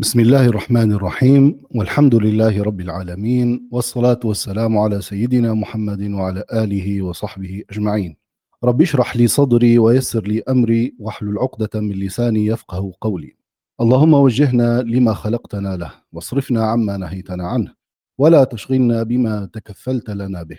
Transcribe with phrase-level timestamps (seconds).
[0.00, 7.02] بسم الله الرحمن الرحيم والحمد لله رب العالمين والصلاة والسلام على سيدنا محمد وعلى آله
[7.02, 8.16] وصحبه أجمعين
[8.64, 13.36] رب اشرح لي صدري ويسر لي أمري واحلل عقدة من لساني يفقه قولي
[13.80, 17.74] اللهم وجهنا لما خلقتنا له واصرفنا عما نهيتنا عنه
[18.18, 20.58] ولا تشغلنا بما تكفلت لنا به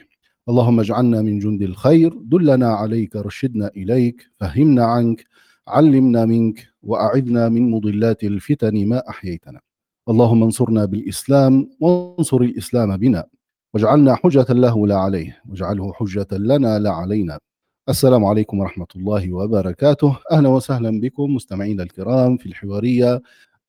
[0.49, 5.25] اللهم اجعلنا من جند الخير دلنا عليك رشدنا إليك فهمنا عنك
[5.71, 9.59] علمنا منك وأعذنا من مضلات الفتن ما أحييتنا.
[10.09, 13.25] اللهم انصرنا بالإسلام وانصر الإسلام بنا.
[13.73, 17.39] واجعلنا حجة له لا عليه واجعله حجة لنا لا علينا.
[17.89, 20.17] السلام عليكم ورحمة الله وبركاته.
[20.31, 23.21] أهلا وسهلا بكم مستمعينا الكرام في الحوارية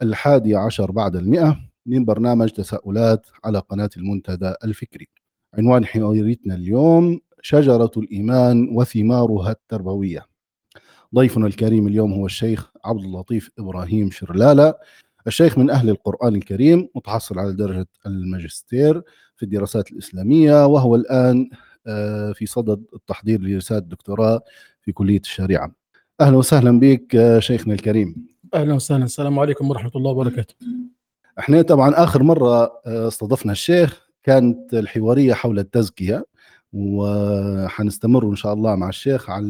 [0.02, 5.08] الحادي عشر بعد المئة من برنامج تساؤلات على قناة المنتدى الفكري.
[5.54, 10.31] عنوان حواريتنا اليوم شجرة الإيمان وثمارها التربوية.
[11.14, 14.74] ضيفنا الكريم اليوم هو الشيخ عبد اللطيف إبراهيم شرلالة
[15.26, 19.02] الشيخ من أهل القرآن الكريم متحصل على درجة الماجستير
[19.36, 21.50] في الدراسات الإسلامية وهو الآن
[21.86, 24.40] آه، في صدد التحضير لرسالة دكتوراه
[24.82, 25.72] في كلية الشريعة.
[26.20, 28.26] أهلا وسهلا بك آه، شيخنا الكريم.
[28.54, 29.04] أهلا وسهلا.
[29.04, 30.54] السلام عليكم ورحمة الله وبركاته.
[31.38, 36.24] إحنا طبعا آخر مرة آه، استضفنا الشيخ كانت الحوارية حول التزكية.
[36.72, 39.46] وحنستمر إن شاء الله مع الشيخ على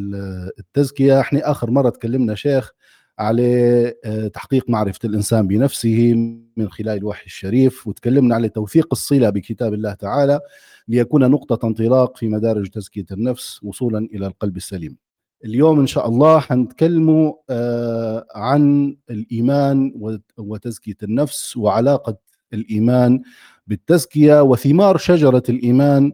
[0.58, 1.20] التزكية.
[1.20, 2.70] إحنا آخر مرة تكلمنا شيخ
[3.18, 6.14] على آه، تحقيق معرفة الإنسان بنفسه
[6.56, 10.40] من خلال الوحي الشريف وتكلمنا على توثيق الصلة بكتاب الله تعالى
[10.88, 14.96] ليكون نقطة انطلاق في مدارج تزكية النفس وصولا إلى القلب السليم.
[15.44, 22.16] اليوم إن شاء الله حنتكلموا آه، عن الإيمان وت- وتزكية النفس وعلاقة
[22.52, 23.22] الإيمان
[23.66, 26.12] بالتزكية وثمار شجرة الإيمان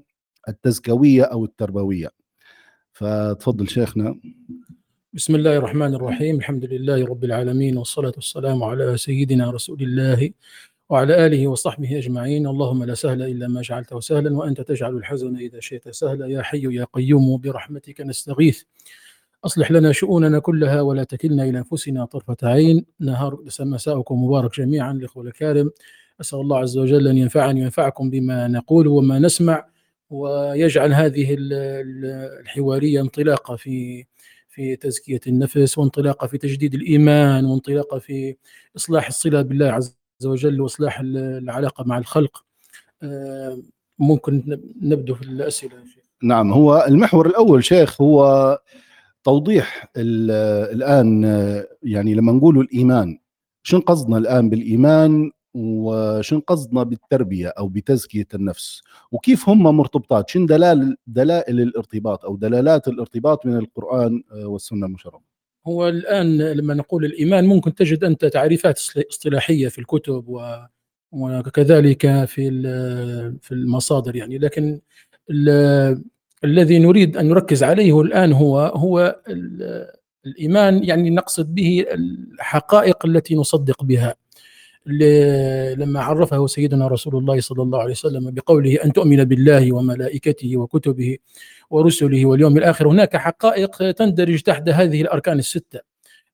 [0.48, 2.10] التزكوية أو التربوية.
[2.92, 4.20] فتفضل شيخنا.
[5.12, 6.36] بسم الله الرحمن الرحيم.
[6.36, 10.30] الحمد لله رب العالمين والصلاة والسلام على سيدنا رسول الله
[10.88, 12.46] وعلى آله وصحبه أجمعين.
[12.46, 16.26] اللهم لا سهل إلا ما جعلته سهلا وأنت تجعل الحزن إذا شئت سهلا.
[16.26, 18.62] يا حي يا قيوم برحمتك نستغيث.
[19.44, 22.84] أصلح لنا شؤوننا كلها ولا تكلنا إلى أنفسنا طرفة عين.
[23.00, 25.70] نهار مساءكم مبارك جميعا الإخوة الكرام
[26.20, 29.77] أسأل الله عز وجل أن ينفعني وينفعكم بما نقول وما نسمع.
[30.10, 34.04] ويجعل هذه ال- ال- الحوارية انطلاقة في
[34.48, 38.36] في تزكية النفس وانطلاقة في تجديد الإيمان وانطلاقة في
[38.76, 42.44] إصلاح الصلة بالله عز وجل وإصلاح ال- العلاقة مع الخلق
[43.02, 43.62] آه،
[43.98, 45.22] ممكن نب- نبدأ في
[45.94, 46.04] شيخ.
[46.22, 48.58] نعم هو المحور الأول شيخ هو
[49.24, 50.30] توضيح ال-
[50.76, 53.18] الآن آه، يعني لما نقول الإيمان
[53.62, 58.82] شن قصدنا الآن بالإيمان وشن قصدنا بالتربية أو بتزكية النفس؟
[59.12, 65.20] وكيف هم مرتبطات؟ شن دلال دلائل الارتباط أو دلالات الارتباط من القرآن آه، والسنة المشرفة؟
[65.66, 70.56] هو الآن لما نقول الإيمان ممكن تجد أنت تعريفات اصط- إصطلاحية في الكتب و
[71.12, 72.50] وكذلك في
[73.42, 74.38] في المصادر يعني.
[74.38, 74.80] لكن
[75.30, 76.02] ال-
[76.44, 79.90] الذي نريد أن نركز عليه الآن هو هو ال-
[80.26, 84.14] الإيمان يعني نقصد به الحقائق التي نصدق بها.
[84.88, 91.16] لما عرفه سيدنا رسول الله صلى الله عليه وسلم بقوله أن تؤمن بالله وملائكته وكتبه
[91.70, 95.80] ورسله واليوم الآخر هناك حقائق تندرج تحت هذه الأركان الستة.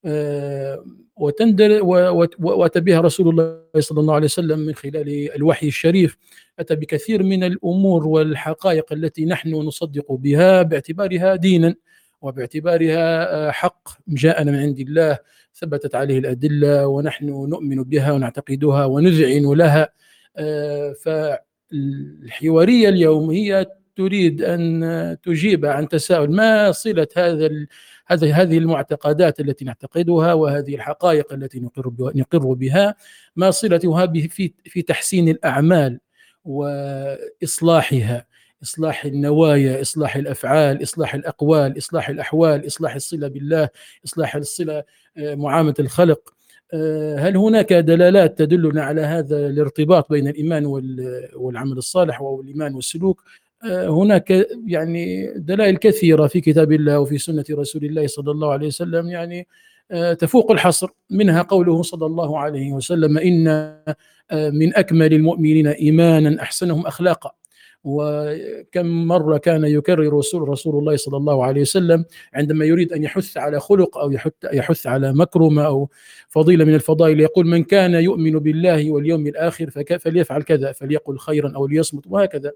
[0.05, 0.85] آه،
[1.17, 6.17] وتندر و- و- وأتى بها رسول الله صلى الله عليه وسلم من خلال الوحي الشريف.
[6.59, 11.75] أتى بكثير من الأمور والحقائق التي نحن نصدق بها باعتبارها دينا.
[12.25, 15.19] وباعتبارها آه، حق جاءنا من عند الله
[15.55, 19.89] ثبتت عليه الأدلة ونحن نؤمن بها ونعتقدها ونذعن لها.
[20.37, 27.51] آه، فالحوارية اليوم هي تريد أن تجيب عن تساؤل ما صلة هذا
[28.07, 32.95] هذه هذه المعتقدات التي نعتقدها وهذه الحقائق التي نقر نقر بها
[33.37, 36.01] ما صلتها في في تحسين الأعمال
[36.45, 38.27] وإصلاحها.
[38.63, 43.69] إصلاح النوايا إصلاح الأفعال إصلاح الأقوال إصلاح الأحوال إصلاح الصلة بالله
[44.07, 44.83] إصلاح الصلة
[45.17, 46.35] آه، معاملة الخلق.
[46.75, 52.75] آه، هل هناك دلالات تدلنا على هذا الارتباط بين الإيمان وال- والعمل الصالح أو الإيمان
[52.75, 53.23] والسلوك؟
[53.71, 58.67] آه، هناك يعني دلائل كثيرة في كتاب الله وفي سنة رسول الله صلى الله عليه
[58.67, 59.47] وسلم يعني
[60.19, 60.89] تفوق الحصر.
[61.11, 63.19] منها قوله صلى الله عليه وسلم
[63.49, 67.31] آه، من أكمل المؤمنين إيمانا أحسنهم أخلاقا.
[67.85, 72.05] وكم مرة كان يكرر رسول رسول الله صلى الله عليه وسلم
[72.35, 75.91] عندما يريد أن يحث على خلق أو يحث, يحث على مكرمة أو
[76.29, 81.67] فضيلة من الفضائل يقول من كان يؤمن بالله واليوم الآخر فليفعل كذا فليقل خيرا أو
[81.67, 82.53] ليصمت وهكذا.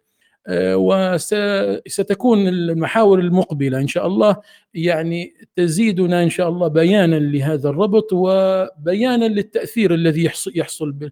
[0.51, 4.37] وستكون المحاور المقبلة إن شاء الله.
[4.75, 11.11] يعني تزيدنا إن شاء الله بيانا لهذا الربط وبيانا للتأثير الذي يحصل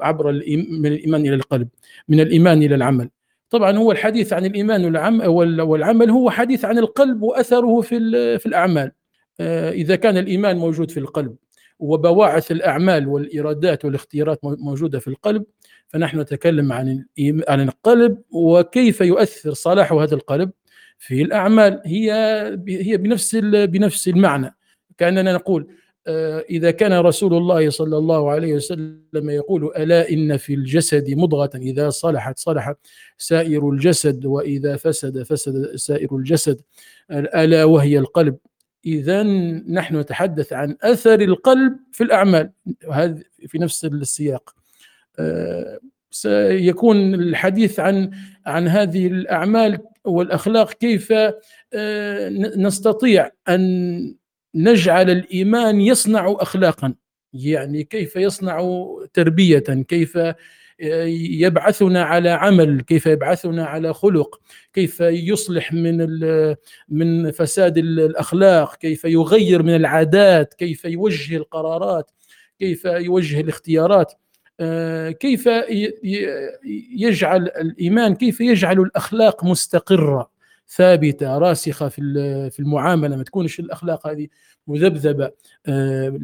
[0.00, 0.32] عبر
[0.70, 1.68] من الإيمان إلى القلب
[2.08, 3.10] من الإيمان إلى العمل.
[3.50, 4.96] طبعا هو الحديث عن الإيمان
[5.60, 7.98] والعمل هو حديث عن القلب وأثره في
[8.38, 8.92] في الأعمال.
[9.40, 11.36] آه، إذا كان الإيمان موجود في القلب
[11.78, 15.44] وبواعث الأعمال والإرادات والاختيارات موجودة في القلب
[15.88, 17.04] فنحن نتكلم عن
[17.48, 20.50] عن القلب وكيف يؤثر صلاح هذا القلب
[20.98, 21.82] في الأعمال.
[21.86, 22.12] هي
[22.68, 24.56] هي بنفس بنفس المعنى.
[24.98, 25.66] كأننا نقول
[26.06, 31.50] آه، إذا كان رسول الله صلى الله عليه وسلم يقول ألا إن في الجسد مضغة؟
[31.54, 32.74] إذا صلحت صلح
[33.18, 36.60] سائر الجسد وإذا فسد فسد سائر الجسد.
[37.10, 38.36] الا وهي القلب.
[38.86, 39.22] اذا
[39.68, 42.50] نحن نتحدث عن أثر القلب في الأعمال.
[42.86, 44.54] وهذا في نفس السياق.
[46.10, 48.10] سيكون الحديث عن
[48.46, 51.12] عن هذه الأعمال والأخلاق كيف
[51.74, 54.14] آه، نستطيع أن
[54.56, 56.94] نجعل الإيمان يصنع اخلاقا.
[57.32, 59.58] يعني كيف يصنع تربية؟
[59.88, 60.18] كيف
[61.40, 64.40] يبعثنا على عمل؟ كيف يبعثنا على خلق؟
[64.72, 66.06] كيف يصلح من
[66.88, 72.10] من فساد الأخلاق؟ كيف يغير من العادات؟ كيف يوجه القرارات؟
[72.58, 74.12] كيف يوجه الاختيارات؟
[74.60, 75.48] آه، كيف
[76.96, 80.35] يجعل الإيمان؟ كيف يجعل الأخلاق مستقرة؟
[80.68, 82.00] ثابتة راسخة في
[82.50, 84.26] في المعاملة ما تكونش الأخلاق هذه
[84.66, 85.30] مذبذبة.
[85.66, 86.18] آه،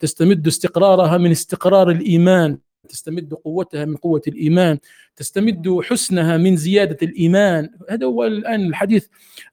[0.00, 2.58] تستمد استقرارها من استقرار الإيمان
[2.88, 4.78] تستمد قوتها من قوة الإيمان
[5.16, 7.70] تستمد حسنها من زيادة الإيمان.
[7.90, 9.06] هذا هو الآن الحديث.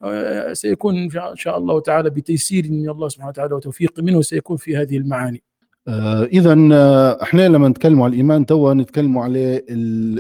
[0.03, 2.71] آه، سيكون إن شاء الله تعالى بتيسير.
[2.71, 5.43] من الله سبحانه وتعالى وتوفيق منه سيكون في هذه المعاني.
[5.88, 9.61] آه اذا آه، إحنا لما نتكلم على الإيمان توا نتكلم على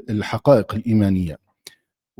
[0.09, 1.37] الحقائق الإيمانية.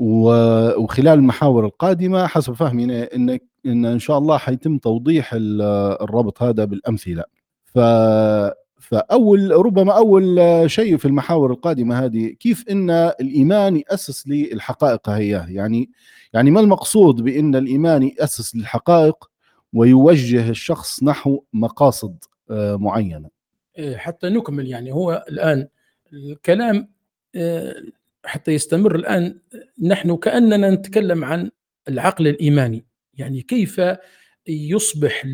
[0.02, 7.24] وخلال المحاور القادمة حسب فهمنا ان ان إن شاء الله حيتم توضيح الربط هذا بالأمثلة.
[7.66, 7.80] ف
[8.80, 15.90] فأول ربما أول شيء في المحاور القادمة هذه كيف إن الإيمان يأسس للحقائق هي؟ يعني
[16.34, 19.30] يعني ما المقصود بإن الإيمان يأسس للحقائق
[19.74, 22.16] ويوجه الشخص نحو مقاصد
[22.52, 23.30] آه، معينة؟
[23.78, 24.92] إيه، حتى نكمل يعني.
[24.92, 25.68] هو الآن
[26.14, 26.90] الكلام
[27.36, 27.76] آه،
[28.26, 29.40] حتى يستمر الآن
[29.82, 31.52] نحن كأننا نتكلم عن
[31.90, 32.86] العقل الإيماني.
[33.14, 33.82] يعني كيف
[34.48, 35.26] يصبح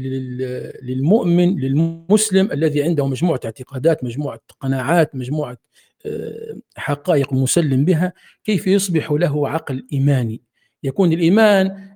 [0.82, 5.58] للمؤمن للمسلم الذي عنده مجموعة اعتقادات مجموعة قناعات مجموعة
[6.06, 8.14] آه، حقائق مسلم بها
[8.44, 10.42] كيف يصبح له عقل إيماني؟
[10.84, 11.88] يكون الإيمان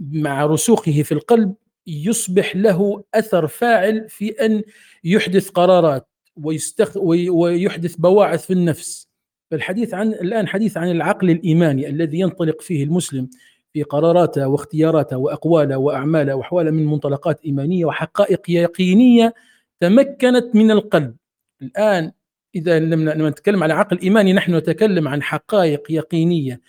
[0.00, 1.54] مع رسوخه في القلب
[1.86, 4.62] يصبح له أثر فاعل في أن
[5.04, 6.96] يحدث قرارات ويستخ...
[6.96, 9.05] ويحدث بواعث في النفس.
[9.50, 13.28] فالحديث عن الآن حديث عن العقل الإيماني الذي ينطلق فيه المسلم
[13.72, 19.34] في قراراته واختياراته وأقواله وأعماله وأحواله من منطلقات إيمانية وحقائق يقينية
[19.80, 21.16] تمكنت من القلب.
[21.62, 22.12] الآن
[22.54, 26.60] إذا لما نتكلم على عقل إيماني نحن نتكلم عن حقائق يقينية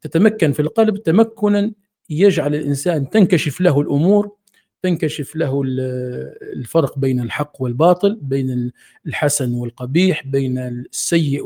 [0.00, 1.72] تتمكن في القلب تمكنا
[2.10, 4.36] يجعل الإنسان تنكشف له الأمور
[4.82, 5.62] تنكشف له
[6.42, 8.72] الفرق بين الحق والباطل بين
[9.06, 11.42] الحسن والقبيح بين السيء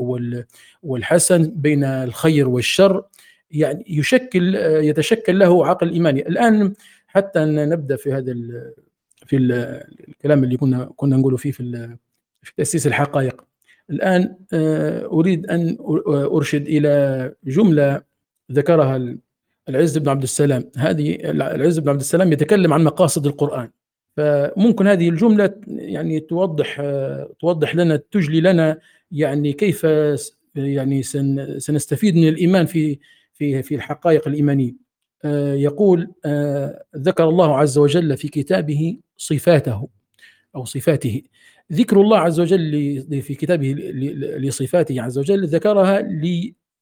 [0.83, 3.03] والحسن بين الخير والشر.
[3.51, 6.27] يعني يشكل يتشكل له عقل إيماني.
[6.27, 6.73] الآن
[7.07, 8.33] حتى نبدأ في هذا
[9.25, 9.37] في
[10.07, 11.95] الكلام اللي كنا كنا نقوله فيه في
[12.43, 13.43] في تأسيس الحقائق.
[13.89, 18.01] الآن آه، أريد أن أرشد إلى جملة
[18.51, 19.17] ذكرها
[19.69, 20.69] العز بن عبد السلام.
[20.77, 23.69] هذه العز بن عبد السلام يتكلم عن مقاصد القرآن.
[24.17, 26.81] فممكن هذه الجملة يعني توضح
[27.39, 28.79] توضح لنا تجلي لنا
[29.11, 29.87] يعني كيف
[30.55, 31.03] يعني
[31.57, 32.99] سنستفيد من الإيمان في
[33.33, 34.73] في في الحقائق الإيمانية.
[35.55, 36.11] يقول
[36.95, 39.87] ذكر الله عز وجل في كتابه صفاته
[40.55, 41.21] أو صفاته.
[41.73, 42.71] ذكر الله عز وجل
[43.21, 43.67] في كتابه
[44.37, 45.99] لصفاته عز وجل ذكرها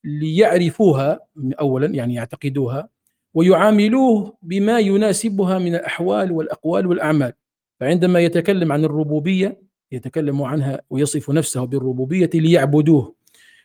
[0.05, 1.19] ليعرفوها
[1.59, 2.89] اولا يعني يعتقدوها
[3.33, 7.33] ويعاملوه بما يناسبها من الأحوال والأقوال والأعمال.
[7.79, 13.15] فعندما يتكلم عن الربوبية يتكلم عنها ويصف نفسه بالربوبية ليعبدوه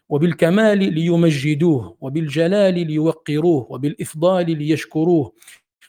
[0.09, 5.33] وبالكمال ليمجدوه وبالجلال ليوقروه وبالإفضال ليشكروه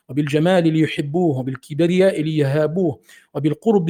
[0.10, 3.00] وبالجمال ليحبوه وبالكبرياء ليهابوه
[3.34, 3.89] وبالقرب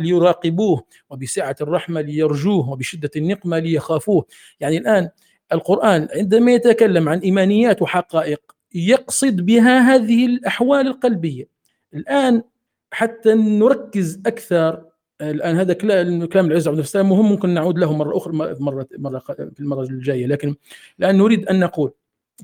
[0.00, 4.26] ليراقبوه وبسعة الرحمة ليرجوه وبشدة النقمة ليخافوه.
[4.60, 5.10] يعني الآن
[5.52, 8.40] القرآن عندما يتكلم عن إيمانيات وحقائق
[8.74, 11.48] يقصد بها هذه الأحوال القلبية.
[11.94, 12.42] الآن
[12.90, 14.84] حتى نركز أكثر
[15.20, 19.60] الآن هذا كلام العز عبد السلام مهم ممكن نعود له مرة أخرى مره مرة في
[19.60, 20.26] المرة الجاية.
[20.26, 20.54] لكن
[20.98, 21.92] الآن نريد أن نقول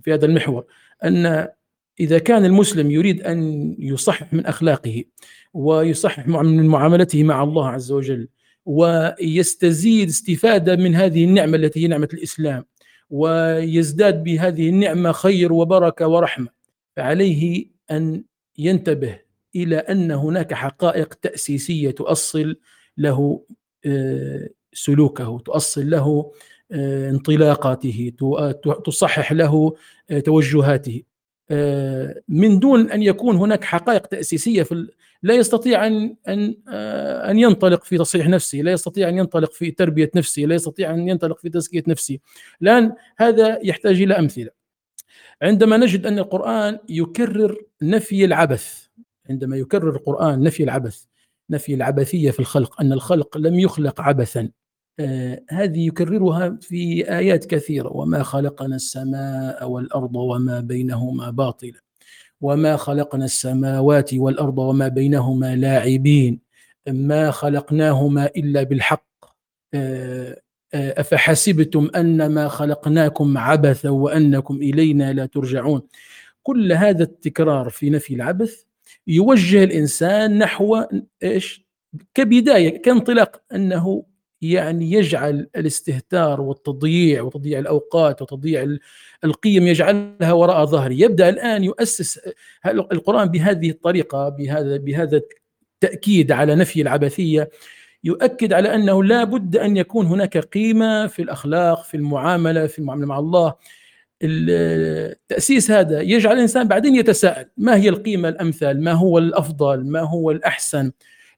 [0.02, 0.64] في هذا المحور
[1.04, 1.48] أن
[2.00, 5.04] إذا كان المسلم يريد أن يصحح من أخلاقه
[5.54, 8.28] ويصحح من معاملته مع الله عز وجل
[8.66, 12.64] ويستزيد استفادة من هذه النعمة التي هي نعمة الإسلام
[13.12, 16.48] ويزداد بهذه النعمة خير وبركة ورحمة.
[16.96, 18.24] فعليه أن
[18.58, 19.18] ينتبه
[19.56, 22.56] إلى أن هناك حقائق تأسيسية تؤصل
[22.98, 23.44] له
[23.86, 26.32] آه، سلوكه تؤصل له
[26.72, 28.12] آه، انطلاقاته
[28.84, 29.74] تصحح له
[30.10, 31.02] آه، توجهاته.
[32.28, 34.88] من دون أن يكون هناك حقائق تأسيسية في
[35.22, 36.54] لا يستطيع أن أن
[37.30, 41.08] أن ينطلق في تصحيح نفسه، لا يستطيع أن ينطلق في تربية نفسه، لا يستطيع أن
[41.08, 42.18] ينطلق في تزكية نفسه.
[42.62, 44.50] الآن هذا يحتاج إلى أمثلة.
[45.42, 48.86] عندما نجد أن القرآن يكرر نفي العبث
[49.30, 51.04] عندما يكرر القرآن نفي العبث
[51.50, 54.50] نفي العبثية في الخلق أن الخلق لم يخلق عبثا
[55.00, 61.80] آه هذه يكررها في آيات كثيرة وما خلقنا السماء والأرض وما بينهما باطلا
[62.42, 66.40] وما خلقنا السماوات والارض وما بينهما لاعبين.
[66.88, 69.06] ما خلقناهما الا بالحق.
[69.74, 70.42] آه
[70.74, 75.82] افحسبتم انما خلقناكم عبثا وانكم الينا لا ترجعون.
[76.42, 78.62] كل هذا التكرار في نفي العبث
[79.06, 80.84] يوجه الانسان نحو
[81.22, 81.66] إيش؟
[82.14, 84.04] كبداية كانطلاق أنه
[84.42, 88.76] يعني يجعل الاستهتار والتضييع وتضييع الأوقات وتضييع
[89.24, 92.20] القيم يجعلها وراء ظهره، يبدأ الآن يؤسس
[92.66, 95.20] القرآن بهذه الطريقة بهذا بهذا
[95.84, 97.50] التأكيد على نفي العبثية.
[98.04, 103.06] يؤكد على أنه لا بد أن يكون هناك قيمة في الأخلاق في المعاملة في المعاملة
[103.06, 103.54] مع الله.
[104.22, 107.46] التاسيس هذا يجعل الإنسان بعدين يتساءل.
[107.56, 110.92] ما هي القيمة الأمثل؟ ما هو الأفضل؟ ما هو الأحسن؟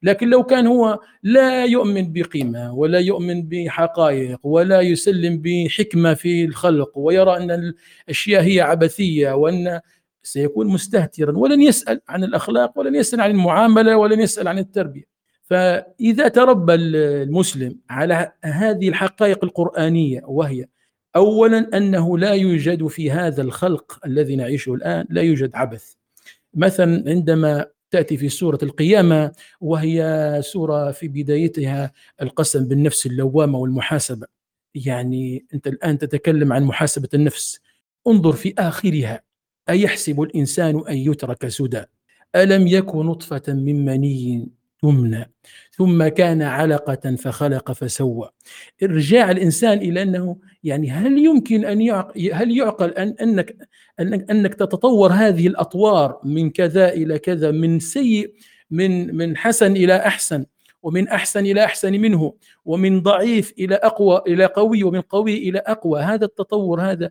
[0.04, 6.99] لكن لو كان هو لا يؤمن بقيمة ولا يؤمن بحقائق ولا يسلم بحكمة في الخلق
[6.99, 7.50] ويرى أن
[8.08, 9.80] الأشياء هي عبثية وأن
[10.23, 15.04] سيكون مستهترا ولن يسأل عن الأخلاق ولن يسأل عن المعاملة ولن يسأل عن التربية.
[15.42, 20.66] فإذا تربى المسلم على هذه الحقائق القرآنية وهي
[21.16, 25.94] اولا أنه لا يوجد في هذا الخلق الذي نعيشه الآن لا يوجد عبث.
[26.54, 34.26] مثلا عندما تأتي في سورة القيامة وهي سورة في بدايتها القسم بالنفس اللوامة والمحاسبة.
[34.74, 37.60] يعني أنت الآن تتكلم عن محاسبة النفس.
[38.06, 39.22] انظر في آخرها.
[39.68, 41.84] أيحسب الإنسان أن يترك سدى؟
[42.36, 44.48] ألم يكن نطفة من مني
[44.82, 45.32] تمنى؟
[45.72, 48.30] ثم كان علقة فخلق فسوى.
[48.82, 53.56] إرجاع الإنسان إلى أنه يعني هل يمكن أن يعقل هل يعقل أن أنك
[54.00, 58.35] أنك, أنك تتطور هذه الأطوار من كذا إلى كذا من سيء
[58.71, 60.44] من من حسن إلى أحسن
[60.83, 66.00] ومن أحسن إلى أحسن منه ومن ضعيف إلى أقوى إلى قوي ومن قوي إلى أقوى؟
[66.00, 67.11] هذا التطور هذا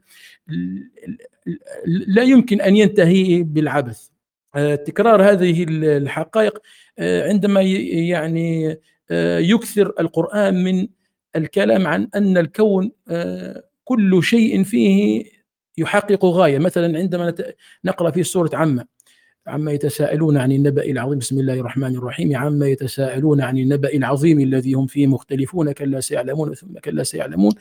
[1.85, 4.07] لا يمكن أن ينتهي بالعبث.
[4.55, 6.61] آه، تكرار هذه الحقائق
[6.99, 8.77] آه، عندما يعني
[9.11, 10.87] آه، يكثر القرآن من
[11.35, 12.91] الكلام عن أن الكون
[13.83, 15.23] كل شيء فيه
[15.77, 16.59] يحقق غاية.
[16.59, 17.33] مثلا عندما
[17.85, 18.85] نقرأ في سورة عامة
[19.47, 22.37] عما يتساءلون عن النبأ العظيم بسم الله الرحمن الرحيم.
[22.37, 27.51] عما يتساءلون عن النبأ العظيم الذي هم فيه مختلفون كلا سيعلمون ثم كلا سيعلمون.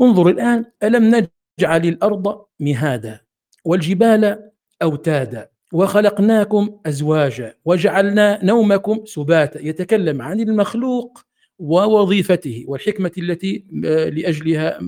[0.00, 1.26] انظر الآن ألم
[1.60, 3.20] نجعل الأرض مهادا
[3.64, 4.50] والجبال
[4.82, 9.60] أوتادا وخلقناكم ازواجا وجعلنا نومكم سباتا.
[9.60, 11.23] يتكلم عن المخلوق
[11.58, 14.80] ووظيفته والحكمة التي آه، لأجلها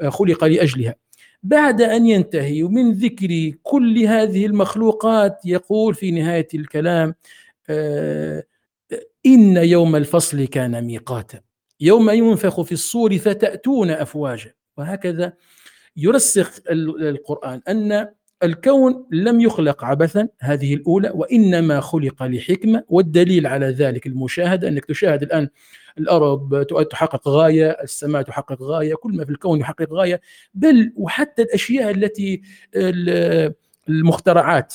[0.00, 0.94] آه، خلق لأجلها.
[1.42, 7.14] بعد أن ينتهي من ذكر كل هذه المخلوقات يقول في نهاية الكلام
[7.70, 8.44] آه،
[9.26, 11.40] إن يوم الفصل كان ميقاتا.
[11.80, 14.52] يوم ينفخ في الصور فتأتون أفواجا.
[14.76, 15.32] وهكذا
[15.96, 17.60] يرسخ القرآن.
[17.68, 18.08] أن
[18.44, 25.22] الكون لم يخلق عبثا هذه الأولى وإنما خلق لحكمة والدليل على ذلك المشاهدة أنك تشاهد
[25.22, 25.48] الآن
[25.98, 30.20] الأرض تحقق غاية السماء تحقق غاية كل ما في الكون يحقق غاية.
[30.54, 32.42] بل وحتى الأشياء التي
[33.88, 34.74] المخترعات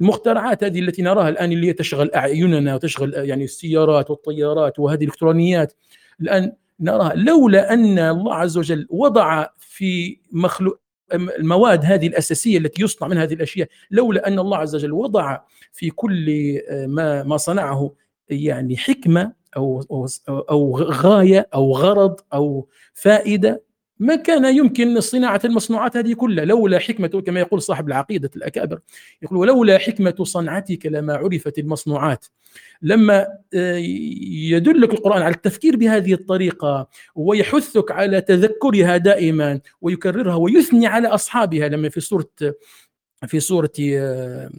[0.00, 5.72] المخترعات هذه التي نراها الآن اللي تشغل أعيننا وتشغل يعني السيارات والطيارات وهذه الإلكترونيات
[6.20, 7.14] الآن نراها.
[7.14, 10.80] لولا أن الله عز وجل وضع في مخلوق
[11.14, 15.38] المواد هذه الأساسية التي يصنع منها هذه الأشياء لولا أن الله عز وجل وضع
[15.72, 16.30] في كل
[16.68, 17.92] آه، ما ما صنعه
[18.28, 19.84] يعني حكمة أو
[20.28, 23.65] أو غاية أو غرض أو فائدة
[23.98, 28.80] ما كان يمكن صناعة المصنوعات هذه كلها لولا حكمة كما يقول صاحب العقيدة الأكابر
[29.22, 32.26] يقول ولولا حكمة صنعتك لما عرفت المصنوعات.
[32.82, 33.76] لما آه،
[34.50, 41.68] يدلك القرآن على التفكير بهذه الطريقة ويحثك على تذكرها دائما ويكررها ويثني على أصحابها.
[41.68, 42.28] لما في سورة
[43.26, 44.50] في سورة آه،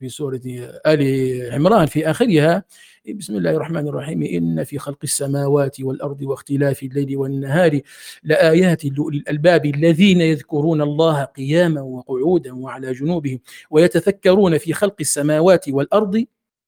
[0.00, 0.40] في سورة
[0.86, 2.64] آل عمران في آخرها
[3.12, 4.22] بسم الله الرحمن الرحيم.
[4.22, 7.80] إن في خلق السماوات والأرض واختلاف الليل والنهار
[8.22, 13.38] لآيات لأولي الألباب الذين يذكرون الله قياما وقعودا وعلى جنوبهم
[13.70, 16.24] ويتفكرون في خلق السماوات والأرض.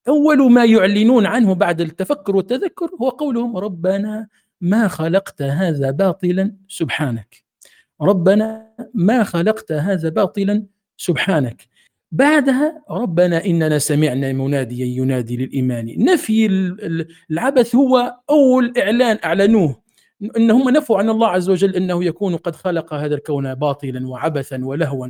[0.08, 4.28] أول ما يعلنون عنه بعد التفكر والتذكر هو قولهم ربنا
[4.60, 7.44] ما خلقت هذا باطلا سبحانك.
[8.00, 10.66] ربنا ما خلقت هذا باطلا
[10.96, 11.75] سبحانك.
[12.12, 15.94] بعدها ربنا إننا سمعنا مناديا ينادي للإيمان.
[15.98, 16.46] نفي
[17.30, 19.82] العبث هو أول إعلان أعلنوه.
[20.36, 24.64] ان هم نفوا عن الله عز وجل إنه يكون قد خلق هذا الكون باطلا وعبثا
[24.64, 25.08] ولهوا.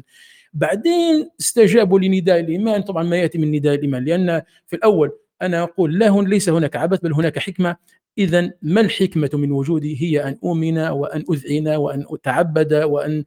[0.52, 2.82] بعدين استجابوا لنداء الإيمان.
[2.82, 5.12] طبعا ما يأتي من نداء الإيمان لأن في الأول
[5.42, 7.76] أنا أقول لا ليس هناك عبث بل هناك حكمة.
[8.18, 13.24] إذا ما الحكمة من وجودي هي أن أؤمن وأن أذعن وأن أتعبد وأن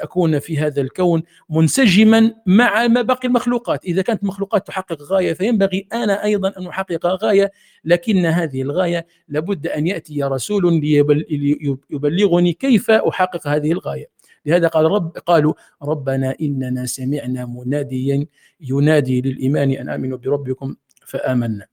[0.00, 3.84] أكون في هذا الكون منسجما مع ما باقي المخلوقات.
[3.84, 7.52] إذا كانت المخلوقات تحقق غاية فينبغي أنا أيضا أن أحقق غاية
[7.84, 14.06] لكن هذه الغاية لابد أن يأتي رسول ليبلغني كيف أحقق هذه الغاية.
[14.46, 18.26] لهذا قال رب قالوا ربنا إننا سمعنا مناديا
[18.60, 21.66] ينادي للإيمان أن آمنوا بربكم فآمنا.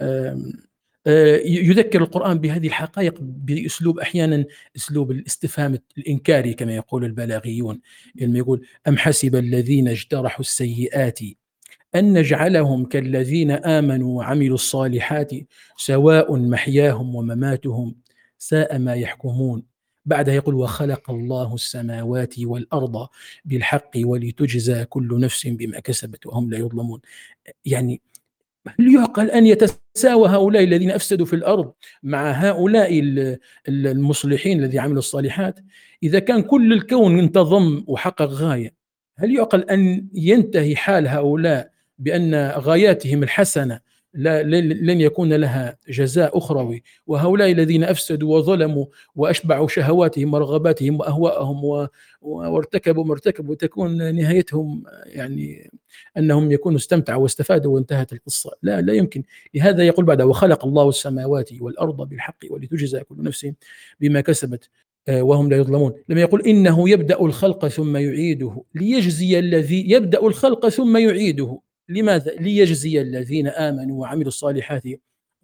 [0.00, 0.38] آه،
[1.44, 4.44] يذكر القرآن بهذه الحقائق بأسلوب أحيانا
[4.76, 7.80] أسلوب الاستفهام الإنكاري كما يقول البلاغيون.
[8.14, 11.18] لما يقول أم حسب الذين اجترحوا السيئات
[11.94, 15.30] أن نجعلهم كالذين آمنوا وعملوا الصالحات
[15.76, 17.94] سواء محياهم ومماتهم
[18.38, 19.62] ساء ما يحكمون.
[20.06, 23.08] بعدها يقول وخلق الله السماوات والأرض
[23.44, 27.00] بالحق ولتجزى كل نفس بما كسبت وهم لا يظلمون.
[27.64, 28.00] يعني
[28.68, 32.90] هل يعقل أن يتساوى هؤلاء الذين أفسدوا في الأرض مع هؤلاء
[33.68, 35.58] المصلحين الذين عملوا الصالحات.
[36.02, 38.74] إذا كان كل الكون انتظم وحقق غاية
[39.18, 43.80] هل يعقل أن ينتهي حال هؤلاء بأن غاياتهم الحسنة
[44.16, 46.82] لا لن يكون لها جزاء أخروي.
[47.06, 51.88] وهؤلاء الذين أفسدوا وظلموا وأشبعوا شهواتهم ورغباتهم وأهواءهم
[52.20, 55.70] وارتكبوا ما ارتكبوا تكون نهايتهم يعني
[56.18, 58.50] أنهم يكونوا استمتعوا واستفادوا وانتهت القصة.
[58.62, 59.22] لا لا يمكن.
[59.54, 63.46] لهذا يقول بعد وخلق الله السماوات والأرض بالحق ولتجزى كل نفس
[64.00, 64.70] بما كسبت
[65.08, 65.92] آه، وهم لا يظلمون.
[66.08, 68.62] لما يقول إنه يبدأ الخلق ثم يعيده.
[68.74, 71.58] ليجزي الذي يبدأ الخلق ثم يعيده.
[71.88, 74.82] لماذا؟ ليجزي الذين آمنوا وعملوا الصالحات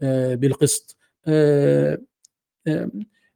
[0.02, 0.96] آه، بالقسط
[1.28, 1.98] آه،
[2.66, 2.90] آه،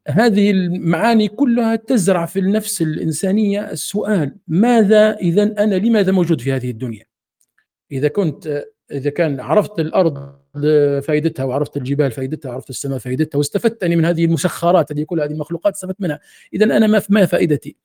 [0.08, 6.70] هذه المعاني كلها تزرع في النفس الإنسانية السؤال ماذا إذا أنا لماذا موجود في هذه
[6.70, 7.04] الدنيا؟
[7.92, 10.36] إذا كنت إذا كان عرفت الأرض
[11.02, 15.74] فائدتها وعرفت الجبال فائدتها وعرفت السماء فائدتها واستفدت من هذه المسخرات هذه كل هذه المخلوقات
[15.74, 16.20] استفدت منها
[16.54, 17.76] إذا أنا ما ما فائدتي؟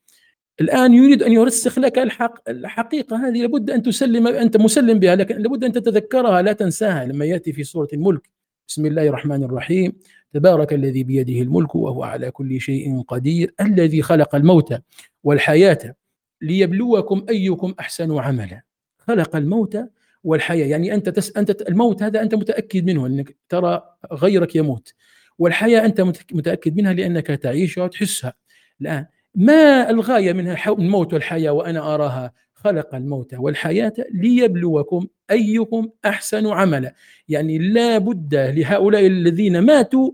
[0.60, 5.38] الآن يريد أن يرسخ لك الحق الحقيقة هذه لابد أن تسلم أنت مسلم بها لكن
[5.38, 8.30] لابد أن تتذكرها لا تنساها لما يأتي في سورة الملك.
[8.68, 9.94] بسم الله الرحمن الرحيم.
[10.34, 14.74] تبارك الذي بيده الملك وهو على كل شيء قدير الذي خلق الموت
[15.24, 15.96] والحياة
[16.42, 18.62] ليبلوكم أيكم أحسن عملا.
[18.98, 19.78] خلق الموت
[20.24, 23.84] والحياة يعني أنت تس أنت الموت هذا أنت متأكد منه أنك ترى
[24.14, 24.94] غيرك يموت.
[25.40, 28.34] والحياة أنت متأكد منها لأنك تعيشها وتحسها.
[28.82, 36.96] الآن ما الغاية من الموت والحياة وأنا أراها؟ خلق الموت والحياة ليبلوكم أيكم أحسن عملا.
[37.28, 40.12] يعني لا بد لهؤلاء الذين ماتوا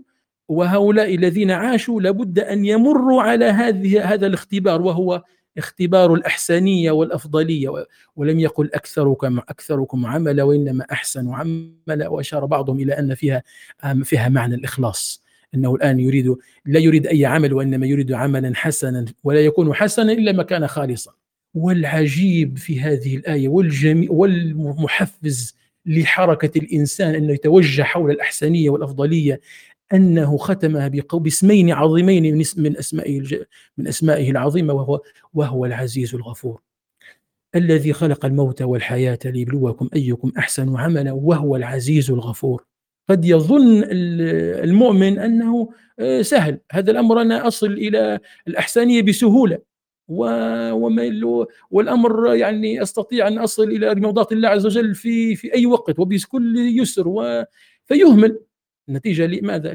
[0.48, 5.22] وهؤلاء الذين عاشوا لابد أن يمروا على هذه هذا الاختبار وهو
[5.58, 7.68] اختبار الأحسنية والأفضلية.
[8.16, 12.08] ولم يقل أكثركم أكثركم عملا وإنما أحسن عملا.
[12.08, 13.42] وأشار بعضهم إلى أن فيها
[14.04, 15.27] فيها معنى الإخلاص.
[15.54, 20.32] إنه الآن يريد لا يريد أي عمل وإنما يريد عملا حسنا ولا يكون حسنا إلا
[20.32, 21.12] ما كان خالصا.
[21.54, 25.56] والعجيب في هذه الآية والجميل والمحفز
[25.86, 29.40] لحركة الإنسان إنه يتوجه حول الأحسنية والأفضلية
[29.94, 33.22] أنه ختمها باسمين عظيمين من اسمائه
[33.78, 35.00] من أسمائه العظيمة وهو
[35.34, 36.60] وهو العزيز الغفور.
[37.54, 42.64] الذي خلق الموت والحياة ليبلوكم أيكم أحسن عملا وهو العزيز الغفور.
[43.08, 43.84] قد يظن
[44.64, 45.68] المؤمن أنه
[45.98, 46.58] آه، سهل.
[46.72, 48.18] هذا الأمر أنا أصل إلى
[48.48, 49.58] الأحسانية بسهولة.
[51.70, 56.56] والأمر يعني أستطيع أن أصل إلى مرضات الله عز وجل في في أي وقت وبكل
[56.80, 57.44] يسر و
[57.86, 58.40] فيهمل.
[58.88, 59.72] نتيجة لماذا؟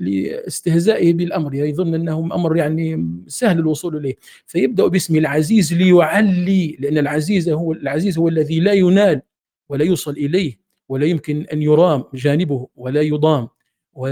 [0.00, 1.54] لاستهزائه بالأمر.
[1.54, 4.14] يظن أنه أمر يعني سهل الوصول إليه.
[4.46, 9.22] فيبدأ باسم العزيز ليعلي لأن العزيز هو العزيز هو الذي لا ينال
[9.68, 10.67] ولا يوصل إليه.
[10.88, 13.48] ولا يمكن أن يرام جانبه ولا يضام
[13.92, 14.08] و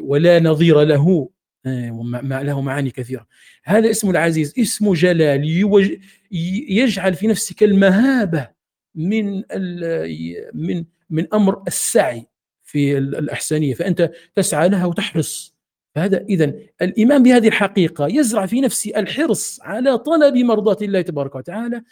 [0.00, 1.30] ولا نظير له.
[1.66, 3.26] آه، له معاني كثيرة.
[3.64, 5.44] هذا اسم العزيز اسم جلال
[6.70, 8.48] يجعل في نفسك المهابة
[8.94, 9.42] من
[10.54, 12.26] من من أمر السعي
[12.62, 13.74] في الأحسانية.
[13.74, 15.54] فأنت تسعى لها وتحرص.
[15.94, 21.82] فهذا إذا الإيمان بهذه الحقيقة يزرع في نفسي الحرص على طلب مرضاة الله تبارك وتعالى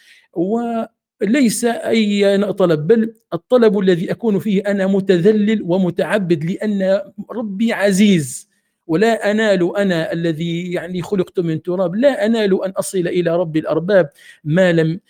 [1.22, 7.00] وليس أي طلب بل الطلب الذي أكون فيه أنا متذلل ومتعبد لأن
[7.30, 8.48] ربي عزيز.
[8.86, 14.10] ولا أنال أنا الذي يعني خلقت من تراب لا أنال أن أصل إلى رب الأرباب
[14.44, 15.00] ما لم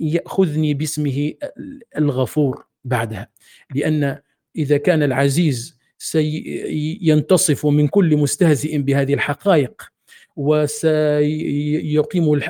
[0.00, 1.32] يأخذني باسمه
[1.98, 3.28] الغفور بعدها.
[3.74, 4.18] لأن
[4.56, 9.82] إذا كان العزيز سينتصف من كل مستهزئ بهذه الحقائق
[10.36, 12.40] وسيقيم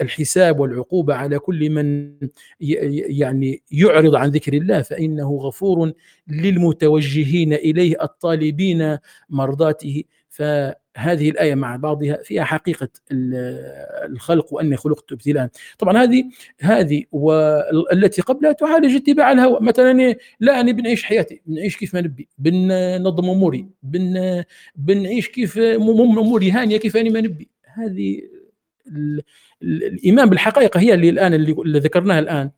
[0.00, 2.12] الحساب والعقوبة على كل من
[2.60, 5.92] يعني يعرض عن ذكر الله فإنه غفور
[6.28, 10.04] للمتوجهين إليه الطالبين مرضاته.
[10.28, 15.48] فهذه الآية مع بعضها فيها حقيقة الخلق وأني خلقت ابتلاء.
[15.78, 16.24] طبعا هذه
[16.60, 19.58] هذه والتي قبلها تعالج اتباع الهوى.
[19.60, 24.44] مثلا لا أنا بنعيش حياتي بنعيش كيف ما نبي بننظم أموري بن
[24.76, 27.48] بنعيش كيف أموري هانية كيف أنا ما نبي.
[27.74, 28.22] هذه
[29.62, 32.50] الإيمان بالحقائق هي اللي الآن اللي ذكرناها الآن.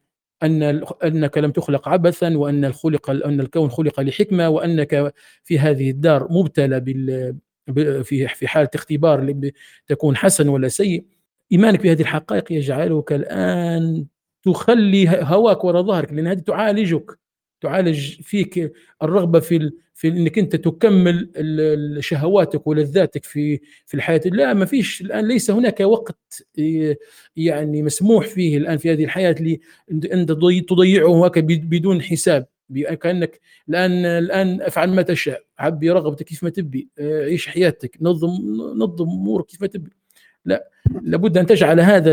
[0.43, 6.29] أن أنك لم تخلق عبثا وأن الخلق أن الكون خلق لحكمة وأنك في هذه الدار
[6.31, 7.37] مبتلى بال
[8.05, 9.35] في في حالة اختبار
[9.87, 11.05] تكون حسن ولا سيء.
[11.53, 14.07] إيمانك بهذه الحقائق يجعلك الآن
[14.43, 17.19] تخلي هواك وراء ظهرك لأن هذه تعالجك
[17.61, 21.31] تعالج فيك الرغبة في في إنك أنت تكمل
[22.01, 24.21] شهواتك ولذاتك في في الحياة.
[24.25, 26.47] لا ما فيش الآن ليس هناك وقت
[27.37, 29.37] يعني مسموح فيه الآن في هذه الحياة
[29.91, 30.27] ان
[30.69, 32.47] تضيعه هكذا بدون حساب.
[33.03, 35.43] كأنك الآن الآن أفعل ما تشاء.
[35.59, 37.97] عبي رغبتك كيف ما تبي عيش حياتك.
[38.01, 38.31] نظم
[38.77, 39.91] نظم أمورك كيف ما تبي.
[40.45, 40.71] لا
[41.03, 42.13] لابد أن تجعل هذا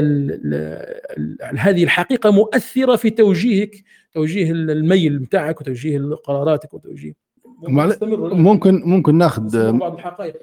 [1.56, 7.27] هذه الحقيقة مؤثرة في توجيهك توجيه الميل بتاعك وتوجيه قراراتك وتوجيه
[7.64, 10.34] ممكن ممكن ناخذ بعض الحقائق.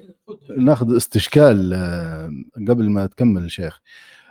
[0.57, 2.31] ناخذ استشكال آه،
[2.67, 3.81] قبل ما تكمل شيخ.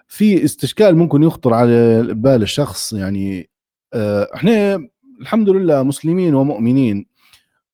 [0.08, 3.50] في استشكال ممكن يخطر على بال الشخص يعني
[3.94, 4.88] آه، إحنا
[5.20, 7.06] الحمد لله مسلمين ومؤمنين.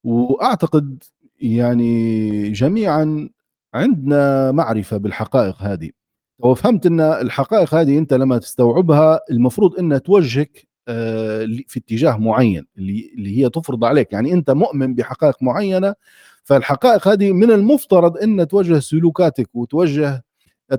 [0.05, 1.03] وأعتقد
[1.41, 3.29] يعني جميعا
[3.75, 5.91] عندنا معرفة بالحقائق هذه.
[6.39, 10.70] وفهمت إن الحقائق هذه أنت لما تستوعبها المفروض إنها توجهك
[11.69, 14.13] في اتجاه معين اللي هي تفرض عليك.
[14.13, 15.95] يعني أنت مؤمن بحقائق معينة
[16.45, 20.25] فالحقائق هذه من المفترض أن توجه سلوكاتك وتوجه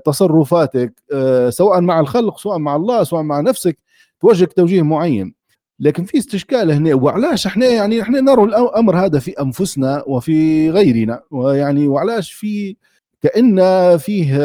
[0.04, 3.78] تصرفاتك آه، سواء مع الخلق سواء مع الله سواء مع نفسك
[4.20, 5.34] توجهك توجيه معين.
[5.80, 11.22] لكن في استشكال هنا وعلاش إحنا يعني إحنا نرى الأمر هذا في أنفسنا وفي غيرنا؟
[11.30, 12.76] ويعني وعلاش في
[13.22, 13.58] كأن
[13.98, 14.36] فيه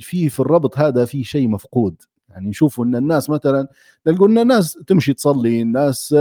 [0.00, 3.68] فيه في الربط هذا في شيء مفقود؟ يعني نشوفوا إن الناس مثلا
[4.06, 6.12] نلقوا إن الناس تمشي تصلي الناس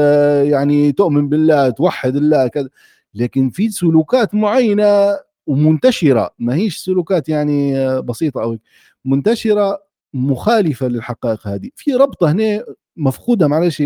[0.43, 2.69] يعني تؤمن بالله توحد الله كذا.
[3.13, 5.17] لكن في سلوكات معينة
[5.47, 8.57] ومنتشرة ما هيش سلوكات يعني بسيطة أو
[9.05, 9.79] منتشرة
[10.13, 11.69] مخالفة للحقائق هذه.
[11.75, 12.63] في ربطة هنا
[12.97, 13.83] مفقودة معلش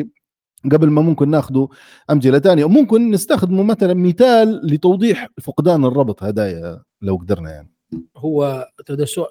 [0.72, 1.66] قبل ما ممكن ناخذ
[2.10, 7.72] أمثلة ثانية وممكن نستخدمه مثلا مثال لتوضيح فقدان الربط هدايا لو قدرنا يعني.
[8.18, 8.68] هو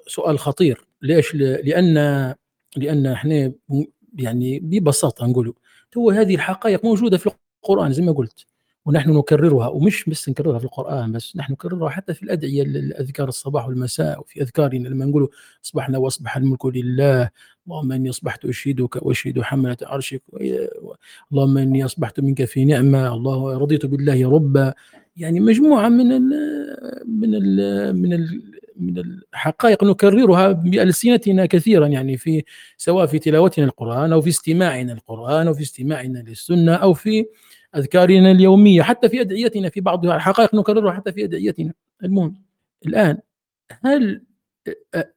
[0.07, 0.85] سؤال خطير.
[1.01, 1.97] ليش؟ لأن
[2.77, 3.51] لأن إحنا
[4.17, 5.53] يعني ببساطة نقول
[5.97, 7.29] هو هذه الحقائق موجودة في
[7.63, 8.45] القرآن زي ما قلت
[8.85, 13.67] ونحن نكررها ومش بس نكررها في القرآن بس نحن نكررها حتى في الأدعية الأذكار الصباح
[13.67, 15.29] والمساء وفي أذكارنا لما نقول
[15.65, 17.29] أصبحنا وأصبح الملك لله
[17.67, 20.21] اللهم إني أصبحت أشهدك وأشهد حملة عرشك
[21.31, 24.73] اللهم إني أصبحت منك في نعمة الله رضيت بالله ربا
[25.17, 26.29] يعني مجموعة من ال
[27.07, 32.43] من ال من ال من الحقائق نكررها بألسنتنا كثيرا يعني في
[32.77, 37.25] سواء في تلاوتنا القرآن أو في استماعنا القرآن أو في استماعنا للسنة أو في
[37.75, 41.73] أذكارنا اليومية حتى في أدعيتنا في بعض الحقائق نكررها حتى في أدعيتنا.
[42.03, 42.35] المهم
[42.85, 43.17] الآن
[43.85, 44.21] هل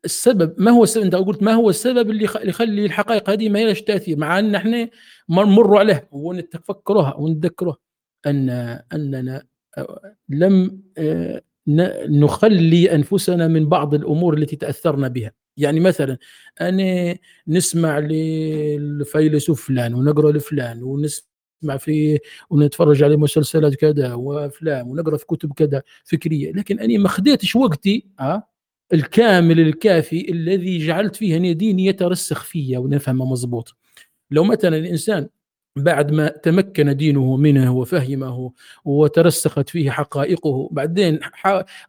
[0.04, 3.82] السبب ما هو السبب؟ أنت قلت ما هو السبب اللي يخلي الحقائق هذه ما لهاش
[3.82, 4.88] تأثير مع أن إحنا
[5.30, 7.76] نمر عليه ونتفكرها ونتذكرها
[8.26, 8.50] أن
[8.92, 9.42] أننا
[10.28, 10.82] لم
[11.68, 15.32] نخلي أنفسنا من بعض الأمور التي تاثرنا بها.
[15.56, 16.18] يعني مثلا
[16.60, 17.16] أنا
[17.48, 22.18] نسمع للفيلسوف فلان ونقرأ لفلان ونسمع في
[22.50, 26.52] ونتفرج على مسلسلات كذا وأفلام ونقرأ في كتب كذا فكرية.
[26.52, 28.48] لكن أنا ما خديتش وقتي أه
[28.92, 33.76] الكامل الكافي الذي جعلت فيه ديني يترسخ فيا ونفهمه مضبوط.
[34.30, 35.28] لو مثلا الإنسان
[35.76, 38.52] بعد ما تمكن دينه منه وفهمه
[38.84, 41.20] وترسخت فيه حقائقه بعدين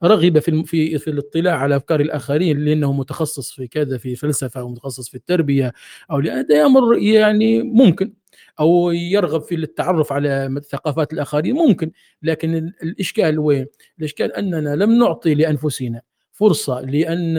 [0.04, 4.70] رغب في في في الاطلاع على أفكار الآخرين لأنه متخصص في كذا في فلسفة أو
[4.70, 5.74] متخصص في التربية
[6.12, 8.14] أو هذا أمر يعني ممكن
[8.60, 11.92] أو يرغب في التعرف على ثقافات الآخرين ممكن
[12.24, 13.66] لكن الإشكال وين؟
[14.00, 17.38] الإشكال أننا لم نعطي لأنفسنا فرصة لأن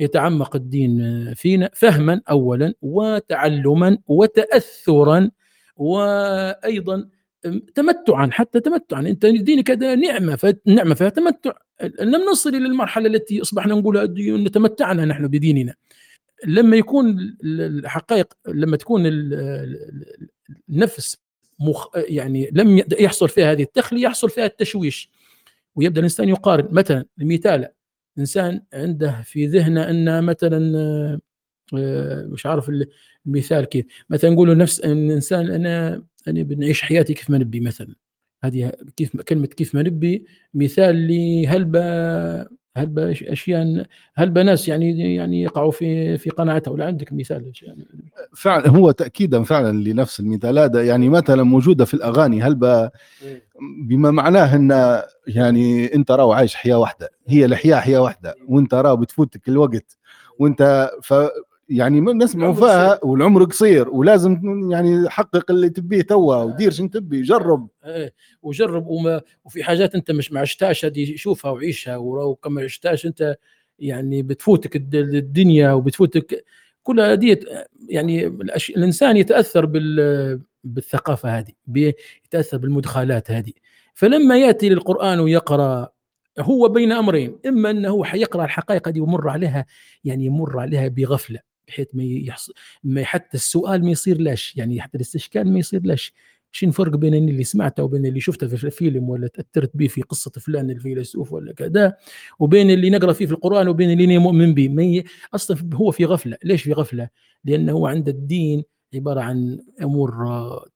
[0.00, 5.30] يتعمق الدين فينا فهما اولا وتعلما وتاثرا
[5.82, 7.08] وأيضا
[7.74, 9.00] تمتعا حتى تمتعا.
[9.00, 11.52] أنت دينك هذا نعمة فنعمه فيها تمتع.
[12.00, 14.14] لم نصل إلى المرحلة التي أصبحنا نقول
[14.44, 15.74] نتمتعنا نحن بديننا.
[16.46, 19.02] لما يكون الحقائق لما تكون
[20.68, 21.18] النفس
[21.60, 25.10] مخ يعني لم يحصل فيها هذه التخليه يحصل فيها التشويش.
[25.76, 26.68] ويبدأ الإنسان يقارن.
[26.70, 27.68] مثلا المثال
[28.18, 31.20] إنسان عنده في ذهنه أن مثلا
[32.32, 32.70] مش عارف
[33.26, 33.86] المثال كيف.
[34.10, 37.94] مثلا نقول نفس الإنسان أنا أنا بنعيش حياتي كيف ما نبي مثلا.
[38.44, 41.82] هذه كيف كلمة كيف ما نبي مثال لهلبة
[42.76, 46.70] هلبة أشياء هلبة ناس يعني يعني يقعوا في في قناعتها.
[46.70, 47.86] ولا عندك مثال؟ يعني
[48.36, 50.84] فعلا هو تاكيدا فعلا لنفس المثال هذا.
[50.84, 52.92] يعني مثلا موجودة في الأغاني إيه.
[53.88, 57.10] بما معناه إن يعني أنت راو عايش حياة واحدة.
[57.28, 58.34] هي الحياة حياة واحدة.
[58.48, 59.98] وأنت راو بتفوتك الوقت.
[60.38, 61.14] وأنت ف
[61.72, 66.44] يعني نسمعوا فيها والعمر قصير ولازم يعني حقق اللي تبيه توا آه.
[66.44, 67.68] ودير شنو تبي جرب.
[67.84, 73.36] إيه وجرب وما وفي حاجات انت مش ما عشتهاش هذه شوفها وعيشها وكما عشتهاش انت
[73.78, 76.44] يعني بتفوتك الدنيا وبتفوتك
[76.82, 77.38] كل هذه
[77.88, 78.26] يعني
[78.76, 81.52] الإنسان يتأثر بال بالثقافة هذه
[82.24, 83.52] يتأثر بالمدخلات هذه.
[83.94, 85.88] فلما يأتي للقرآن ويقرأ
[86.38, 89.66] هو بين أمرين إما أنه حيقرأ الحقائق هذه ويمر عليها
[90.04, 91.51] يعني يمر عليها بغفلة.
[91.68, 92.52] بحيث ما يحصل
[92.84, 96.12] ما حتى السؤال ما يصير لاش يعني حتى الاستشكال ما يصير لاش
[96.52, 100.30] شنو الفرق بين اللي سمعته وبين اللي شفته في الفيلم ولا تأثرت به في قصة
[100.30, 101.96] فلان الفيلسوف ولا كذا
[102.38, 105.02] وبين اللي نقرأ فيه في القرآن وبين اللي مؤمن به ما
[105.34, 106.36] أصلا هو في غفلة.
[106.44, 107.08] ليش في غفلة؟
[107.44, 110.12] لأنه هو عند الدين عبارة عن أمور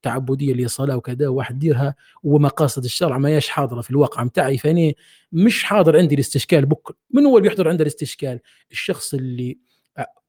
[0.02, 4.58] تعبدية اللي صلاه وكذا واحد ديرها ومقاصد الشرع ما ياش حاضرة في الواقع متاعي.
[4.58, 4.96] فاني
[5.32, 8.40] مش حاضر عندي الاستشكال بكره من هو اللي بيحضر عنده الاستشكال؟
[8.72, 9.58] الشخص اللي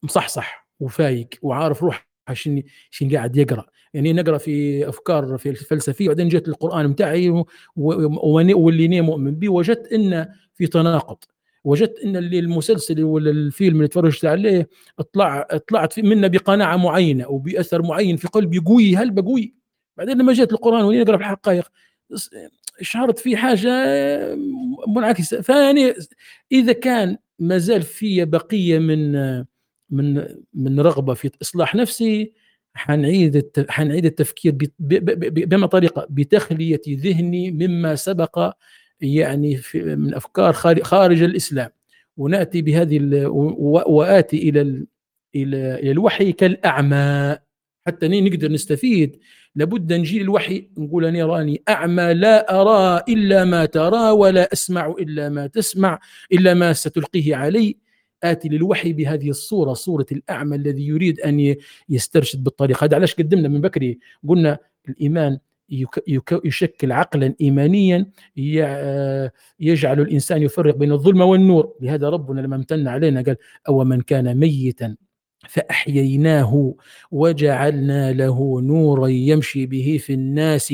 [0.04, 3.66] مصحصح وفايق وعارف روح شنو شنو قاعد يقرأ.
[3.94, 7.44] يعني نقرا في أفكار في الفلسفية وبعدين جت القرآن بتاعي
[7.76, 11.18] واللي مؤمن به وجدت ان في تناقض.
[11.64, 17.82] وجدت إن اللي المسلسل ولا الفيلم اللي تفرجت عليه اطلع طلعت منه بقناعة معينة وباثر
[17.82, 18.60] معين في قلبي.
[18.60, 19.56] قوي هل بقوي؟
[19.98, 21.72] بعدين لما جيت القرآن ونقرا في الحقائق
[22.82, 23.70] شعرت في حاجة
[24.88, 25.42] منعكسة.
[25.42, 25.94] فيعني
[26.52, 29.16] إذا كان ما زال في بقية من
[29.90, 32.34] من من رغبة في إصلاح نفسي
[32.76, 38.52] حنعيد حنعيد التفكير بما طريقة بتخلية ذهني مما سبق
[39.02, 41.70] يعني في من أفكار خارج الإسلام.
[42.18, 43.28] ونأتي بهذه
[43.88, 44.86] وآتي إلى
[45.36, 47.38] إلى الوحي كالأعمى.
[47.88, 49.20] حتى نقدر نستفيد.
[49.56, 55.30] لابد نجي الوحي نقول أنا راني أعمى لا أرى إلا ما ترى ولا أسمع إلا
[55.30, 56.00] ما تسمع
[56.32, 57.78] إلا ما ستلقيه علي.
[58.24, 61.56] آتي للوحي بهذه الصورة صورة الأعمى الذي يريد أن
[61.90, 64.58] يسترشد بالطريق هذا علاش قدمنا من بكري؟ قلنا
[64.90, 65.40] الإيمان
[66.46, 68.06] يشكل عقلا ايمانيا
[69.60, 71.74] يجعل الإنسان يفرق بين الظلمه والنور.
[71.82, 74.96] لهذا ربنا لما امتن علينا قال أو من كان ميتا
[75.50, 76.76] فاحييناه
[77.12, 80.74] وجعلنا له نورا يمشي به في الناس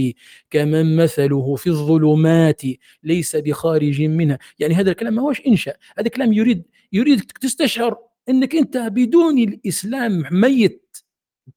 [0.49, 2.62] كمن مثله في الظلمات
[3.03, 4.38] ليس بخارج منها.
[4.60, 7.97] يعني هذا الكلام ما هوش إنشاء هذا الكلام يريد يريدك تستشعر
[8.29, 10.97] إنك أنت بدون الإسلام ميت.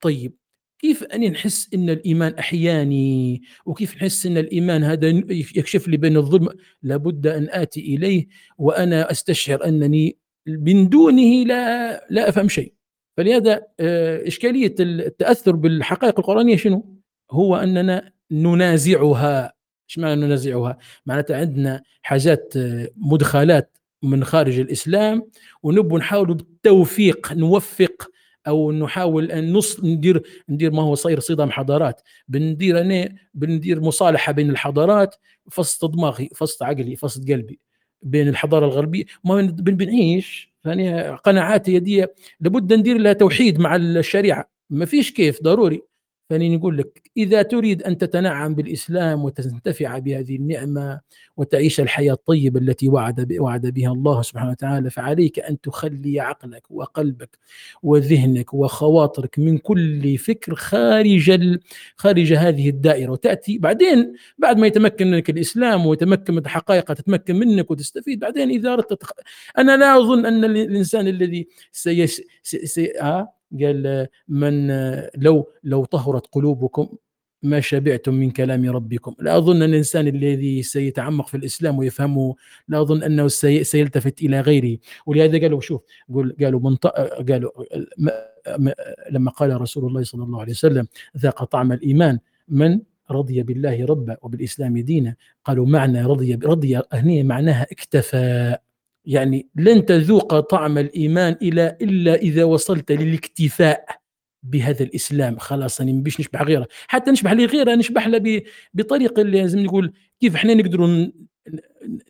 [0.00, 0.34] طيب
[0.78, 6.48] كيف اني نحس إن الإيمان أحياني؟ وكيف نحس إن الإيمان هذا يكشف لي بين الظلم؟
[6.82, 8.26] لابد أن آتي إليه
[8.58, 12.72] وأنا أستشعر أنني من دونه لا لا أفهم شيء.
[13.16, 16.96] فلهذا آه، إشكالية التأثر بالحقائق القرآنية شنو؟
[17.30, 19.52] هو أننا ننازعها.
[19.88, 25.30] إيش معنى ننازعها؟ معناتها عندنا حاجات آه، مدخلات من خارج الإسلام
[25.62, 28.10] ونبغى نحاول بالتوفيق نوفق
[28.48, 32.00] أو نحاول أن نص ندير ندير ما هو صاير صدام حضارات.
[32.28, 35.14] بندير أنا بندير مصالحة بين الحضارات
[35.50, 37.60] فصت دماغي فصت عقلي فصت قلبي
[38.02, 39.04] بين الحضارة الغربية.
[39.24, 42.06] ما بنعيش يعني قناعاتي دي
[42.40, 44.50] لابد ندير لها توحيد مع الشريعة.
[44.70, 45.82] ما فيش كيف ضروري.
[46.30, 51.00] فأني نقول لك إذا تريد أن تتنعم بالإسلام وتنتفع بهذه النعمة
[51.36, 57.38] وتعيش الحياة الطيبة التي وعد وعد بها الله سبحانه وتعالى فعليك أن تخلي عقلك وقلبك
[57.82, 61.58] وذهنك وخواطرك من كل فكر خارج
[61.96, 67.70] خارج هذه الدائرة وتأتي بعدين بعد ما يتمكن منك الإسلام ويتمكن من حقائق تتمكن منك
[67.70, 69.04] وتستفيد بعدين إذا أردت.
[69.58, 72.22] أنا لا أظن أن الإنسان الذي سيس...
[72.42, 72.66] سي...
[72.66, 73.00] سي...
[73.00, 74.68] آه قال من
[75.16, 76.88] لو لو طهرت قلوبكم
[77.42, 79.14] ما شبعتم من كلام ربكم.
[79.18, 82.34] لا أظن أن الإنسان الذي سيتعمق في الإسلام ويفهمه
[82.68, 83.28] لا أظن أنه
[83.62, 84.78] سيلتفت إلى غيره.
[85.06, 85.80] ولهذا قالوا شوف
[86.40, 86.86] قالوا منط...
[87.30, 87.50] قالوا
[89.10, 92.80] لما قال رسول الله صلى الله عليه وسلم ذاق طعم الإيمان من
[93.10, 95.14] رضي بالله ربا وبالإسلام دينا.
[95.44, 98.56] قالوا معنى رضي رضي هني معناها اكتفى.
[99.06, 103.86] يعني لن تذوق طعم الإيمان الا إلا إذا وصلت للاكتفاء
[104.42, 105.38] بهذا الإسلام.
[105.38, 106.68] خلاص أنا باش نشبح غيره.
[106.88, 108.42] حتى نشبح لي غيره نشبح له
[108.74, 111.06] بطريقه اللي لازم نقول كيف إحنا نقدروا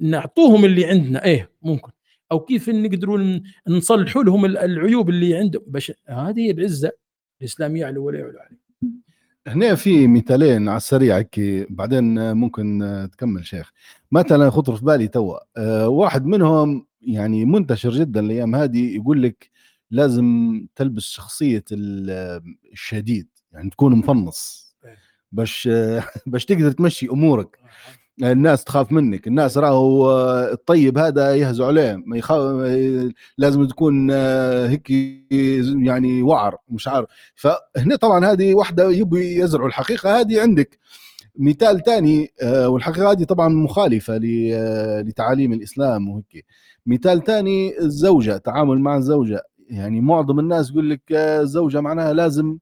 [0.01, 1.25] نعطوهم اللي عندنا.
[1.25, 1.91] إيه ممكن.
[2.33, 5.63] أو كيف نقدروا نصلحوا لهم العيوب اللي عندهم.
[5.67, 6.93] باش هذه هي العزة
[7.41, 8.67] الاسلام يعلو ولا يعلو عليه
[9.47, 11.25] هنا في مثالين على السريع
[11.71, 13.73] بعدين ممكن تكمل شيخ.
[14.12, 19.51] مثلا خطر في بالي توا أه واحد منهم يعني منتشر جدا الأيام هذه يقول لك
[19.90, 21.64] لازم تلبس شخصية
[22.73, 24.66] الشديد يعني تكون مفنص.
[24.85, 24.97] إيه.
[25.33, 25.69] باش
[26.27, 27.59] باش تقدر تمشي أمورك.
[28.23, 30.11] الناس تخاف منك الناس راهو
[30.53, 32.57] الطيب هذا يهزوا عليه ما يخاف
[33.38, 34.90] لازم تكون هيك
[35.83, 37.07] يعني وعر مش عارف.
[37.35, 40.79] فهنا طبعا هذه واحدة يبي يزرعوا الحقيقة هذه عندك.
[41.38, 44.18] مثال ثاني والحقيقة هذه طبعا مخالفة
[45.03, 46.44] لتعاليم الإسلام وهيك.
[46.87, 49.42] مثال ثاني الزوجة تعامل مع الزوجة.
[49.70, 52.59] يعني معظم الناس يقول لك الزوجة معناها لازم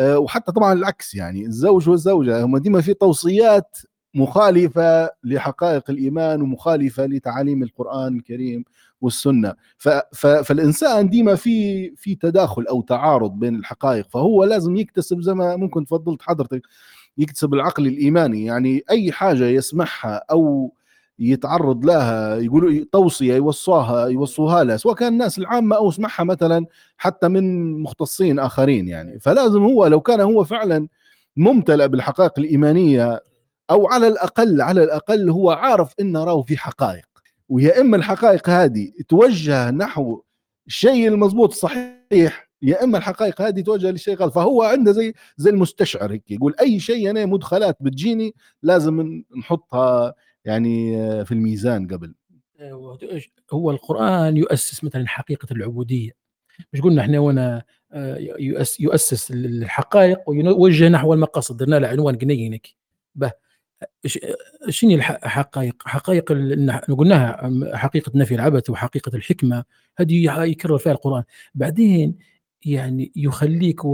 [0.00, 3.78] وحتى طبعا العكس يعني الزوج والزوجة هم ديما في توصيات
[4.14, 8.64] مخالفة لحقائق الإيمان ومخالفة لتعاليم القرآن الكريم
[9.00, 9.54] والسنة.
[10.44, 14.08] فالإنسان ديما في في تداخل أو تعارض بين الحقائق.
[14.08, 16.62] فهو لازم يكتسب زي ما ممكن تفضلت حضرتك.
[17.18, 18.44] يكتسب العقل الإيماني.
[18.44, 20.72] يعني أي حاجة يسمعها أو
[21.18, 27.28] يتعرض لها يقولوا توصية يوصوها يوصوها له سواء كان الناس العامة أو سمعها مثلا حتى
[27.28, 29.20] من مختصين آخرين يعني.
[29.20, 30.88] فلازم هو لو كان هو فعلا
[31.36, 33.20] ممتلئ بالحقائق الإيمانية
[33.70, 37.04] أو على الأقل على الأقل هو عارف انه راهو في حقائق.
[37.48, 40.22] ويا إما الحقائق هذه توجه نحو
[40.66, 46.12] الشيء المضبوط الصحيح يا إما الحقائق هذه توجه للشيء غلط فهو عنده زي زي المستشعر
[46.12, 50.14] هيك يقول أي شيء أنا مدخلات بتجيني لازم نحطها
[50.44, 52.14] يعني في الميزان قبل.
[53.52, 56.10] هو القرآن يؤسس مثلا حقيقه العبودية.
[56.72, 57.62] مش قلنا إحنا وأنا
[58.80, 61.56] يؤسس الحقائق ويوجه نحو المقاصد.
[61.56, 62.68] درنا له عنوان قنينك
[63.14, 63.32] به.
[64.68, 66.32] شنو الحقائق؟ حقائق؟
[66.88, 69.64] قلناها حقيقة نفي العبث وحقيقة الحكمة.
[69.98, 71.24] هذه يكرر فيها القرآن.
[71.54, 72.18] بعدين
[72.66, 73.84] يعني يخليك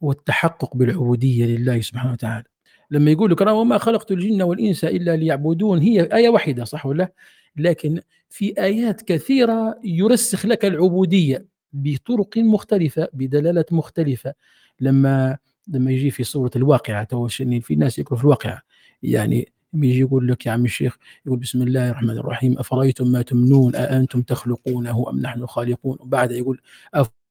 [0.00, 2.44] والتحقق بالعبودية لله سبحانه وتعالى.
[2.90, 7.12] لما يقول لك وما خلقت الجن والإنس إلا ليعبدون هي آية واحدة صح ولا؟
[7.56, 8.00] لكن
[8.30, 14.34] في آيات كثيرة يرسخ لك العبودية بطرق مختلفة بدلالات مختلفة.
[14.80, 18.62] لما لما يجي في سورة الواقعة تو في ناس يقروا في الواقعة.
[19.02, 23.74] يعني يجي يقول لك يا عم الشيخ يقول بسم الله الرحمن الرحيم أفرأيتم ما تمنون
[23.74, 26.60] أأنتم تخلقونه أم نحن الخالقون؟ وبعد يقول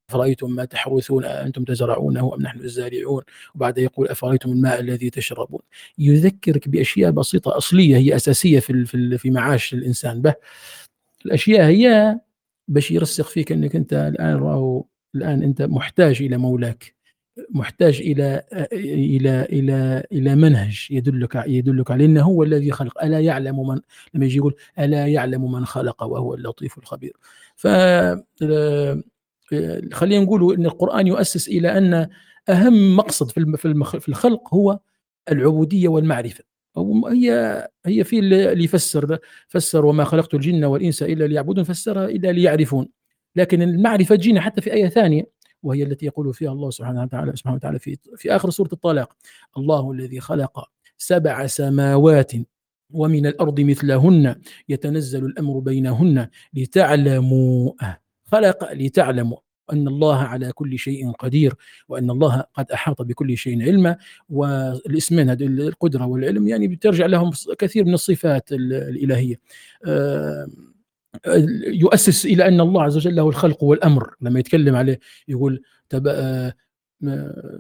[0.10, 3.24] أفرأيتم ما تحرثون أنتم تزرعونه أم نحن الزارعون؟
[3.56, 5.60] وبعد يقول أفرأيتم الماء الذي تشربون؟
[5.98, 10.22] يذكرك بأشياء بسيطة أصلية هي أساسية في في معاش الإنسان.
[10.22, 10.34] به
[11.26, 12.20] الأشياء هي
[12.68, 16.96] باش يرسخ فيك أنك أنت الآن راهو الآن أنت محتاج إلى مولاك
[17.50, 22.06] محتاج إلى إلى إلى إلى منهج يدلك يدلك عليه.
[22.06, 23.04] إنه هو الذي خلق.
[23.04, 23.82] ألا يعلم من
[24.14, 27.14] لما يجي يقول ألا يعلم من خلق وهو اللطيف الخبير.
[27.56, 27.68] ف
[29.94, 32.08] خلينا نقول إن القرآن يؤسس إلى أن
[32.50, 33.58] أهم مقصد في
[34.00, 34.80] في الخلق هو
[35.32, 36.44] العبودية والمعرفة.
[37.08, 42.88] هي هي في اللي يفسر فسر وما خلقت الجن والإنس إلا ليعبدون فسرها إلا ليعرفون.
[43.36, 45.30] لكن المعرفة تجينا حتى في آية ثانية
[45.64, 49.16] وهي التي يقول فيها الله سبحانه وتعالى سبحانه وتعالى في في آخر سورة الطلاق
[49.58, 52.32] الله الذي خلق سبع سماوات
[52.94, 54.36] ومن الأرض مثلهن
[54.70, 57.72] يتنزل الأمر بينهن لتعلموا
[58.26, 59.38] خلق لتعلموا.
[59.74, 61.54] أن الله على كل شيء قدير
[61.90, 63.98] وأن الله قد أحاط بكل شيء علما
[64.30, 69.40] والاسمين هذه القدرة والعلم يعني بترجع لهم كثير من الصفات الإلهية.
[71.68, 75.62] يؤسس إلى أن الله عز وجل له الخلق والأمر لما يتكلم عليه يقول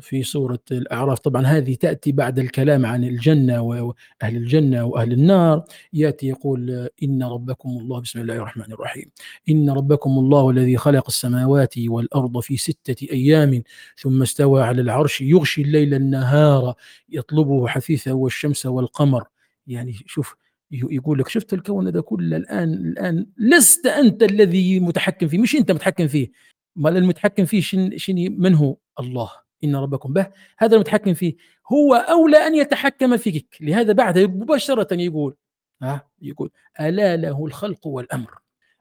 [0.01, 1.19] في سورة الأعراف.
[1.19, 5.63] طبعا هذه تأتي بعد الكلام عن الجنة وأهل الجنة وأهل النار.
[5.93, 9.11] يأتي يقول إن ربكم الله بسم الله الرحمن الرحيم.
[9.49, 13.63] إن ربكم الله الذي خلق السماوات والأرض في ستة أيام
[13.97, 16.73] ثم استوى على العرش يغشي الليل النهار
[17.09, 19.23] يطلبه حثيثا والشمس والقمر.
[19.67, 20.35] يعني شوف
[20.71, 25.37] يقول لك شفت الكون هذا كله الآن الآن لست أنت الذي متحكم فيه.
[25.37, 26.31] مش أنت متحكم فيه.
[26.75, 29.31] ما المتحكم فيه شن, شن من هو؟ الله
[29.63, 30.27] إن ربكم به.
[30.57, 31.35] هذا المتحكم فيه.
[31.71, 33.57] هو أولى أن يتحكم فيك.
[33.61, 35.35] لهذا بعد مباشرة يقول
[35.81, 38.31] ها؟ يقول ألا له الخلق والأمر.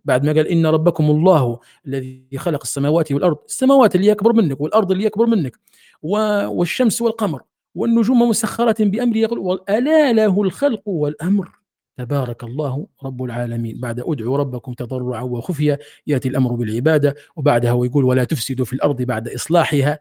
[0.05, 3.39] بعد ما قال إن ربكم الله الذي خلق السماوات والأرض.
[3.47, 5.59] السماوات اللي أكبر منك والأرض اللي أكبر منك.
[6.03, 7.43] والشمس والقمر.
[7.75, 11.49] والنجوم مسخرة بأمره يقول ألا له الخلق والأمر.
[11.97, 13.81] تبارك الله رب العالمين.
[13.81, 19.03] بعد ادعوا ربكم تضرعا وخفيا يأتي الأمر بالعبادة وبعدها هو يقول ولا تفسدوا في الأرض
[19.03, 19.99] بعد إصلاحها.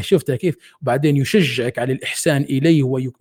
[0.00, 3.12] شفتها كيف؟ وبعدين يشجعك على الإحسان إليه وي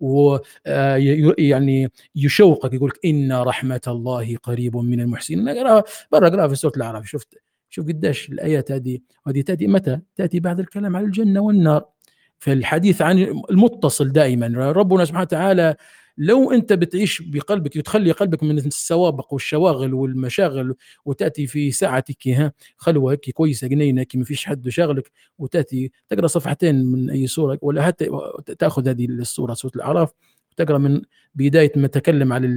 [0.00, 0.96] و آه،
[1.38, 5.48] يعني يشوقك يقول إن رحمة الله قريب من المحسنين.
[5.48, 7.34] أقرأها برا أقرأها في سورة الأعراف شفت؟
[7.70, 8.98] شوف قديش الآيات هذه
[9.28, 11.84] هذه تأتي متى؟ تأتي بعد الكلام عن الجنة والنار.
[12.38, 13.18] في الحديث عن
[13.50, 15.76] المتصل دائما ربنا سبحانه وتعالى
[16.18, 23.12] لو أنت بتعيش بقلبك تخلي قلبك من السوابق والشواغل والمشاغل وتأتي في ساعتك ها؟ خلوة
[23.12, 28.10] هيك كويسة جنينة ما فيش حد شاغلك وتأتي تقرأ صفحتين من أي سورة ولا حتى
[28.58, 30.10] تأخذ هذه السورة سورة الأعراف
[30.56, 31.02] تقرا من
[31.34, 32.48] بداية ما تكلم على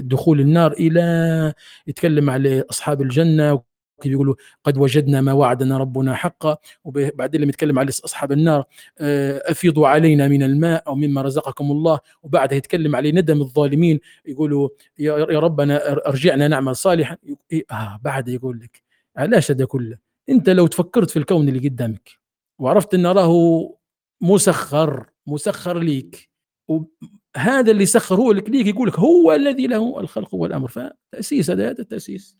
[0.00, 1.54] دخول النار إلى
[1.86, 3.62] يتكلم على أصحاب الجنة
[4.04, 4.34] يقولوا
[4.64, 6.56] قد وجدنا ما وعدنا ربنا حقا.
[6.84, 8.64] وبعدين لما يتكلم على أصحاب النار
[8.98, 12.00] آه، أفيضوا علينا من الماء أو مما رزقكم الله.
[12.22, 14.68] وبعدها يتكلم على ندم الظالمين يقولوا
[14.98, 17.16] يا ربنا أرجعنا نعمل صالحا.
[17.52, 18.82] إيه، آه بعد يقول لك
[19.16, 19.98] علاش هذا كله.
[20.28, 22.10] أنت لو تفكرت في الكون اللي قدامك
[22.58, 23.74] وعرفت إن راه
[24.20, 26.30] مسخر مسخر ليك
[27.36, 30.68] هذا اللي سخره لك ليك يقول لك هو الذي له الخلق والأمر.
[30.68, 32.36] فتأسيس هذا هذا التأسيس.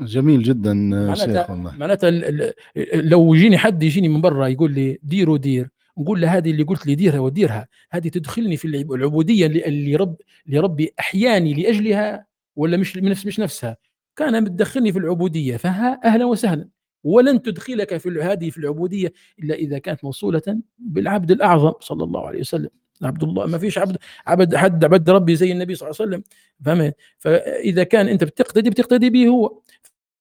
[0.00, 1.76] جميل جدا شيخ والله.
[1.76, 2.10] معناتها
[2.94, 5.68] لو يجيني حد يجيني من برا يقول لي دير ودير
[5.98, 10.16] نقول له هذه اللي قلت لي ديرها وديرها هذه تدخلني في العبودية اللي رب
[10.46, 12.26] لربي أحياني لأجلها
[12.56, 13.76] ولا مش نفس مش نفسها؟
[14.16, 16.68] كان متدخلني في العبودية فها أهلا وسهلا.
[17.04, 20.42] ولن تدخلك في هذه في العبودية إلا إذا كانت موصولة
[20.78, 22.70] بالعبد الأعظم صلى الله عليه وسلم.
[23.02, 26.22] عبد الله ما فيش عبد عبد حد عبد ربي زي النبي صلى الله عليه وسلم.
[26.64, 29.60] فهمت؟ فإذا كان أنت بتقتدي بتقتدي به هو.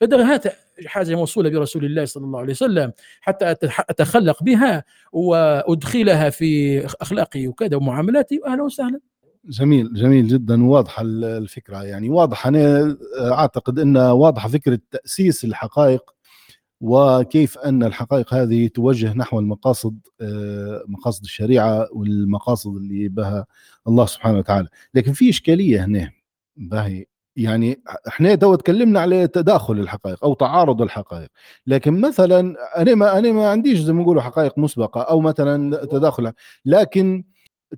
[0.03, 0.43] هات
[0.85, 2.91] حاجة موصولة برسول الله صلى الله عليه وسلم
[3.21, 3.55] حتى
[3.89, 8.99] أتخلق بها وأدخلها في اخلاقي وكذا ومعاملاتي أهلا وسهلا.
[9.45, 11.83] جميل جميل جدا واضحة الفكرة.
[11.83, 16.15] يعني واضح أنا أعتقد أن واضحه فكرة تأسيس الحقائق
[16.81, 23.45] وكيف أن الحقائق هذه توجه نحو المقاصد آه، مقاصد الشريعة والمقاصد اللي بها
[23.87, 24.67] الله سبحانه وتعالى.
[24.93, 26.11] لكن في إشكالية هنا
[26.57, 27.05] باهي.
[27.35, 31.29] يعني إحنا تو تكلمنا على تداخل الحقائق أو تعارض الحقائق.
[31.67, 36.31] لكن مثلا أنا ما أنا ما عنديش زي ما نقولوا حقائق مسبقة أو مثلا تداخل.
[36.65, 37.23] لكن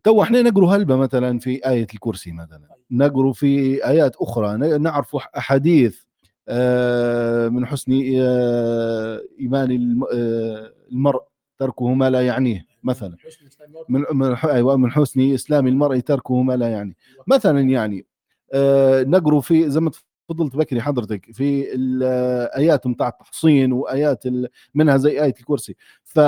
[0.04, 2.62] تو إحنا نقروا هلبة مثلا في آية الكرسي مثلا.
[2.92, 4.58] نقروا في آيات أخرى.
[4.58, 6.08] نعرف أحاديث
[6.50, 11.22] آه، من حسن آه، إيمان آه، المرء
[11.60, 13.18] تركه ما لا يعنيه مثلا.
[13.90, 16.96] من من أيوه من حسن إسلام المرء تركه ما لا يعني.
[17.28, 18.06] مثلا يعني
[19.04, 19.92] نقروا في زي ما
[20.30, 24.24] تفضلت بكري حضرتك في الايات بتاع التحصين وآيات
[24.76, 25.76] منها زي آية الكرسي.
[26.04, 26.20] ف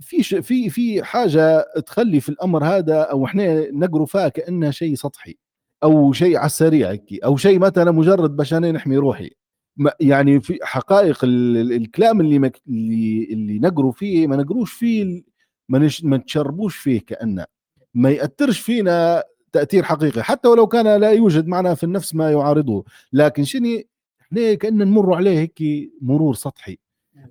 [0.00, 5.36] في في في حاجة تخلي في الأمر هذا أو إحنا نقروا فيها كأنها شيء سطحي
[5.84, 9.30] أو شيء على السريع أو شيء مثلا مجرد باش أنا نحمي روحي.
[10.00, 12.62] يعني في حقائق الكلام اللي مك...
[12.68, 15.22] اللي اللي نقروا فيه ما نقروش فيه
[15.68, 16.04] ما, نش...
[16.04, 17.44] ما نتشربوش فيه كأنه.
[17.94, 22.84] ما يأثرش فينا تأثير حقيقي حتى ولو كان لا يوجد معنا في النفس ما يعارضه.
[23.12, 23.82] لكن شنو
[24.22, 25.62] إحنا كأن نمر عليه هيك
[26.00, 26.78] مرور سطحي.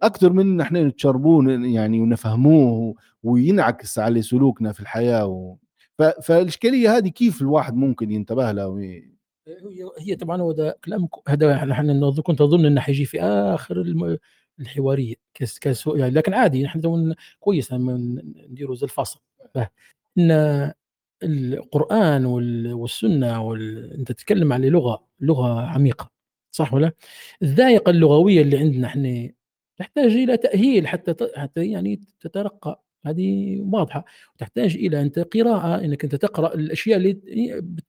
[0.03, 5.55] أكثر من إحنا نتشربوه يعني ونفهموه وينعكس على سلوكنا في الحياة و...
[5.97, 6.03] ف...
[6.03, 9.11] فالإشكالية هذه كيف الواحد ممكن ينتبه لها وي...
[9.99, 14.17] هي طبعا هو ده كلام هذا نحن كنت أظن إنه حيجي في آخر الم...
[14.59, 19.19] الحواريه كس كس يعني لكن عادي نحن كويس نديروا زي الفاصل
[20.17, 20.71] إن
[21.23, 22.25] القرآن
[22.73, 23.93] والسنة وال...
[23.93, 26.11] أنت تتكلم على لغة لغة عميقة
[26.51, 26.91] صح ولا؟
[27.43, 29.29] الذائقة اللغوية اللي عندنا إحنا
[29.77, 31.31] تحتاج إلى تأهيل حتى ت...
[31.35, 32.83] حتى يعني تترقى.
[33.05, 34.05] هذه واضحة.
[34.37, 37.13] تحتاج إلى أنت قراءة أنك أنت تقرأ الأشياء اللي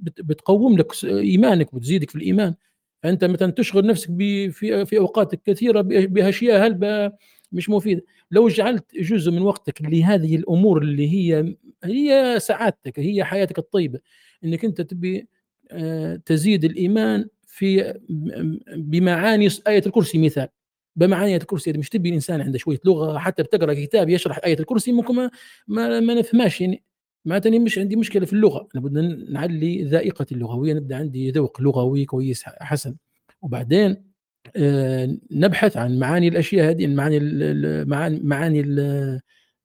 [0.01, 0.21] بت...
[0.23, 2.55] بتقوم لك إيمانك وتزيدك في الإيمان.
[3.03, 4.49] فأنت مثلا تشغل نفسك ب...
[4.51, 7.13] في في أوقات كثيرة بأشياء هلبة
[7.53, 8.03] مش مفيدة.
[8.33, 14.01] لو جعلت جزء من وقتك لهذه الأمور اللي هي هي سعادتك هي حياتك الطيبة
[14.45, 15.29] إنك أنت تبي
[15.73, 17.95] آه، تزيد الإيمان في
[18.77, 20.49] بمعاني آية الكرسي مثال.
[20.97, 24.93] بمعاني آية الكرسي مش تبي الانسان عنده شوية لغة حتى بتقرأ كتاب يشرح آية الكرسي
[24.93, 25.31] ممكن ما
[26.01, 26.83] ما, نفهماش يعني.
[27.25, 28.69] معناتها مش عندي مشكلة في اللغة.
[28.75, 28.99] لابد
[29.31, 32.97] نعلي ذائقتي اللغويه نبدأ عندي ذوق لغوي كويس حسن.
[33.43, 34.12] وبعدين
[35.31, 37.19] نبحث عن معاني الأشياء هذه معاني
[38.25, 38.63] معاني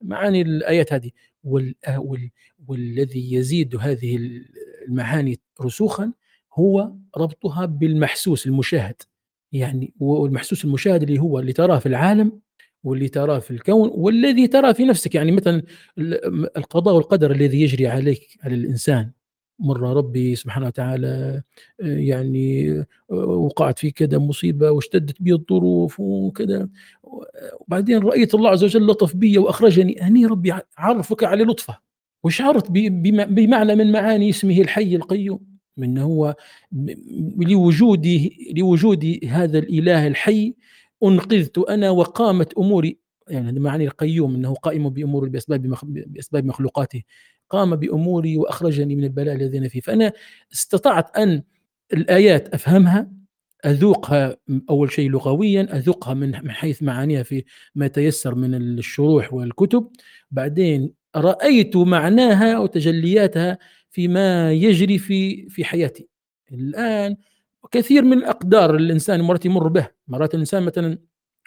[0.01, 1.11] معاني الآيات هذه.
[2.67, 4.19] والذي يزيد هذه
[4.87, 6.11] المعاني رسوخا
[6.53, 9.01] هو ربطها بالمحسوس المشاهد.
[9.51, 12.39] يعني والمحسوس المشاهد اللي هو اللي تراه في العالم
[12.83, 15.15] واللي تراه في الكون والذي ترى في نفسك.
[15.15, 15.63] يعني مثلا
[16.57, 19.11] القضاء والقدر الذي يجري عليك على الإنسان.
[19.59, 21.41] مر ربي سبحانه وتعالى
[21.79, 26.69] يعني وقعت في كذا مصيبة واشتدت بي الظروف وكذا
[27.59, 29.97] وبعدين رأيت الله عز وجل لطف بي وأخرجني.
[30.01, 31.77] هني ربي عرفك على لطفه
[32.23, 35.39] وشعرت بمعنى من معاني اسمه الحي القيوم
[35.77, 36.35] من هو
[37.37, 40.53] لوجوده لوجود هذا الإله الحي
[41.03, 42.97] أنقذت أنا وقامت أموري.
[43.27, 47.03] يعني معنى القيوم إنه قائم بأمور بأسباب بأسباب مخلوقاته.
[47.49, 49.79] قام بأموري وأخرجني من البلاء الذي أنا فيه.
[49.81, 50.13] فأنا
[50.53, 51.43] استطعت أن
[51.93, 53.11] الآيات أفهمها
[53.65, 54.37] أذوقها
[54.69, 57.43] أول شيء لغويا أذوقها من حيث معانيها في
[57.75, 59.87] ما تيسر من الشروح والكتب.
[60.31, 63.57] بعدين رأيت معناها وتجلياتها
[63.89, 66.07] فيما يجري في في حياتي.
[66.51, 67.15] الآن
[67.71, 70.97] كثير من الأقدار الإنسان مرات يمر به مرات الإنسان مثلا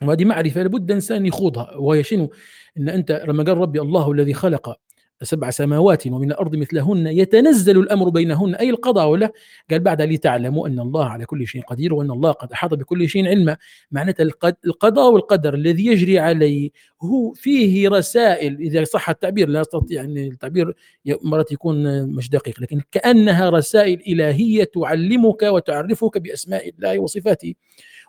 [0.02, 1.76] وهذه معرفة لابد الانسان يخوضها.
[1.76, 2.30] وهي شنو؟
[2.78, 4.76] إن أنت لما قال ربي الله الذي خلق
[5.22, 9.32] سبع سماوات ومن الأرض مثلهن يتنزل الأمر بينهن أي القضاء ولا؟
[9.70, 13.26] قال بعد لتعلموا أن الله على كل شيء قدير وأن الله قد أحاط بكل شيء
[13.26, 13.56] علما.
[13.90, 14.22] معناته
[14.66, 16.70] القضاء والقدر الذي يجري عليه
[17.02, 18.60] هو فيه رسائل.
[18.60, 20.74] إذا صح التعبير لا استطيع أن التعبير
[21.22, 27.54] مرات يكون مش دقيق لكن كأنها رسائل إلهية تعلمك وتعرفك بأسماء الله وصفاته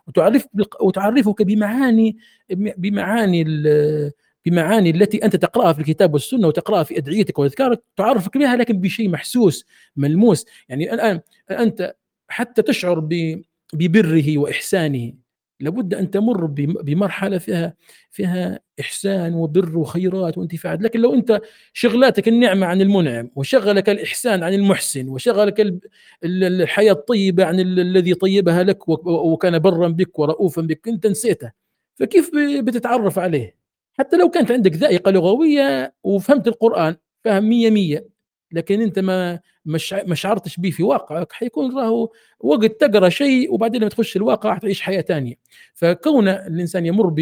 [0.06, 0.46] وتعرف
[0.80, 2.16] وتعرفك بمعاني
[2.50, 3.44] بمعاني
[4.46, 9.08] بمعاني التي أنت تقرأها في الكتاب والسنة وتقرأها في أدعيتك وأذكارك تعرفك بها لكن بشيء
[9.08, 9.64] محسوس
[9.96, 10.46] ملموس.
[10.68, 11.20] يعني الآن
[11.50, 11.94] أنت
[12.28, 13.08] حتى تشعر
[13.74, 15.12] ببره وإحسانه.
[15.60, 17.74] لابد أن تمر بمرحلة فيها
[18.10, 20.82] فيها إحسان وبر وخيرات وانتفاعات.
[20.82, 21.40] لكن لو أنت
[21.72, 25.80] شغلاتك النعمة عن المنعم وشغلك الإحسان عن المحسن وشغلك
[26.24, 31.52] الحياة الطيبة عن الذي طيبها لك وكان برا بك ورؤوفا بك انت نسيته
[31.94, 32.30] فكيف
[32.60, 33.61] بتتعرف عليه؟
[33.98, 38.12] حتى لو كانت عندك ذائقة لغوية وفهمت القرآن فهم مية مية.
[38.52, 39.40] لكن أنت ما
[40.06, 44.80] ما شعرتش به في واقعك حيكون راهو وقت تقرأ شيء وبعدين لما تخش الواقع تعيش
[44.80, 45.34] حياة ثانية
[45.74, 47.14] فكون الإنسان يمر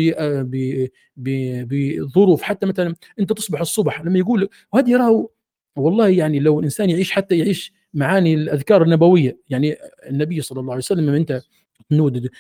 [1.17, 5.29] بظروف حتى مثلا أنت تصبح الصبح لما يقول وهذه راهو
[5.77, 9.77] والله يعني لو الإنسان يعيش حتى يعيش معاني الأذكار النبوية يعني
[10.09, 11.43] النبي صلى الله عليه وسلم لما أنت
[11.91, 12.31] تنود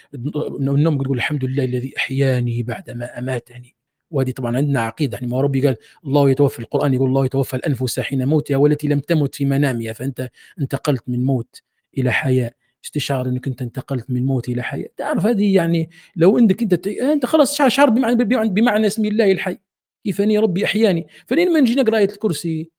[0.61, 3.80] النوم تقول الحمد لله الذي أحياني بعدما أماتني.
[4.11, 5.16] وهذه طبعا عندنا عقيدة.
[5.18, 9.00] يعني ما ربي قال الله يتوفى القرآن يقول الله يتوفى الانفس حين موتها والتي لم
[9.00, 10.30] تمت في منامها فأنت
[10.61, 11.62] انتقلت من موت
[11.98, 12.50] إلى حياة.
[12.84, 14.88] استشعار أنك أنت انتقلت من موت إلى حياة.
[14.96, 19.58] تعرف هذه يعني لو أنك أنت أنت خلاص شعر بمعنى بمعنى اسم الله الحي.
[20.04, 22.70] كيف أني ربي أحياني؟ فلين ما نجي نقرأ آية الكرسي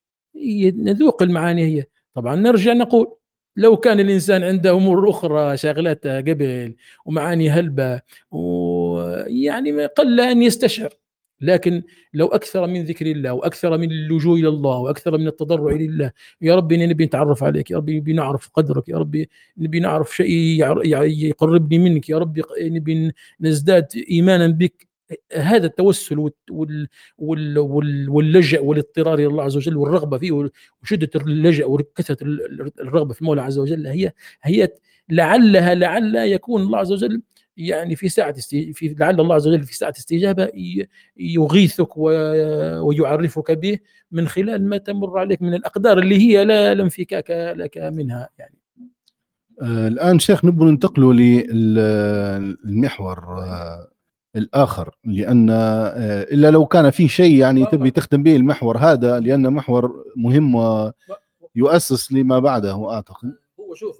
[0.75, 1.83] نذوق المعاني هي.
[2.13, 3.15] طبعا نرجع نقول
[3.55, 6.75] لو كان الإنسان عنده أمور أخرى شاغلته قبل
[7.05, 8.01] ومعاني هلبة
[8.31, 10.93] ويعني قل أن يستشعر.
[11.41, 11.83] لكن
[12.13, 16.11] لو أكثر من ذكر الله وأكثر من اللجوء إلى الله وأكثر من التضرع لله
[16.41, 20.31] يا ربي نبي نتعرف عليك يا ربي نبي نعرف قدرك يا ربي نبي نعرف شيء
[21.05, 23.11] يقربني منك يا ربي نبي
[23.41, 24.91] نزداد إيمانا بك.
[25.35, 26.87] هذا التوسل وال
[27.17, 30.49] وال وال واللجأ والاضطرار إلى الله عز وجل والرغبة فيه
[30.83, 32.17] وشدة اللجأ وكثرة
[32.81, 34.11] الرغبة في المولى عز وجل هي
[34.43, 34.69] هي
[35.09, 37.21] لعلها لعل يكون الله عز وجل
[37.67, 38.33] يعني في ساعة
[38.73, 40.49] في لعل الله عز وجل في ساعة استجابة
[41.17, 43.79] يغيثك ويعرفك به
[44.11, 48.55] من خلال ما تمر عليك من الأقدار اللي هي لا انفكاك لك منها يعني.
[49.61, 51.13] آه الآن شيخ نبغى ننتقلوا
[52.33, 53.87] للمحور آه
[54.35, 59.53] الآخر لأن آه إلا لو كان في شيء يعني تبي تختم به المحور هذا لأن
[59.53, 60.55] محور مهم
[61.55, 63.35] ويؤسس لما بعده أعتقد.
[63.59, 63.97] هو شوف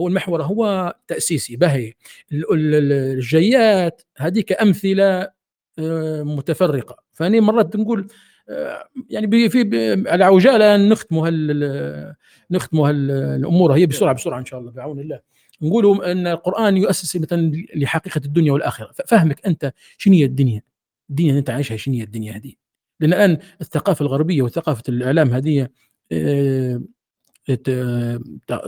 [0.00, 1.92] هو المحور هو تأسيسي بهي
[2.32, 5.30] الجيات هذيك أمثلة
[5.78, 6.96] آه، متفرقة.
[7.12, 8.08] فأني مرات نقول
[8.48, 12.14] آه، يعني في على عجالة نختموا هال
[12.50, 15.20] نختموا الأمور هي بسرعة بسرعة إن شاء الله بعون الله.
[15.62, 18.92] نقولوا أن القرآن يؤسس مثلا لحقيقة الدنيا والآخرة.
[19.06, 20.62] فهمك أنت شنو هي الدنيا؟
[21.10, 22.52] الدنيا اللي أنت عايشها شنو هي الدنيا هذه؟
[23.00, 25.68] لأن الان الثقافة الغربية وثقافة الإعلام هذه
[26.12, 26.80] آه،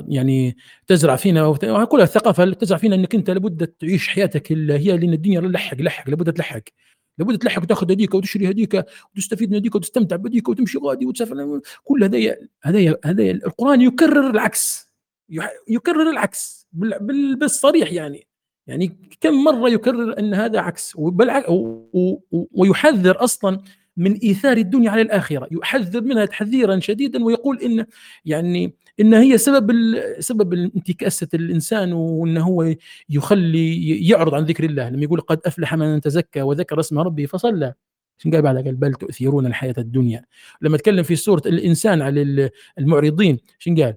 [0.09, 0.57] يعني
[0.87, 1.55] تزرع فينا
[1.85, 6.11] كلها الثقافة تزرع فينا إنك أنت لابد تعيش حياتك اللي هي لأن الدنيا لحق لحق
[6.11, 6.63] لابد تلحق.
[7.19, 11.61] لابد تلحق وتاخذ هذيك وتشري هذيك وتستفيد من هذيك وتستمتع بهذيك وتمشي غادي وتسافر.
[11.85, 14.93] كل هذا هذا هذا القرآن يكرر العكس.
[15.69, 16.67] يكرر العكس.
[17.41, 18.27] بالصريح يعني.
[18.67, 20.97] يعني كم مرة يكرر أن هذا عكس؟
[22.53, 23.63] ويحذر أصلا
[23.97, 27.87] من إيثار الدنيا على الآخرة يحذر منها تحذيرا شديدا ويقول إن
[28.25, 29.73] يعني إن هي سبب
[30.19, 32.75] سبب انتكاسة الإنسان وانه هو
[33.09, 34.89] يخلي يعرض عن ذكر الله.
[34.89, 37.75] لما يقول قد أفلح من تزكى وذكر اسم ربه فصلى.
[38.19, 40.25] شنو قال بعدها؟ قال بل تؤثرون الحياة الدنيا.
[40.63, 43.97] لما تكلم في سورة الإنسان على المعرضين شنو قال؟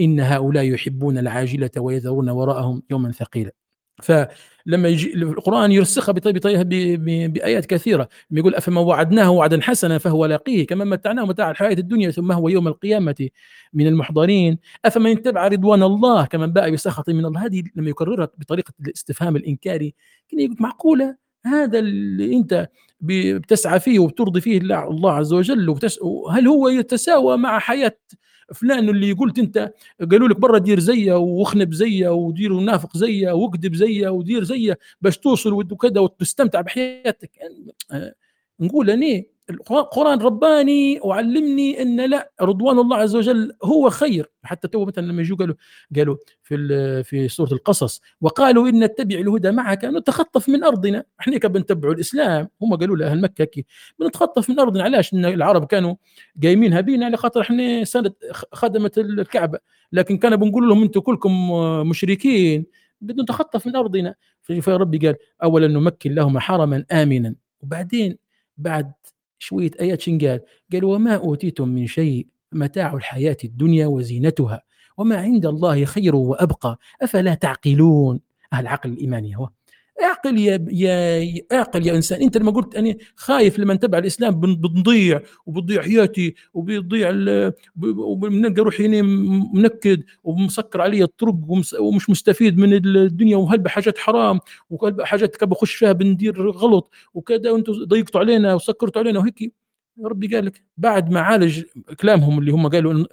[0.00, 3.52] إن هؤلاء يحبون العاجلة ويذرون وراءهم يوما ثقيلا.
[4.02, 6.62] فلما يجي القرآن يرسخها بطريقه
[7.26, 12.32] بآيات كثيرة يقول أفمن وعدناه وعدا حسنا فهو لاقيه كما متعناه متاع الحياة الدنيا ثم
[12.32, 13.28] هو يوم القيامة
[13.72, 14.58] من المحضرين.
[14.84, 17.46] أفمن اتبع رضوان الله كمن باء بسخط من الله.
[17.46, 19.94] هذه لما يكررها بطريقة الاستفهام الإنكاري
[20.32, 22.68] يقول معقولة؟ هذا اللي أنت
[23.00, 25.78] بتسعى فيه وبترضي فيه الله عز وجل
[26.30, 27.96] هل هو يتساوى مع حياة
[28.54, 29.72] فلان اللي قلت انت
[30.10, 35.18] قالوا لك برا دير زيه واخنب زيه ودير ونافق زيه واكذب زيه ودير زيه باش
[35.18, 37.30] توصل وكذا وتستمتع بحياتك.
[37.36, 37.74] يعني
[38.60, 44.30] نقول أني القران رباني وعلمني أن لا رضوان الله عز وجل هو خير.
[44.42, 45.54] حتى تو مثلا لما يجوا قالوا
[45.96, 51.04] قالوا في في سورة القصص وقالوا إن نتبع الهدى معك نتخطف من أرضنا.
[51.20, 52.48] إحنا بنتبعوا الإسلام.
[52.62, 53.66] هم قالوا لاهل مكة كي
[53.98, 54.82] بنتخطف من أرضنا.
[54.84, 55.94] علاش؟ إن العرب كانوا
[56.42, 58.12] قايمين بينا على خاطر إحنا سنة
[58.52, 59.58] خدمت الكعبة.
[59.92, 61.50] لكن كان بنقول لهم أنتم كلكم
[61.88, 62.66] مشركين.
[63.00, 64.14] بدنا نتخطف من أرضنا.
[64.42, 67.34] فربي قال اولا نمكن لهم حرما امنا.
[67.60, 68.18] وبعدين
[68.56, 68.92] بعد
[69.38, 70.40] شوية آيات شن قال؟
[70.84, 74.62] وما أوتيتم من شيء متاع الحياة الدنيا وزينتها
[74.96, 78.20] وما عند الله خير وأبقى أفلا تعقلون
[78.54, 79.50] العقل الايماني هو
[80.02, 82.22] اعقل يا يا اعقل يا انسان.
[82.22, 87.10] انت لما قلت أنا خايف لما نتبع الاسلام بنضيع وبتضيع حياتي وبيضيع
[87.82, 89.02] وبنلقى روحي
[89.54, 91.34] منكد ومسكر علي الطرق
[91.80, 94.40] ومش مستفيد من الدنيا وهل حاجات حرام
[94.70, 99.52] وهل حاجات بخش فيها بندير غلط وكذا وأنتم ضيقتوا علينا وسكرتوا علينا وهيك.
[100.04, 101.62] ربي قال لك بعد ما عالج
[102.00, 103.04] كلامهم اللي هم قالوا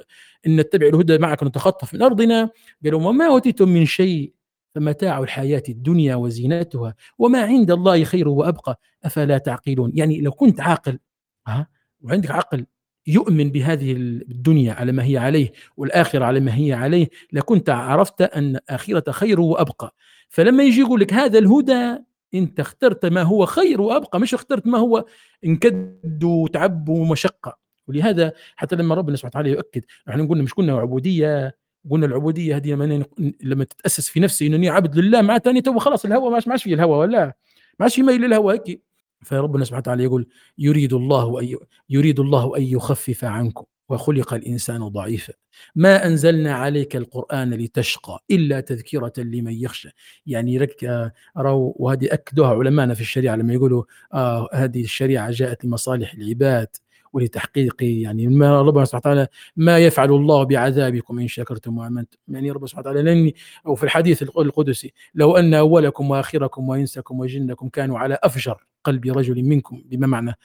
[0.47, 2.49] ان نتبع الهدى معك نتخطف من أرضنا
[2.83, 4.33] قالوا وما أوتيتم من شيء.
[4.75, 10.99] فمتاع الحياة الدنيا وزينتها وما عند الله خير وأبقى أفلا تعقلون؟ يعني لو كنت عاقل
[11.47, 11.67] ها؟
[12.01, 12.65] وعندك عقل
[13.07, 18.59] يؤمن بهذه الدنيا على ما هي عليه والآخرة على ما هي عليه لكنت عرفت أن
[18.69, 19.95] آخرة خير وأبقى.
[20.29, 21.97] فلما يجي يقول لك هذا الهدى
[22.33, 25.05] أنت اخترت ما هو خير وأبقى مش اخترت ما هو
[25.45, 27.57] انكد وتعب ومشقة.
[27.87, 31.57] ولهذا حتى لما ربنا سبحانه وتعالى يؤكد إحنا قلنا مش كنا عبودية
[31.89, 33.05] قلنا العبودية هذه لما
[33.43, 36.73] لما تتأسس في نفسي انني عبد لله معناتها اني تو خلاص الهوى ما عادش في
[36.73, 37.33] الهوى ولا؟ ما
[37.81, 38.81] عادش يميل للهوى هيك.
[39.21, 40.27] فربنا سبحانه وتعالى يقول
[40.57, 41.57] يريد الله أن
[41.89, 45.33] يريد الله أن يخفف عنكم وخلق الإنسان ضعيفا.
[45.75, 49.89] ما أنزلنا عليك القرآن لتشقى إلا تذكرة لمن يخشى.
[50.25, 53.83] يعني رك وهذه اكدوها علماءنا في الشريعة لما يقولوا
[54.13, 56.67] آه هذه الشريعة جاءت لمصالح العباد.
[57.15, 62.67] ولتحقيق يعني ما ربنا سبحانه وتعالى ما يفعل الله بعذابكم إن شكرتم وآمنتم يعني ربنا
[62.67, 63.35] سبحانه وتعالى لأني
[63.67, 69.43] أو في الحديث القدسي لو أن أولكم وآخركم وإنسكم وجنكم كانوا على أفجر قلب رجل
[69.43, 70.37] منكم بما معنى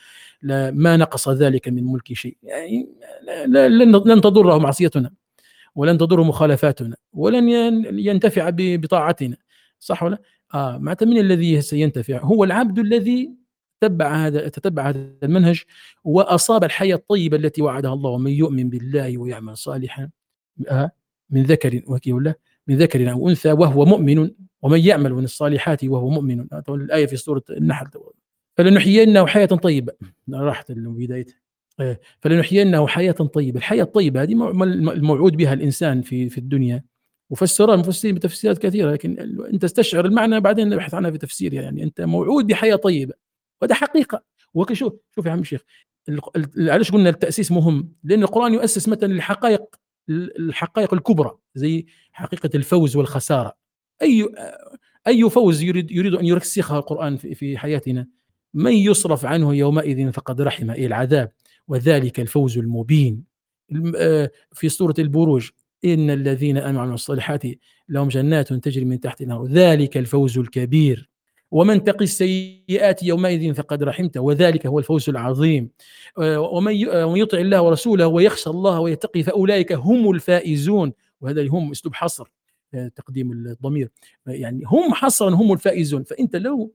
[0.72, 2.88] ما نقص ذلك من ملك شيء يعني
[4.04, 5.10] لن تضره معصيتنا
[5.74, 7.48] ولن تضر مخالفاتنا ولن
[7.98, 9.36] ينتفع بطاعتنا
[9.80, 10.18] صح ولا؟
[10.54, 13.39] آه معناتها من الذي سينتفع؟ هو العبد الذي
[13.80, 15.62] تتبع هذا تتبع هذا المنهج
[16.04, 20.10] وأصاب الحياة الطيبة التي وعدها الله ومن يؤمن بالله ويعمل صالحا.
[20.68, 20.90] آه،
[21.30, 22.34] من ذكر ولا
[22.66, 24.30] من ذكر أو أنثى وهو مؤمن
[24.62, 26.46] ومن يعمل من الصالحات وهو مؤمن.
[26.68, 27.86] الآية في سورة النحل.
[28.56, 29.92] فلنحيينه حياة طيبة.
[30.32, 31.34] راحت بدايتها
[31.80, 33.58] إيه، فلنحيينه حياة طيبة.
[33.58, 34.32] الحياة الطيبة هذه
[34.92, 36.84] الموعود بها الإنسان في في الدنيا.
[37.30, 39.18] وفسرها المفسرين بتفسيرات كثيرة لكن
[39.52, 41.82] أنت استشعر المعنى بعدين نبحث عنها في تفسيرها يعني.
[41.82, 43.14] أنت موعود بحياة طيبة.
[43.62, 44.22] وهذا حقيقة.
[44.54, 45.60] وشوف شوف يا عم الشيخ
[46.58, 49.76] علاش قلنا التأسيس مهم؟ لأن القرآن يؤسس مثلا الحقائق
[50.10, 53.54] الحقائق الكبرى زي حقيقة الفوز والخسارة.
[54.02, 54.28] اي
[55.06, 58.06] أي فوز يريد يريد أن يرسخها القرآن في حياتنا
[58.54, 61.32] من يصرف عنه يومئذ فقد رحم اي العذاب.
[61.68, 63.24] وذلك الفوز المبين.
[63.96, 65.50] آه، في سورة البروج
[65.84, 67.42] إن الذين امنوا الصالحات
[67.88, 71.09] لهم جنات تجري من تحت النار ذلك الفوز الكبير.
[71.50, 75.70] ومن تقي السيئات يومئذ فقد رحمته وذلك هو الفوز العظيم.
[76.18, 76.74] ومن
[77.16, 80.92] يطع الله ورسوله ويخشى الله ويتقي فأولئك هم الفائزون.
[81.20, 82.28] وهذا هم أسلوب حصر
[82.96, 83.90] تقديم الضمير.
[84.26, 86.02] يعني هم حصرا هم الفائزون.
[86.02, 86.72] فأنت لو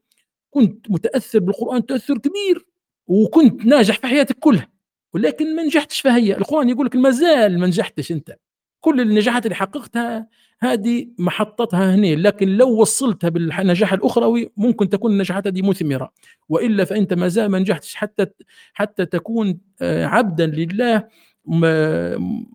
[0.51, 2.65] كنت متأثر بالقرآن تاثر كبير
[3.07, 4.69] وكنت ناجح في حياتك كلها
[5.13, 8.37] ولكن ما نجحتش فهي القرآن يقول لك ما زال ما نجحتش أنت.
[8.79, 10.27] كل النجاحات اللي حققتها
[10.65, 16.11] هذه محطتها هنا لكن لو وصلتها بالنجاح الأخروي ممكن تكون النجاحات هذه مثمرة.
[16.49, 18.25] وإلا فأنت ما زال ما نجحتش حتى
[18.73, 21.07] حتى تكون آه، عبدا لله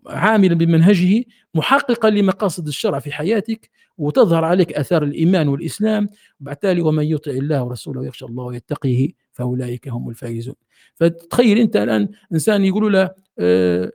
[0.07, 1.23] عاملا بمنهجه
[1.55, 6.09] محققا لمقاصد الشرع في حياتك وتظهر عليك آثار الإيمان والإسلام.
[6.41, 10.55] وبالتالي ومن يطع الله ورسوله ويخشى الله ويتقيه فأولئك هم الفائزون.
[10.95, 13.09] فتخيل أنت الآن إنسان يقولوا له
[13.39, 13.91] آه،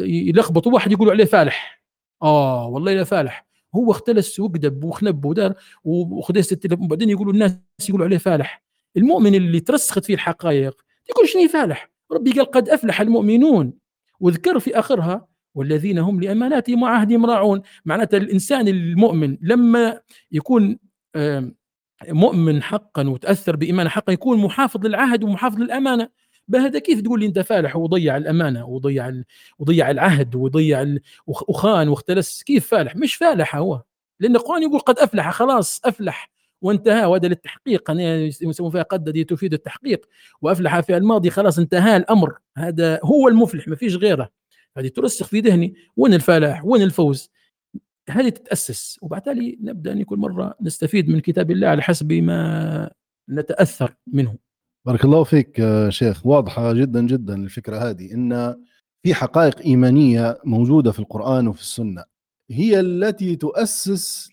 [0.00, 1.82] يلخبطوا واحد يقولوا عليه فالح.
[2.22, 3.49] آه والله لا فالح.
[3.74, 5.54] هو اختلس وكذب وخنب ودار
[5.84, 7.58] وخدس التليفون وبعدين يقولوا الناس
[7.88, 8.62] يقولوا عليه فالح.
[8.96, 13.72] المؤمن اللي ترسخت فيه الحقائق يقول شنو فالح؟ ربي قال قد أفلح المؤمنون.
[14.20, 17.62] وذكر في آخرها والذين هم لأماناتهم وعهدهم راعون.
[17.84, 20.00] معناتها الإنسان المؤمن لما
[20.32, 20.78] يكون
[22.08, 26.08] مؤمن حقا وتأثر بايمان حقا يكون محافظ للعهد ومحافظ للأمانة.
[26.50, 29.22] بهذا كيف تقول لي أنت فالح وضيع الأمانة وضيع
[29.58, 30.96] وضيع العهد وضيع
[31.26, 33.82] وخان واختلس؟ كيف فالح؟ مش فالح هو.
[34.20, 36.30] لأن القرآن يقول قد أفلح خلاص أفلح
[36.62, 37.90] وانتهى وهذا للتحقيق.
[37.90, 40.06] يسمون فيها قد تفيد التحقيق.
[40.42, 42.38] وأفلح في الماضي خلاص انتهى الأمر.
[42.56, 44.30] هذا هو المفلح ما فيش غيره.
[44.76, 45.74] هذه ترسخ في ذهني.
[45.96, 47.30] وين الفلاح وين الفوز؟
[48.10, 48.98] هذه تتأسس.
[49.02, 52.90] وبالتالي نبدأ كل مرة نستفيد من كتاب الله على حسب ما
[53.28, 54.49] نتأثر منه.
[54.86, 56.26] بارك الله فيك شيخ.
[56.26, 58.56] واضحة جدا جدا الفكرة هذه إن
[59.02, 62.04] في حقائق إيمانية موجودة في القرآن وفي السنة
[62.50, 64.30] هي التي تؤسس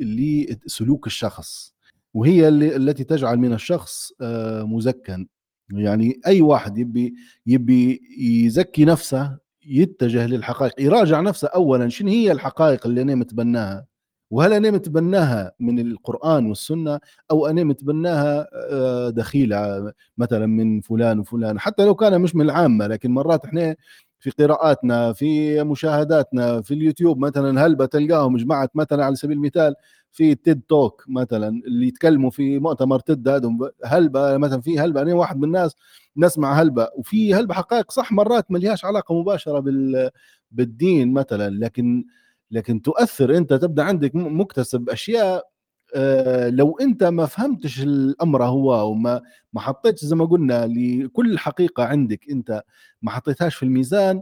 [0.00, 1.74] لسلوك الشخص
[2.14, 5.26] وهي التي تجعل من الشخص آه، مزكا.
[5.70, 7.14] يعني أي واحد يبي
[7.46, 13.86] يبي يزكي نفسه يتجه للحقائق يراجع نفسه اولا شنو هي الحقائق اللي أنا متبناها
[14.30, 17.00] وهل أنا متبناها من القرآن والسنة
[17.30, 22.86] أو أنا متبناها آه، دخيلة مثلا من فلان وفلان؟ حتى لو كان مش من العامة
[22.86, 23.76] لكن مرات إحنا
[24.20, 29.74] في قراءاتنا في مشاهداتنا في اليوتيوب مثلا هل بتلقاهم جمعت مثلا على سبيل المثال
[30.12, 33.50] في تيد توك مثلا اللي يتكلموا في مؤتمر تيد هذا
[33.84, 35.76] هلبة مثلا في هلبة أنا واحد من الناس
[36.16, 40.10] نسمع هلبة وفي هلبة حقائق صح مرات ما لهاش علاقة مباشرة بال
[40.52, 42.04] بالدين مثلا لكن
[42.50, 45.48] لكن تؤثر انت تبدأ عندك مكتسب أشياء
[45.94, 49.22] آه، لو انت ما فهمتش الأمر هو وما
[49.52, 52.62] ما حطيتش زي ما قلنا لكل حقيقة عندك انت
[53.02, 54.20] ما حطيتهاش في الميزان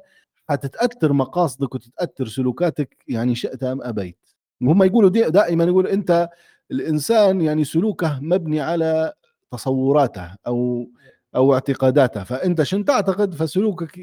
[0.49, 4.19] حتتأثر مقاصدك وتتأثر سلوكاتك يعني شئت أم أبيت.
[4.63, 6.29] وهم يقولوا دائما يقولوا انت
[6.71, 9.13] الإنسان يعني سلوكه مبني على
[9.53, 10.87] تصوراته أو
[11.37, 13.99] أو اعتقاداته فأنت شن تعتقد؟ فسلوكك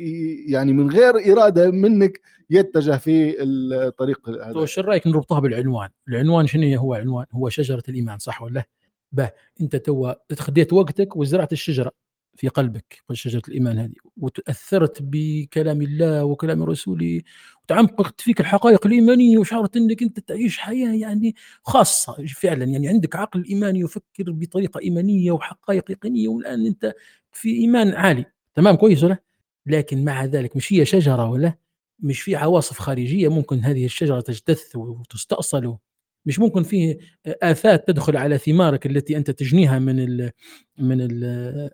[0.48, 4.54] يعني من غير إرادة منك يتجه في الطريق هذا.
[4.54, 8.64] طيب شو رأيك نربطها بالعنوان؟ العنوان شنو هو عنوان هو شجرة الإيمان صح ولا
[9.12, 9.32] به
[9.62, 11.92] أنت تو خديت وقتك وزرعت الشجرة.
[12.36, 17.22] في قلبك شجرة الإيمان هذه وتاثرت بكلام الله وكلام رسوله
[17.64, 23.46] وتعمقت فيك الحقائق الإيمانية وشعرت إنك أنت تعيش حياة يعني خاصة فعلا يعني عندك عقل
[23.50, 26.94] إيماني يفكر بطريقة إيمانية وحقائق يقينية والآن أنت
[27.32, 28.26] في إيمان عالي.
[28.56, 29.18] تمام كويس ولا؟
[29.66, 31.54] لكن مع ذلك مش هي شجرة ولا؟
[32.00, 35.78] مش في عواصف خارجية ممكن هذه الشجرة تجتث وتستأصل
[36.26, 36.98] مش ممكن فيه
[37.28, 40.32] آفات تدخل على ثمارك التي أنت تجنيها من ال
[40.80, 41.24] من ال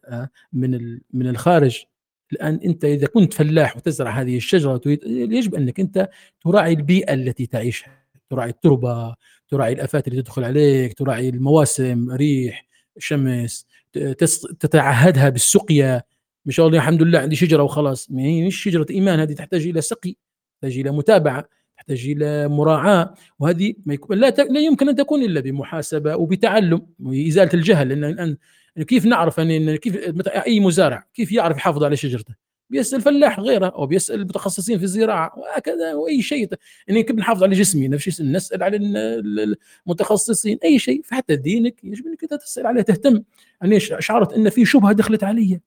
[0.06, 1.84] آه، من ال من الخارج.
[2.34, 6.10] الآن أنت إذا كنت فلاح وتزرع هذه الشجرة يجب أنك أنت
[6.42, 8.06] تراعي البيئة التي تعيشها.
[8.30, 9.16] تراعي التربة
[9.50, 13.66] تراعي الآفات اللي تدخل عليك تراعي المواسم ريح شمس
[14.60, 16.04] تتعهدها بالسقيا.
[16.46, 18.12] مش والله الحمد لله عندي شجرة وخلاص.
[18.12, 20.16] ما هي مش شجرة إيمان هذه تحتاج إلى سقي
[20.62, 21.50] تحتاج إلى متابعة.
[21.80, 23.14] تحتاج إلى مراعاة.
[23.40, 27.90] وهذه ما يكون لا, لا يمكن أن تكون إلا بمحاسبة وبتعلم وإزالة الجهل.
[27.90, 28.38] لأن الان
[28.88, 29.96] كيف نعرف ان كيف
[30.28, 32.36] أي مزارع كيف يعرف يحافظ على شجرته؟
[32.70, 36.50] بيسأل فلاح غيره أو بيسأل المتخصصين في الزراعة وهكذا وأي شيء.
[36.88, 38.78] يعني كيف نحافظ على جسمي؟ نفس نسأل على
[39.88, 40.58] المتخصصين.
[40.64, 41.02] أي شيء.
[41.06, 43.24] فحتى دينك يجب أنك تسأل عليه تهتم.
[43.64, 45.60] اني شعرت أن في شبهة دخلت علي.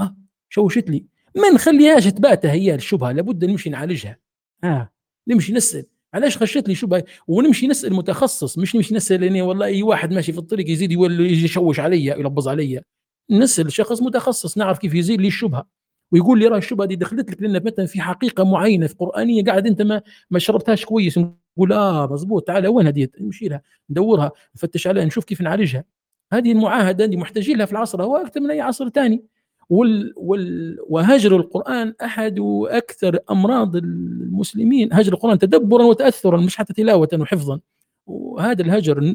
[0.00, 0.16] ها
[0.48, 1.04] شوشت لي
[1.36, 4.16] ما نخليهاش تبات هي الشبهة؟ لابد نمشي نعالجها
[4.64, 4.90] ها
[5.28, 5.84] نمشي نسأل.
[6.14, 10.32] علاش خشيت لي شبهه ونمشي نسأل متخصص مش نمشي نسأل يعني والله أي واحد ماشي
[10.32, 12.82] في الطريق يزيد يجي يشوش علي يلبز علي
[13.30, 15.66] نسأل شخص متخصص نعرف كيف يزيد لي الشبهة.
[16.12, 19.66] ويقول لي راه الشبهة دي دخلت لك لأن مثلا في حقيقة معينة في قرآنية قاعد
[19.66, 21.18] أنت ما ما شربتهاش كويس.
[21.18, 25.84] نقول آه مزبوط تعال وين هذه؟ نمشي لها ندورها نفتش عليها نشوف كيف نعالجها.
[26.32, 29.24] هذه المعاهدة اللي محتاجين لها في العصر هو أكثر من أي عصر ثاني
[29.70, 32.36] وال وال وهجر القرآن أحد
[32.68, 34.92] أكثر أمراض المسلمين.
[34.92, 37.60] هجر القرآن تدبرا وتاثرا مش حتى تلاوة وحفظا.
[38.06, 39.14] وهذا الهجر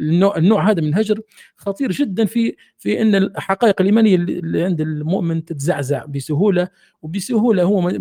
[0.00, 1.20] النوع, النوع هذا من الهجر
[1.56, 6.68] خطير جدا في في إن الحقائق الإيمانية اللي عند المؤمن تتزعزع بسهولة
[7.02, 7.92] وبسهولة هو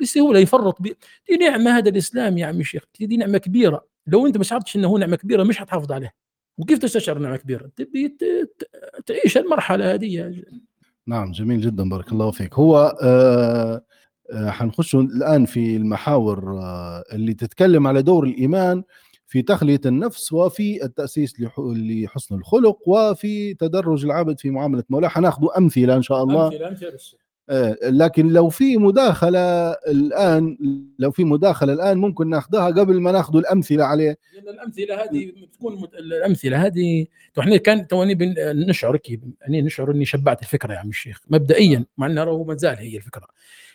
[0.00, 0.96] بسهولة يفرط دي
[1.40, 3.86] نعمة هذا الإسلام يا عمي الشيخ دي نعمة كبيرة.
[4.06, 6.12] لو أنت ما شعرتش إنه نعمة كبيرة مش حتحافظ عليها.
[6.58, 8.16] وكيف تستشعر نعمة كبيرة؟ تبي
[9.06, 10.34] تعيش المرحلة هذه
[11.06, 12.54] نعم جميل جدا بارك الله فيك.
[12.54, 13.82] هو آه
[14.34, 18.82] حنخش الآن في المحاور آه اللي تتكلم على دور الإيمان
[19.26, 25.08] في تخلية النفس وفي التأسيس لحسن الخلق وفي تدرج العبد في معاملة مولاه.
[25.08, 26.46] حناخذ أمثلة إن شاء الله.
[26.46, 26.98] أمثلة أمثلة
[27.82, 30.58] لكن لو في مداخلة الآن
[30.98, 34.18] لو في مداخلة الآن ممكن ناخذها قبل ما ناخذ الأمثلة عليه.
[34.34, 35.94] لأن الأمثلة هذه بتكون مت...
[35.94, 37.06] الأمثلة هذه
[37.38, 38.34] إحنا كان توني بن...
[38.68, 41.20] نشعر كيف يعني نشعر إني شبعت الفكرة يا عم الشيخ.
[41.28, 43.26] مبدئيا مع انها هو ما زال هي الفكرة.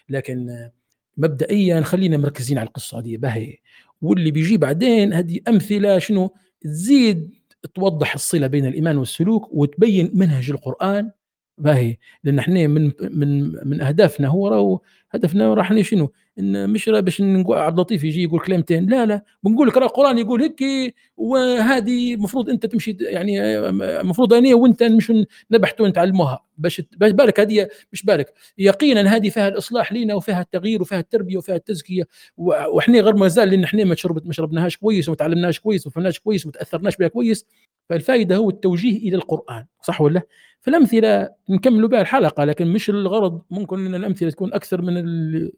[0.09, 0.70] لكن
[1.17, 3.57] مبدئيا خلينا مركزين على القصة هذه باهي.
[4.01, 7.36] واللي بيجي بعدين هذه أمثلة شنو؟ تزيد
[7.76, 11.11] توضح الصلة بين الإيمان والسلوك وتبين منهج القرآن
[11.60, 14.80] باهي لأن إحنا من من من أهدافنا هو راهو
[15.12, 19.24] هدفنا راح شنو؟ إن مش باش عبد اللطيف يجي يقول كلمتين لا لا.
[19.43, 23.60] بنقول لك راه القرآن يقول هيك وهذه المفروض أنت تمشي يعني
[24.01, 25.14] المفروض أنا وأنت مش
[25.51, 28.34] نبحثوا نتعلموها باش بالك هذه مش بالك.
[28.57, 32.03] يقينا هذه فيها الإصلاح لينا وفيها التغيير وفيها التربية وفيها التزكية.
[32.38, 35.93] وإحنا غير ما زال لأن إحنا ما شربت ما شربناهاش كويس وما تعلمناش كويس وما
[35.93, 37.45] فهمناش كويس وما تاثرناش بها كويس.
[37.89, 39.66] فالفائده هو التوجيه إلى القرآن.
[39.84, 40.22] صح ولا
[40.70, 43.41] فالامثله نكملوا بها الحلقة لكن مش الغرض.
[43.51, 45.51] ممكن إن الأمثلة تكون أكثر من ال...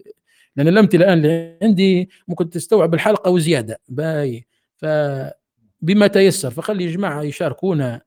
[0.55, 3.79] لأن الأمثلة الآن اللي عندي ممكن تستوعب الحلقة وزيادة.
[3.89, 4.45] باي
[4.75, 8.01] فبما تيسر فخلي جماعة يشاركونا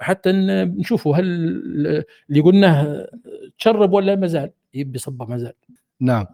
[0.00, 1.24] حتى نشوفوا هل
[2.30, 3.06] اللي قلناه
[3.58, 4.50] تشرب ولا ما زال.
[4.74, 5.52] يبي صبح ما زال.
[6.00, 6.26] نعم.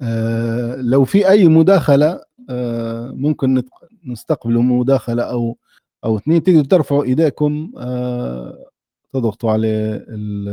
[0.00, 3.62] آه لو في أي مداخلة آه ممكن
[4.06, 5.56] نستقبل مداخلة أو
[6.04, 6.42] أو اثنين.
[6.42, 8.69] تقدروا ترفعوا إيديكم آه
[9.12, 10.04] تضغطوا على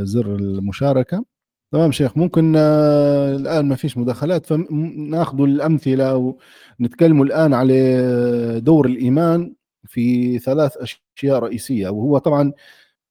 [0.04, 1.24] زر المشاركة.
[1.72, 6.34] تمام شيخ ممكن آه الآن ما فيش مداخلات فناخذ الأمثلة
[6.80, 9.54] ونتكلموا الآن على دور الإيمان
[9.84, 11.88] في ثلاث أشياء رئيسية.
[11.88, 12.52] وهو طبعا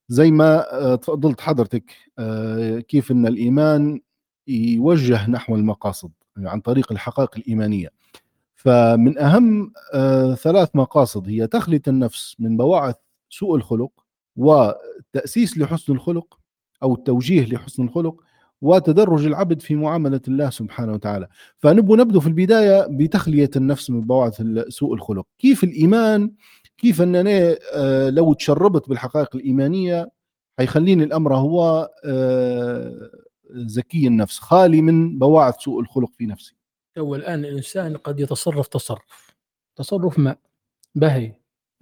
[0.10, 4.02] زي ما آه تفضلت حضرتك آه كيف إن الإيمان
[4.48, 7.90] يوجه نحو المقاصد يعني عن طريق الحقائق الإيمانية.
[8.56, 9.72] فمن أهم
[10.36, 12.96] ثلاث مقاصد هي تخليه النفس من بواعث
[13.30, 13.92] سوء الخلق
[14.38, 16.40] والتأسيس لحسن الخلق
[16.84, 18.24] أو التوجيه لحسن الخلق
[18.62, 21.28] وتدرج العبد في معاملة الله سبحانه وتعالى.
[21.58, 25.26] فنبغى نبدو في البداية بتخلية النفس من بواعث سوء الخلق.
[25.40, 26.32] كيف الإيمان؟
[26.78, 27.58] كيف أنني
[28.10, 30.12] لو تشربت بالحقائق الإيمانية
[30.58, 31.90] حيخليني الأمر هو
[33.50, 36.56] زكي النفس خالي من بواعث سوء الخلق في نفسي.
[36.98, 39.36] هو الآن الإنسان قد يتصرف تصرف
[39.76, 40.36] تصرف ما؟
[40.96, 41.34] بهي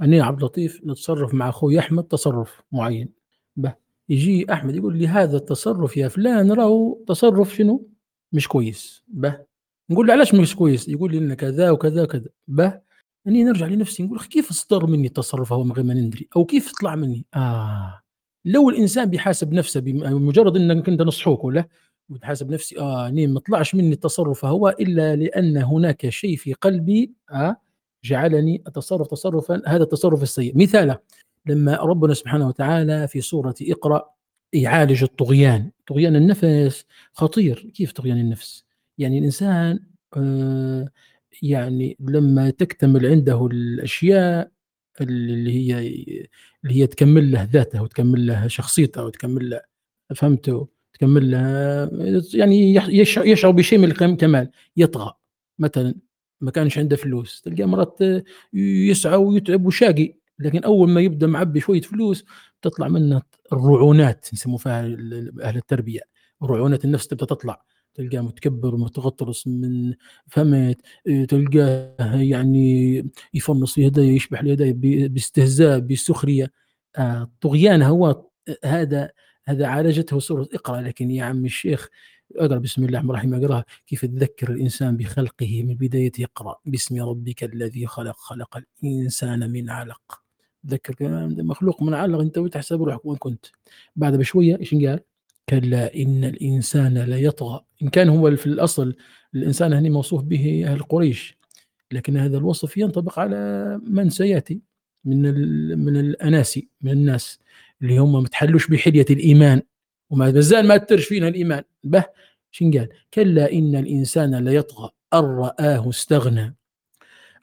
[0.02, 3.10] أنا عبد اللطيف نتصرف مع أخوي أحمد تصرف معين.
[3.56, 3.74] به.
[4.10, 7.90] يجي أحمد يقول لي هذا التصرف يا فلان راهو تصرف شنو؟
[8.32, 9.04] مش كويس.
[9.08, 9.38] به.
[9.90, 12.30] نقول له علاش مش كويس؟ يقول لي لنا كذا وكذا وكذا.
[12.48, 12.80] به.
[13.28, 16.72] أني نرجع لنفسي نقول كيف صدر مني التصرف هو من غير ما ندري أو كيف
[16.82, 18.02] طلع مني؟ آه.
[18.46, 21.66] لو الإنسان بيحاسب نفسه بمجرد أنك أنت نصحوك ولا؟
[22.10, 27.14] بتحاسب نفسي آه نيم ما طلعش مني التصرف هو إلا لأن هناك شيء في قلبي
[27.32, 27.58] آه
[28.06, 30.58] جعلني أتصرف تصرفا هذا التصرف السيء.
[30.58, 31.02] مثالا
[31.46, 34.10] لما ربنا سبحانه وتعالى في سورة إقرأ
[34.54, 35.72] يعالج الطغيان.
[35.88, 37.72] طغيان النفس خطير.
[37.76, 38.66] كيف طغيان النفس؟
[38.98, 39.80] يعني الإنسان
[40.18, 40.90] آه
[41.42, 44.52] يعني لما تكتمل عنده الأشياء
[45.02, 45.80] اللي هي
[46.64, 49.62] اللي هي تكمل له ذاته وتكمل له شخصيته وتكمل له
[50.16, 51.40] فهمته تكمل له
[52.34, 52.76] يعني
[53.26, 55.14] يشعر بشيء من الكمال يطغى.
[55.60, 55.96] مثلا
[56.46, 58.00] ما كانش عنده فلوس تلقى مرات
[58.54, 62.26] يسعى ويتعب وشاقي لكن أول ما يبدأ معبي شوية فلوس
[62.62, 63.22] تطلع منه
[63.54, 64.80] الرعونات نسموها فيها
[65.42, 66.02] أهل التربية.
[66.44, 67.62] رعونات النفس تبدأ تطلع.
[67.94, 69.94] تلقاه متكبر ومتغطرس من
[70.28, 70.82] فمت
[71.30, 72.98] تلقاه يعني
[73.34, 74.74] يفنص هدايا يشبح الهدايا
[75.08, 76.52] باستهزاء بسخرية.
[76.98, 78.26] آه طغيان هو
[78.66, 79.10] هذا
[79.46, 81.90] هذا عالجته سوره إقرأ لكن يا عم الشيخ
[82.32, 83.34] اقرا بسم الله الرحمن الرحيم.
[83.34, 83.66] أقرأها.
[83.88, 86.56] كيف تذكر الإنسان بخلقه من بداية؟ اقرأ.
[86.66, 88.16] باسم ربك الذي خلق.
[88.18, 90.22] خلق الإنسان من علق.
[90.68, 90.96] ذكر
[91.28, 92.20] مخلوق من علق.
[92.20, 93.46] أنت وتحسب روحك وين كنت.
[93.96, 95.00] بعد بشوية إيش قال؟
[95.50, 98.96] كلا إن الإنسان ليطغى إن كان هو في الأصل
[99.36, 101.38] الإنسان هني موصوف به أهل قريش.
[101.92, 104.62] لكن هذا الوصف ينطبق على من سيأتي
[105.06, 105.22] من
[105.80, 107.40] من الأناسي من الناس
[107.82, 109.62] اللي هم ما تحلوش بحلية الإيمان.
[110.16, 111.64] وما زال ما ترش فينا الإيمان.
[111.84, 112.06] به
[112.52, 114.90] شن قال؟ كلا إن الإنسان ليطغى.
[115.14, 116.56] أن رآه استغنى.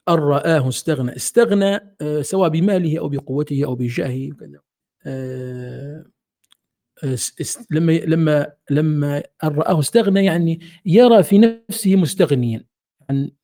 [0.08, 1.16] أن رآه استغنى.
[1.16, 4.30] استغنى آه، سواء بماله أو بقوته أو بجاهه.
[5.06, 6.04] آه،
[7.70, 12.64] لما لما لما رآه استغنى يعني يرى في نفسه مستغنيا.
[13.10, 13.34] يعني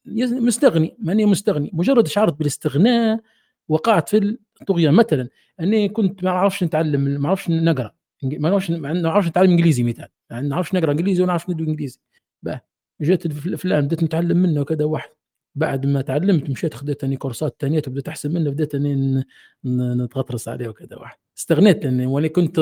[0.40, 0.96] مستغني.
[0.98, 1.70] ماني مستغني.
[1.72, 3.20] مجرد شعرت بالاستغناء
[3.68, 4.94] وقعت في الطغيان.
[4.94, 5.28] مثلا
[5.60, 7.97] أني كنت ما أعرفش نتعلم ما أعرفش نقرأ.
[8.22, 11.66] ما أعرفش ما أعرفش نتعلم إنجليزي مثال يعني ما نعرفش نقرأ إنجليزي وما نعرفش ندوي
[11.66, 11.98] إنجليزي.
[12.42, 12.68] بقى
[13.02, 15.10] جيت الفلان بديت نتعلم منه وكذا واحد.
[15.54, 19.24] بعد ما تعلمت مشيت خديت اني كورسات ثانية وبديت أحسن منه بديت إني
[19.66, 21.16] نتغطرس عليه وكذا واحد.
[21.38, 22.60] استغنيت لاني وأنا كنت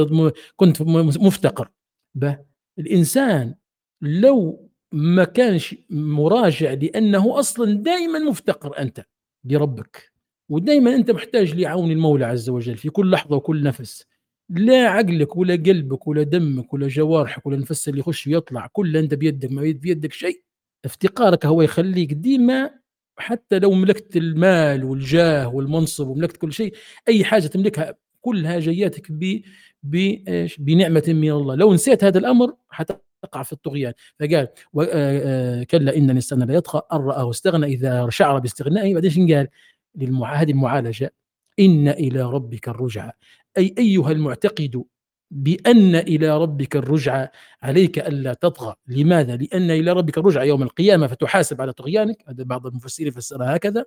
[0.57, 1.71] كنت مفتقر.
[2.15, 2.39] به
[2.79, 3.55] الإنسان
[4.03, 9.05] لو ما كانش مراجع لأنه أصلا دائما مفتقر أنت
[9.45, 10.13] لربك
[10.49, 14.07] ودائما أنت محتاج لعون المولى عز وجل في كل لحظة وكل نفس.
[14.51, 19.15] لا عقلك ولا قلبك ولا دمك ولا جوارحك ولا النفس اللي يخش ويطلع كل انت
[19.15, 20.43] بيدك ما بيدك شيء
[20.85, 22.71] افتقارك هو يخليك ديما
[23.19, 26.75] حتى لو ملكت المال والجاه والمنصب وملكت كل شيء
[27.09, 29.43] أي حاجة تملكها كلها جياتك ب
[30.59, 31.55] بنعمة من الله.
[31.55, 33.93] لو نسيت هذا الأمر حتقع في الطغيان.
[34.21, 34.49] فقال
[35.71, 39.49] كلا إن الإنسان لا يطغى أن رآه استغنى إذا شعر باستغنائه بعدين قال؟
[40.25, 41.15] هذه المعالجة
[41.61, 43.13] إن إلى ربك الرجعى
[43.59, 44.85] أي أيها المعتقد
[45.31, 47.33] بأن إلى ربك الرجعة
[47.63, 48.75] عليك ألا تطغى.
[48.89, 52.25] لماذا؟ لأن إلى ربك الرجعة يوم القيامة فتحاسب على طغيانك.
[52.29, 53.85] هذا بعض المفسرين فسرها هكذا.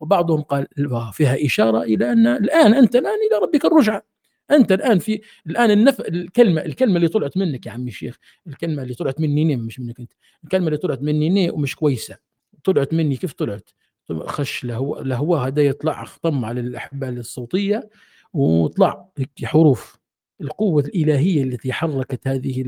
[0.00, 0.66] وبعضهم قال
[1.12, 4.02] فيها إشارة إلى أن الآن أنت الآن إلى ربك الرجعة.
[4.50, 6.00] أنت الآن في الآن النف...
[6.00, 10.12] الكلمة الكلمة اللي طلعت منك يا عمي الشيخ الكلمة اللي طلعت مني مش منك أنت.
[10.44, 12.16] الكلمة اللي طلعت مني ني ومش كويسة.
[12.64, 13.70] طلعت مني كيف طلعت؟
[14.12, 17.88] خش لهو لهو هذا يطلع خطم على الأحبال الصوتية.
[18.36, 19.08] وطلع
[19.44, 19.98] حروف
[20.40, 22.64] القوة الإلهية التي حركت هذه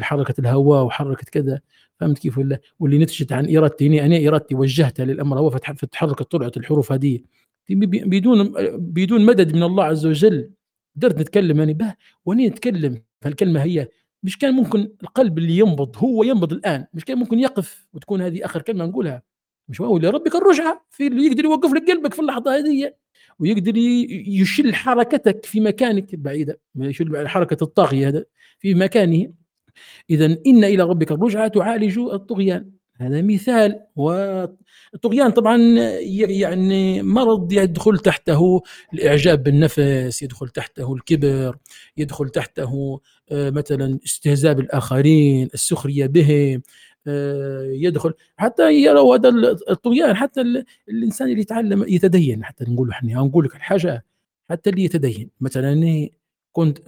[0.00, 1.60] حركة الهواء وحركت كذا.
[2.00, 6.92] فهمت كيف ولا؟ واللي نتجت عن إرادتي أنا إرادتي وجهتها للأمر هو فتحركت طلعت الحروف
[6.92, 7.20] هذه.
[7.68, 10.50] بدون بدون مدد من الله عز وجل
[10.96, 11.94] قدرت نتكلم يعني به
[12.24, 13.02] واني نتكلم.
[13.20, 13.88] فالكلمة هي
[14.22, 16.86] مش كان ممكن القلب اللي ينبض هو ينبض الآن.
[16.94, 19.22] مش كان ممكن يقف وتكون هذه آخر كلمة نقولها.
[19.68, 22.92] مش هو لربك الرجعة في اللي يقدر يوقف لك قلبك في اللحظة هذه.
[23.40, 23.76] ويقدر
[24.26, 28.24] يشل حركتك في مكانك بعيدة يشل حركة الطاغية هذا
[28.58, 29.32] في مكانه.
[30.10, 32.70] إذا إن إلى ربك الرجعة تعالج الطغيان.
[32.96, 33.80] هذا مثال.
[33.96, 35.56] والطغيان طبعا
[36.00, 38.62] يعني مرض يدخل تحته
[38.94, 41.56] الإعجاب بالنفس يدخل تحته الكبر
[41.96, 46.62] يدخل تحته آه، مثلا استهزاء بالآخرين السخرية بهم
[47.66, 48.14] يدخل.
[48.36, 49.28] حتى يروا هذا
[49.70, 54.04] الطغيان حتى الإنسان اللي يتعلم يتدين حتى نقول إحنا نقول لك الحاجة
[54.50, 55.30] حتى اللي يتدين.
[55.40, 56.08] مثلا
[56.52, 56.78] كنت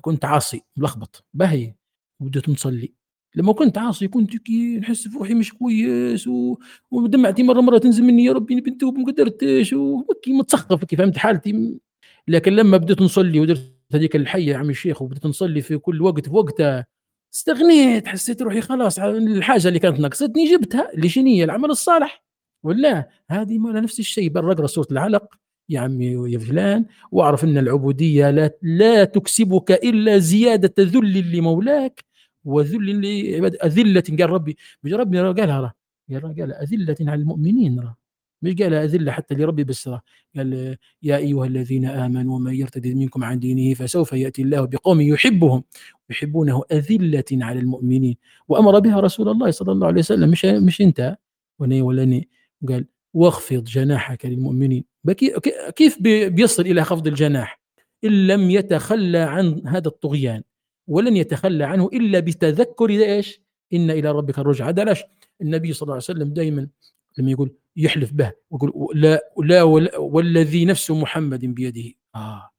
[0.00, 1.74] كنت عاصي ملخبط باهي
[2.20, 2.92] وبديت نصلي.
[3.36, 6.56] لما كنت عاصي كنت كي نحس في روحي مش كويس و...
[6.90, 11.78] ودمعتي مرة مرة تنزل مني يا ربي بنتوب ما قدرتش وكي متسخف كي فهمت حالتي.
[12.28, 16.34] لكن لما بديت نصلي ودرت هذيك الحية عم الشيخ وبديت نصلي في كل وقت في
[16.34, 16.86] وقتها
[17.34, 22.22] استغنيت حسيت روحي خلاص الحاجة اللي كانت ناقصتني جبتها اللي شنو هي العمل الصالح.
[22.62, 25.34] ولا هذه ما نفس الشيء بل اقرا سوره العلق
[25.68, 32.04] يا عمي يا فلان واعرف إن العبودية لا لا تكسبك إلا زيادة ذل لمولاك
[32.44, 33.04] وذل
[33.64, 35.74] أذلة قال ربي ربي قالها
[36.10, 37.94] قال أذلة على المؤمنين رأى
[38.42, 39.88] مش قال أذلة حتى لربي بس
[40.36, 45.64] قال يا أيها الذين آمنوا ومن يرتد منكم عن دينه فسوف يأتي الله بقوم يحبهم.
[46.12, 48.16] يحبونه أذلة على المؤمنين.
[48.48, 50.30] وأمر بها رسول الله صلى الله عليه وسلم.
[50.30, 51.16] مش مش أنت؟
[51.58, 52.22] ولا ولا
[52.68, 54.84] قال واخفض جناحك للمؤمنين.
[55.76, 57.60] كيف بيصل إلى خفض الجناح؟
[58.04, 60.42] إن لم يتخلى عن هذا الطغيان
[60.88, 63.40] ولن يتخلى عنه إلا بتذكر إيش؟
[63.72, 65.02] إن إلى ربك الرجع هذا علاش؟
[65.42, 66.68] النبي صلى الله عليه وسلم دائما
[67.18, 69.62] لما يقول يحلف به ويقول لا لا
[69.98, 71.92] والذي نفس محمد بيده.
[72.14, 72.50] آه.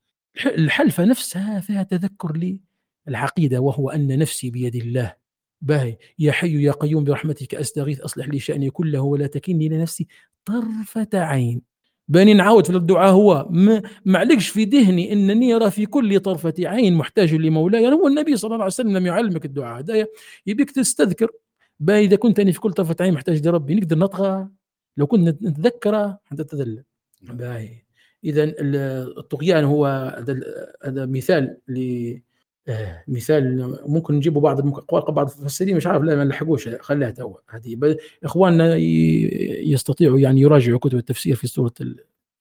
[0.46, 2.60] الحلفة نفسها فيها تذكر لي.
[3.08, 5.14] العقيدة وهو أن نفسي بيد الله.
[5.62, 5.98] باهي.
[6.20, 10.08] يا حي يا قيوم برحمتك أستغيث أصلح لي شأني كله ولا تكلني لنفسي
[10.46, 11.62] طرفة عين.
[12.08, 13.48] باني نعاود في الدعاء هو
[14.06, 17.84] ما عليكش في ذهني إنني ارى في كل طرفة عين محتاج لمولاي.
[17.84, 19.80] يعني هو النبي صلى الله عليه وسلم لم يعلمك الدعاء.
[19.80, 20.08] هذا
[20.46, 21.28] يبيك تستذكر.
[21.90, 24.48] إذا كنت أنا في كل طرفة عين محتاج لربي نقدر نطغى.
[24.98, 26.84] لو كنت نتذكره حتى تذل
[27.22, 27.84] باهي.
[28.24, 28.54] اذا
[29.18, 29.86] الطغيان هو
[30.84, 32.22] هذا مثال آه
[33.08, 34.62] مثال ممكن نجيبوا بعض
[35.12, 38.76] بعض المفسرين مش عارف لا ما لحقوش خليها تو هذه إخواننا
[39.66, 41.74] يستطيعوا يعني يراجعوا كتب التفسير في سورة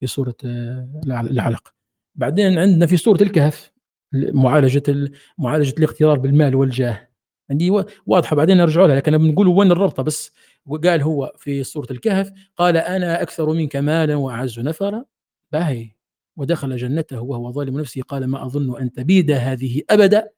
[0.00, 1.74] في سورة آه، العلق.
[2.14, 3.72] بعدين عندنا في سورة الكهف
[4.14, 7.08] معالجة معالجة الاغترار بالمال والجاه.
[7.50, 7.70] عندي
[8.06, 10.32] واضحة بعدين نرجع لها لكن بنقول وين الربطة بس؟
[10.66, 15.04] وقال هو في سورة الكهف قال أنا أكثر منك مالا وأعز نفرا.
[15.52, 15.91] باهي.
[16.36, 20.28] ودخل جنته وهو ظالم نفسه قال ما أظن أن تبيد هذه أبدا.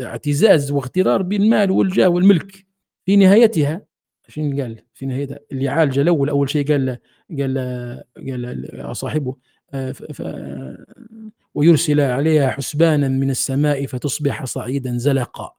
[0.00, 2.66] اعتزاز واغترار بالمال والجاه والملك
[3.06, 3.82] في نهايتها.
[4.28, 6.98] شنو قال؟ في نهايتها اللي عالج الأول أول شيء قال
[7.38, 7.58] قال
[8.16, 9.36] قال صاحبه
[9.74, 9.94] آه،
[11.54, 15.52] ويرسل عليها حسبانا من السماء فتصبح صعيدا زلقا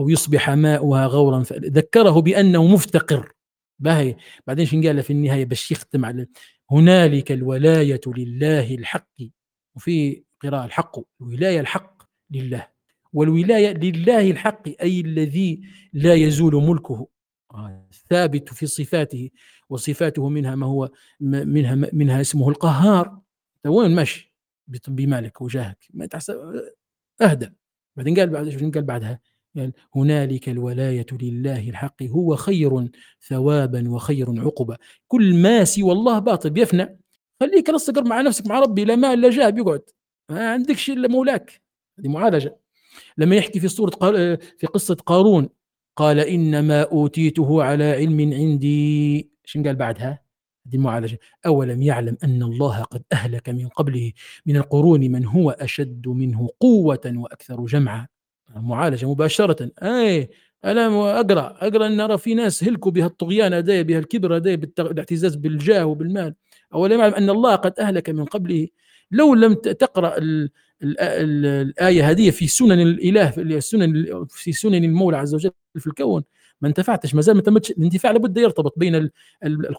[0.00, 3.32] أو يصبح ماؤها غورا ذكره بأنه مفتقر.
[3.78, 4.16] باهي.
[4.46, 6.26] بعدين شن قال في النهاية؟ باش يختم على
[6.70, 9.14] هنالك الولاية لله الحق.
[9.76, 12.68] وفي قراءة الحق الولاية الحق لله.
[13.12, 15.62] والولاية لله الحق أي الذي
[15.92, 17.08] لا يزول ملكه.
[18.10, 19.30] ثابت في صفاته
[19.68, 20.90] وصفاته منها ما هو
[21.20, 23.20] منها منها اسمه القهار.
[23.66, 24.34] وين ماشي؟
[24.88, 25.86] بمالك وجاهك.
[25.94, 26.36] ما تحسب
[27.20, 27.52] أهدى.
[27.96, 29.20] بعدين قال بعد قال بعدها؟
[29.56, 32.88] قال هنالك الولاية لله الحق هو خير
[33.28, 34.76] ثوابا وخير عقبة
[35.08, 36.98] كل ما سوى الله باطل بيفنى.
[37.40, 39.82] خليك لصقر مع نفسك مع ربي لا مال لا جاه بيقعد.
[40.30, 41.62] ما عندكش إلا مولاك.
[41.98, 42.58] هذه معالجة.
[43.18, 43.90] لما يحكي في سورة
[44.58, 45.48] في قصة قارون
[45.96, 49.30] قال إنما أوتيته على علم عندي.
[49.44, 50.22] شن قال بعدها؟
[50.66, 54.12] هذه المعالجة أولم يعلم أن الله قد أهلك من قبله؟
[54.46, 58.06] من القرون من هو أشد منه قوة وأكثر جمعا.
[58.56, 59.70] معالجة مباشرة.
[59.82, 60.30] أي
[60.64, 65.34] أنا أقرأ أقرأ أن نرى في ناس هلكوا بها الطغيان أداي بها الكبر أداي بالاعتزاز
[65.36, 66.34] بالجاه وبالمال.
[66.74, 68.68] أولم يعلم أن الله قد أهلك من قبله.
[69.10, 70.50] لو لم تقرأ ال
[70.82, 75.86] ال ال الآية هذه في سنن الإله في سنن في سنن المولى عز وجل في
[75.86, 76.24] الكون
[76.60, 77.14] ما انتفعتش.
[77.14, 77.38] ما زال
[77.78, 79.10] الانتفاع لابد يرتبط بين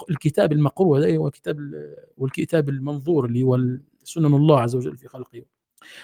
[0.09, 1.57] الكتاب المقروء والكتاب
[2.17, 3.59] والكتاب المنظور اللي هو
[4.03, 5.41] سنن الله عز وجل في خلقه.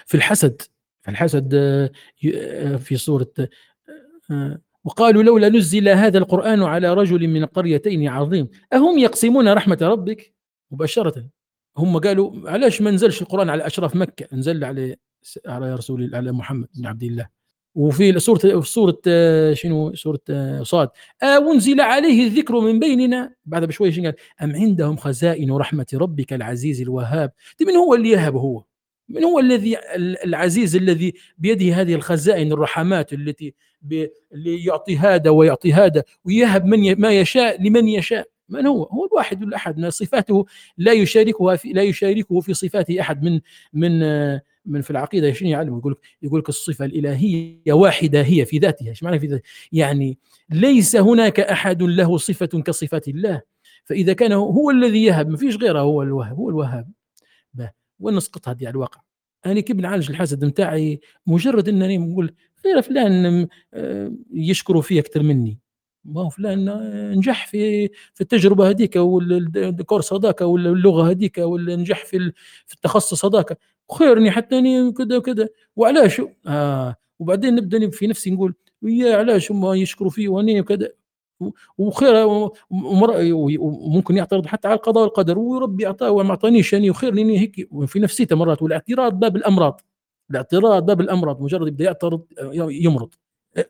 [0.06, 0.62] في الحسد
[1.04, 1.90] في الحسد آه،
[2.34, 3.32] آه، في سورة
[4.30, 10.34] آه، وقالوا لولا نزل هذا القرآن على رجل من قريتين عظيم أهم يقسمون رحمة ربك؟
[10.70, 11.26] مباشرة.
[11.76, 14.96] هم قالوا علاش ما نزلش القرآن على أشراف مكة؟ نزل على
[15.46, 17.28] على رسول على محمد بن عبد الله.
[17.74, 19.00] وفي سورة سورة
[19.54, 20.20] شنو؟ سورة
[20.62, 20.88] صاد.
[21.22, 23.34] أنزل عليه الذكر من بيننا.
[23.44, 28.36] بعد بشوي شنو قال؟ أم عندهم خزائن رحمة ربك العزيز الوهاب؟ من هو اللي يهب
[28.36, 28.64] هو؟
[29.08, 29.76] من هو الذي
[30.24, 33.54] العزيز الذي بيده هذه الخزائن الرحمات التي
[34.32, 38.28] اللي يعطي هذا ويعطي هذا ويهب من ما يشاء لمن يشاء.
[38.48, 39.86] من هو؟ هو الواحد الأحد.
[39.88, 40.46] صفاته
[40.78, 43.40] لا يشاركها في لا يشاركه في صفاته أحد من
[43.72, 43.98] من
[44.66, 45.32] من في العقيدة.
[45.32, 48.88] شنو يعلم؟ يقول لك يقول لك الصفة الإلهية واحدة هي في ذاتها.
[48.88, 49.42] إيش معنى في ذاتها؟
[49.72, 50.18] يعني
[50.50, 53.42] ليس هناك أحد له صفة كصفات الله.
[53.84, 56.36] فإذا كان هو الذي يهب ما فيش غيره هو الوهاب.
[56.36, 56.88] هو الوهاب.
[58.04, 59.00] وين نسقط هذه على الواقع.
[59.46, 62.34] أنا كيف نعالج الحسد نتاعي مجرد إنني نقول
[62.66, 65.58] غير فلان آه، يشكروا فيه أكثر مني.
[66.04, 66.64] ما هو فلان
[67.18, 72.32] نجح في في التجربة هذيك والكورس هذاك ولا اللغة هذيك ولا نجح في
[72.66, 73.58] في التخصص هذاك.
[73.98, 75.48] خيرني حتى أني كذا وكذا.
[75.76, 80.88] وعلاش؟ آه وبعدين نبدأ في نفسي نقول ويا علاش هم يشكروا فيه وأني وكذا
[81.78, 82.14] وخير
[82.70, 87.98] وممكن يعترض حتى على القضاء والقدر وربي اعطاه وما اعطانيش يعني وخير لأني هيك في
[88.00, 89.80] نفسيته مرات والاعتراض باب الأمراض
[90.30, 92.22] الاعتراض باب الأمراض مجرد يبدأ يعترض
[92.70, 93.14] يمرض.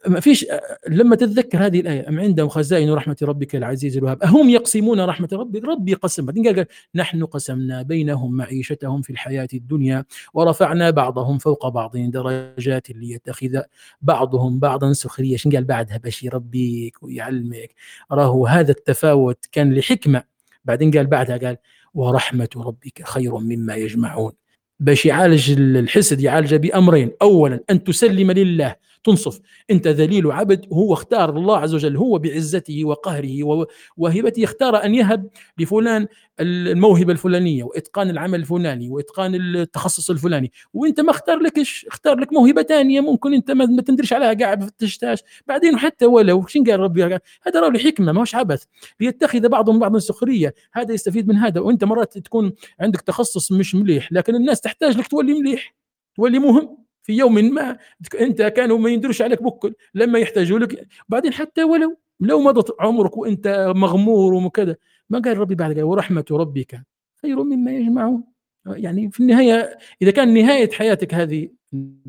[0.07, 0.47] ما فيش
[0.89, 5.64] لما تتذكر هذه الآية أم عندهم خزائن رحمة ربك العزيز الوهاب؟ أهم يقسمون رحمة ربك؟
[5.64, 6.26] ربي قسم.
[6.26, 10.05] بعدين قال نحن قسمنا بينهم معيشتهم في الحياة الدنيا
[10.35, 13.61] ورفعنا بعضهم فوق بعض درجات ليتخذ
[14.03, 15.37] بعضهم بعضا سخرية.
[15.37, 17.74] شن قال بعدها؟ باش يربيك ويعلمك.
[18.12, 20.22] راهو هذا التفاوت كان لحكمة.
[20.64, 21.57] بعدين قال بعدها قال
[21.95, 24.33] ورحمة ربك خير مما يجمعون.
[24.80, 27.11] باش يعالج الحسد يعالجه بأمرين.
[27.22, 29.41] أولا أن تسلم لله تنصف.
[29.71, 33.67] أنت ذليل عبد وهو اختار الله عز وجل هو بعزته وقهره
[33.97, 35.29] وهبته اختار أن يهب
[35.59, 36.07] لفلان
[36.41, 40.53] الموهبة الفلانية وإتقان العمل الفلاني وإتقان التخصص الفلاني.
[40.75, 44.67] وأنت ما اختار لكش اختار لك موهبة ثانية ممكن أنت ما تندرش عليها قاعد ما
[44.67, 47.21] فتشتهاش بعدين حتى ولو شن قال ربي؟ هذا
[47.61, 48.64] راه حكمه ما هوش عبث.
[49.01, 51.61] ليتخذ بعضهم بعضا سخرية هذا يستفيد من هذا.
[51.61, 55.75] وأنت مرات تكون عندك تخصص مش مليح لكن الناس تحتاج لك تولي مليح
[56.17, 56.85] تولي مهم.
[57.05, 57.79] في يوم ما
[58.21, 63.17] أنت كانوا ما يندرش عليك بكل لما يحتاجوا لك بعدين حتى ولو لو مضت عمرك
[63.17, 64.76] وأنت مغمور وكذا
[65.11, 66.83] ما قال ربي بعد قال ورحمة ربك
[67.22, 68.25] خير مما يجمعون.
[68.67, 71.49] يعني في النهاية إذا كان نهاية حياتك هذه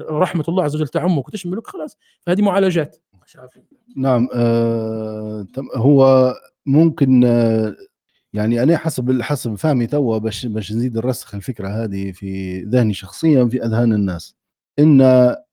[0.02, 2.98] رحمة الله عز وجل تعمك وتشملك خلاص فهذه معالجات.
[3.98, 6.34] نعم آه هو
[6.66, 7.76] ممكن آه
[8.34, 13.46] يعني أنا حسب حسب فهمي توا باش باش نزيد الرسخ الفكرة هذه في ذهني شخصيا
[13.46, 14.36] في أذهان الناس.
[14.80, 15.02] إن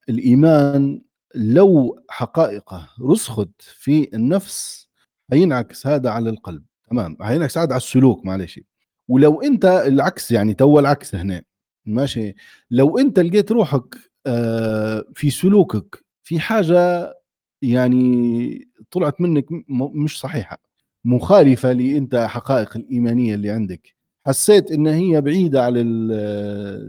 [0.08, 1.02] الإيمان
[1.34, 4.88] لو حقائقه رسخت في النفس
[5.32, 6.64] هينعكس هذا على القلب.
[6.90, 8.60] تمام؟ هينعكس هذا على السلوك معلش
[9.08, 11.42] ولو أنت العكس يعني تو العكس هنا.
[11.86, 12.34] ماشي؟
[12.70, 13.94] لو أنت لقيت روحك
[14.26, 17.14] آه، في سلوكك في حاجة
[17.62, 19.46] يعني طلعت منك
[19.94, 20.58] مش صحيحة
[21.04, 23.96] مخالفة لأنت حقائق الإيمانية اللي عندك.
[24.26, 25.82] حسيت إن هي بعيدة على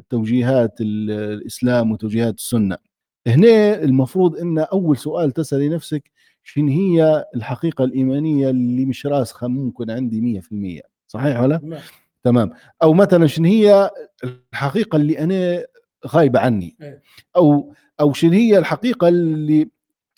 [0.10, 2.78] توجيهات الإسلام وتوجيهات السنة
[3.28, 6.12] هنا المفروض إن أول سؤال تسالي نفسك
[6.44, 10.42] شنو هي الحقيقة الإيمانية اللي مش راسخة ممكن عندي
[10.82, 11.80] 100% صحيح ولا؟ نعم.
[12.24, 12.52] تمام
[12.84, 13.90] أو مثلا شنو هي
[14.24, 15.66] الحقيقة اللي أنا
[16.08, 17.02] غايبة عني إيه.
[17.36, 19.70] أو أو شنو هي الحقيقة اللي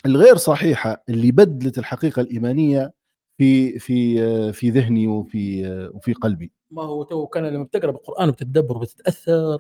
[0.06, 2.92] الغير صحيحة اللي بدلت الحقيقة الإيمانية
[3.38, 6.52] في في في ذهني وفي وفي قلبي.
[6.72, 9.60] ما هو تو كان لما بتقرأ بالقران وبتتدبر وبتتأثر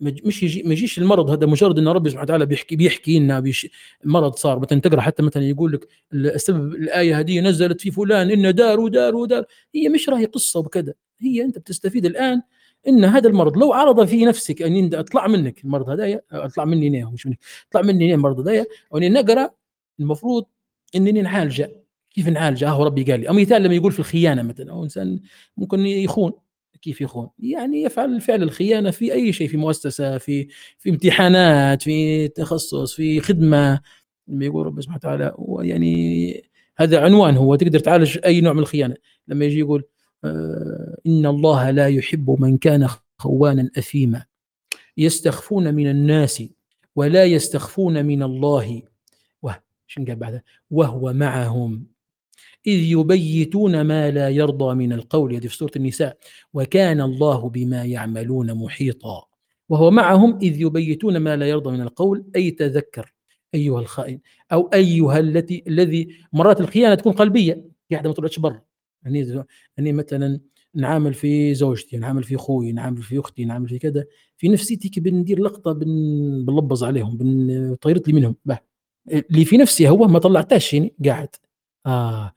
[0.00, 3.68] مش يجي ما يجيش المرض هذا مجرد إن ربي سبحانه وتعالى بيحكي بيحكي لنا بيش
[4.04, 4.58] المرض صار.
[4.58, 9.16] مثلا تقرأ حتى مثلا يقول لك السبب الآية هذه نزلت في فلان إن دار ودار
[9.16, 9.44] ودار.
[9.74, 12.42] هي مش راهي قصة وكذا هي أنت بتستفيد الآن
[12.88, 17.26] إن هذا المرض لو عرض في نفسك أن أطلع منك المرض هذايا أطلع مني مش
[17.26, 17.38] مني
[17.70, 19.50] أطلع مني المرض هذايا وإني نقرأ
[20.00, 20.44] المفروض
[20.96, 21.87] إنني نعالجه
[22.18, 23.28] كيف نعالجه هو ربي قال لي.
[23.28, 25.20] أو مثال لما يقول في الخيانة مثلا أو إنسان
[25.56, 26.32] ممكن يخون.
[26.82, 32.28] كيف يخون؟ يعني يفعل فعل الخيانة في أي شيء في مؤسسة في في امتحانات في
[32.28, 33.80] تخصص في خدمة.
[34.28, 35.34] لما يقول رب سبحانه وتعالى
[35.68, 36.42] يعني
[36.76, 38.94] هذا عنوان هو تقدر تعالج أي نوع من الخيانة.
[39.28, 39.84] لما يجي يقول
[40.24, 42.88] آه إن الله لا يحب من كان
[43.18, 44.24] خوانا أثيما.
[44.96, 46.42] يستخفون من الناس
[46.96, 48.82] ولا يستخفون من الله.
[49.90, 51.86] شنو قال بعدها؟ وهو معهم.
[52.68, 55.34] إذ يبيتون ما لا يرضى من القول.
[55.34, 56.18] هذه في سورة النساء.
[56.54, 59.24] وكان الله بما يعملون محيطا.
[59.68, 62.24] وهو معهم إذ يبيتون ما لا يرضى من القول.
[62.36, 63.14] أي تذكر
[63.54, 64.20] أيها الخائن.
[64.52, 67.64] أو أيها التي الذي مرات الخيانة تكون قلبية.
[67.92, 68.62] قاعدة ما طلعتش برا.
[69.04, 69.44] يعني
[69.76, 70.40] يعني مثلا
[70.74, 74.04] نعامل في زوجتي نعامل في أخوي نعامل في أختي نعامل في كذا.
[74.36, 76.44] في نفسيتي كي بندير لقطة بن...
[76.44, 77.76] بنلبز عليهم بن...
[77.80, 78.36] طيرت لي منهم.
[78.44, 78.58] به
[79.12, 81.28] اللي في نفسي هو ما طلعتهاش يعني قاعد.
[81.86, 82.32] آه.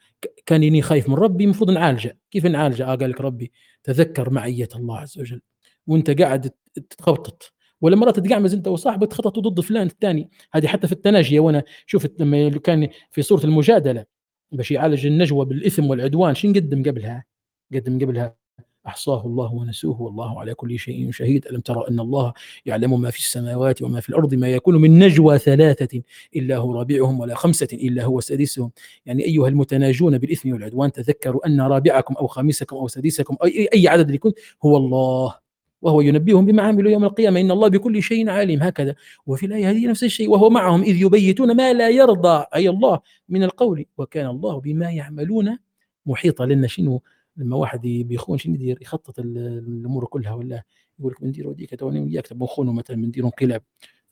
[0.45, 2.17] كان اني خايف من ربي المفروض نعالجه.
[2.31, 3.51] كيف نعالجه؟ آه قال لك ربي
[3.83, 5.41] تذكر معية الله عز وجل.
[5.87, 6.51] وأنت قاعد
[6.97, 10.29] تخبطط ولا مرات تقعمز أنت وصاحبك تخططوا ضد فلان الثاني.
[10.53, 14.05] هذه حتى في التناجي وأنا شفت لما كان في سوره المجادلة
[14.51, 17.25] باش يعالج النجوى بالإثم والعدوان شنو قدم قبلها؟
[17.73, 18.40] قدم قبلها
[18.87, 21.47] أحصاه الله ونسوه والله على كل شيء شهيد.
[21.47, 22.33] ألم ترى أن الله
[22.65, 26.01] يعلم ما في السماوات وما في الأرض ما يكون من نجوى ثلاثة
[26.35, 28.71] إلا هو رابعهم ولا خمسة إلا هو سادسهم.
[29.05, 34.09] يعني أيها المتناجون بالإثم والعدوان تذكروا أن رابعكم أو خامسكم أو سادسكم أي, أي عدد
[34.09, 34.31] يكون
[34.65, 35.35] هو الله
[35.81, 37.39] وهو ينبئهم بما عملوا يوم القيامة.
[37.39, 38.63] إن الله بكل شيء عليم.
[38.63, 38.95] هكذا.
[39.25, 42.45] وفي الآية هذه نفس الشيء وهو معهم إذ يبيتون ما لا يرضى.
[42.55, 42.99] أي الله
[43.29, 43.85] من القول.
[43.97, 45.57] وكان الله بما يعملون
[46.05, 46.45] محيطا.
[46.45, 47.01] لنا شنو
[47.37, 50.63] لما واحد بيخون شنو يدير؟ يخطط الأمور كلها ولا
[50.99, 53.63] يقول لك بندير وديك توني وياك بنخونه مثلا بنديروا انقلاب.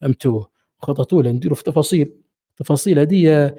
[0.01, 2.13] فهمتوه خططوا له نديروا في تفاصيل.
[2.51, 3.55] التفاصيل هذه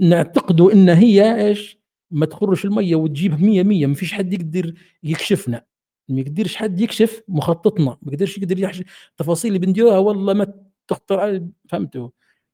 [0.00, 1.78] نعتقدوا إن هي إيش؟
[2.10, 5.64] ما تخرش المية وتجيب 100 100 ما فيش حد يقدر يكشفنا.
[6.08, 8.82] ما يقدرش حد يكشف مخططنا ما يقدرش يقدر يحش.
[9.10, 10.54] التفاصيل اللي بنديروها والله ما
[10.88, 12.08] تخطر فهمتوا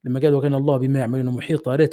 [0.05, 1.89] لما قال وكان الله بما يعملون محيطا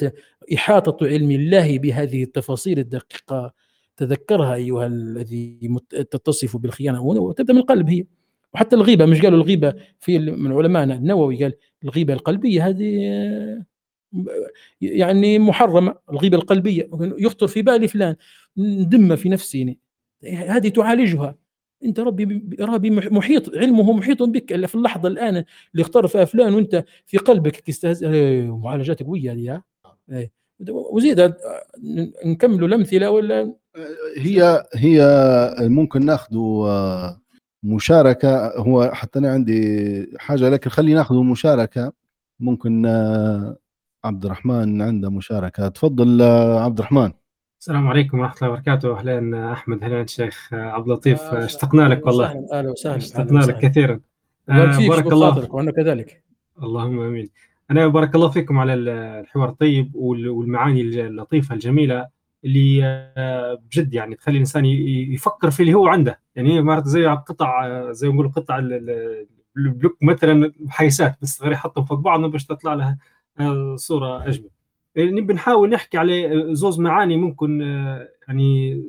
[0.53, 3.53] إحاطة علم الله بهذه التفاصيل الدقيقة.
[3.97, 7.01] تذكرها أيها الذي تتصف بالخيانة.
[7.01, 8.05] وتبدا من القلب هي.
[8.53, 11.53] وحتى الغيبة مش قالوا الغيبة في من علمائنا النووي قال
[11.83, 13.65] الغيبة القلبية هذه
[14.81, 16.89] يعني محرمة الغيبة القلبية.
[17.19, 18.15] يخطر في بالي فلان
[18.57, 19.77] ندم في نفسي.
[20.23, 21.35] هذه تعالجها.
[21.85, 24.53] أنت ربي ربي محيط علمه محيط بك.
[24.53, 25.35] الا في اللحظة الآن
[25.71, 29.31] اللي اختار فيها فلان وأنت في قلبك تستهزئ إيه، معالجات قويه
[30.11, 30.29] هذه.
[30.69, 31.33] وزيد
[32.25, 33.53] نكملوا الامثله ولا؟
[34.17, 35.01] هي هي
[35.59, 37.21] ممكن ناخذ آه،
[37.63, 38.57] مشاركة.
[38.57, 41.93] هو حتى أنا عندي حاجة لكن خلينا ناخذ مشاركة.
[42.39, 43.57] ممكن آه،
[44.05, 45.67] عبد الرحمن عنده مشاركة.
[45.67, 47.11] تفضل آه، عبد الرحمن
[47.61, 48.99] السلام عليكم ورحمة الله وبركاته.
[48.99, 49.83] اهلين أحمد.
[49.83, 51.21] اهلين الشيخ عبد اللطيف.
[51.21, 52.47] اشتقنا لك والله.
[52.51, 53.99] أهلا وسهلا اشتقنا لك كثيرا.
[54.47, 56.23] بارك الله وأنا كذلك.
[56.63, 57.29] اللهم آمين.
[57.71, 62.07] أنا بارك الله فيكم على الحوار الطيب والمعاني اللطيفة الجميلة
[62.45, 62.81] اللي
[63.17, 66.19] آه، بجد يعني تخلي الإنسان يفكر في اللي هو عنده.
[66.35, 68.59] يعني مرات زي قطع زي ما نقول قطع
[69.57, 72.97] البلوك مثلا حيسات بس غير يحطهم فوق بعضهم باش تطلع لها
[73.39, 74.49] آه، صورة أجمل.
[74.95, 78.83] يعني بنحاول نحكي على زوز معاني ممكن آه، يعني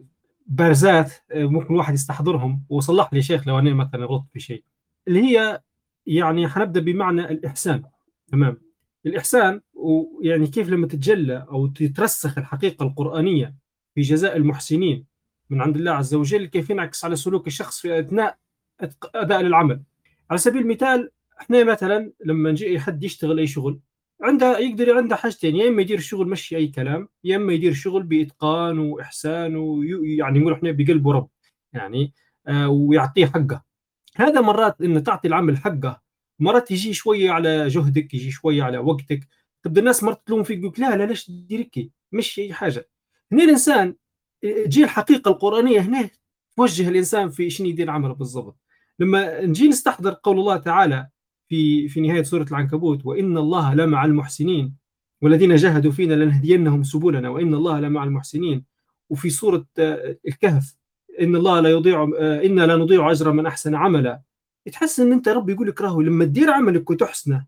[0.46, 2.62] بارزات آه، ممكن الواحد يستحضرهم.
[2.68, 4.62] وصلح لي شيخ لو أنا مثلا غلطت في شيء.
[5.08, 5.62] اللي هي
[6.06, 7.82] يعني حنبدأ بمعنى الإحسان.
[8.26, 8.67] تمام؟
[9.08, 13.54] الإحسان ويعني كيف لما تتجلى أو تترسخ الحقيقة القرآنية
[13.94, 15.06] في جزاء المحسنين
[15.50, 18.38] من عند الله عز وجل كيف ينعكس على سلوك الشخص في أثناء
[19.14, 19.82] أداء العمل
[20.30, 21.10] على سبيل المثال
[21.40, 23.80] إحنا مثلا لما نجي حد يشتغل أي شغل
[24.22, 28.02] عنده يقدر عنده حاجتين يا إما يدير الشغل مشي أي كلام يا إما يدير شغل
[28.02, 31.28] بإتقان وإحسان ويعني نقول إحنا بقلب رب
[31.72, 32.12] يعني
[32.48, 33.62] آه ويعطيه حقه.
[34.16, 36.00] هذا مرات ان تعطي العمل حقه
[36.40, 39.28] مرات يجي شوية على جهدك يجي شوية على وقتك.
[39.62, 41.70] تبدا الناس مرات تلوم فيك يقول لا لا ليش تدير
[42.12, 42.88] مش أي حاجة.
[43.32, 43.94] هنا الإنسان
[44.42, 46.10] تجي الحقيقة القرآنية هنا
[46.56, 48.58] توجه الإنسان في شنو يدير عمله بالضبط.
[48.98, 51.08] لما نجي نستحضر قول الله تعالى
[51.48, 54.74] في في نهاية سورة العنكبوت وإن الله لمع المحسنين
[55.22, 58.64] والذين جاهدوا فينا لنهدينهم سبلنا وإن الله لمع المحسنين.
[59.10, 59.66] وفي سورة
[60.28, 60.76] الكهف
[61.20, 62.04] إن الله لا يضيع
[62.44, 64.22] أنا لا نضيع أجر من أحسن عملا.
[64.70, 67.46] تحس إن أنت ربي يقول لك راهو لما تدير عملك وتحسنه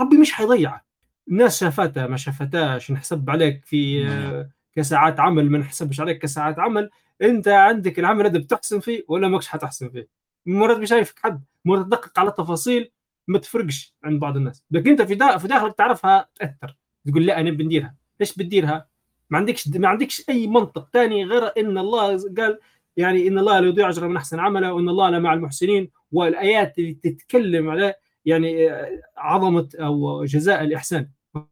[0.00, 0.84] ربي مش حيضيعك.
[1.28, 4.48] الناس شافتها ما شافتهاش نحسب عليك في نعم.
[4.76, 6.90] كساعات عمل ما نحسبش عليك كساعات عمل.
[7.22, 10.08] أنت عندك العمل هذا بتحسن فيه ولا ماكش حتحسن فيه؟
[10.46, 12.90] مرات مش شايفك حد مرات تدقق على التفاصيل
[13.28, 14.64] ما تفرقش عند بعض الناس.
[14.70, 16.76] لكن أنت في في داخلك تعرفها تأثر.
[17.06, 18.86] تقول لا أنا بنديرها ليش بتديرها
[19.30, 22.06] ما عندكش ما عندكش أي منطق ثاني غير إن الله
[22.36, 22.58] قال
[22.96, 26.94] يعني إن الله لا يضيع أجر من أحسن عملا وإن الله لمع المحسنين والآيات اللي
[26.94, 28.68] تتكلم على يعني
[29.16, 31.08] عظمة أو جزاء الإحسان.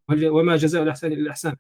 [0.09, 1.57] وما جزاء الإحسان إلا الإحسان.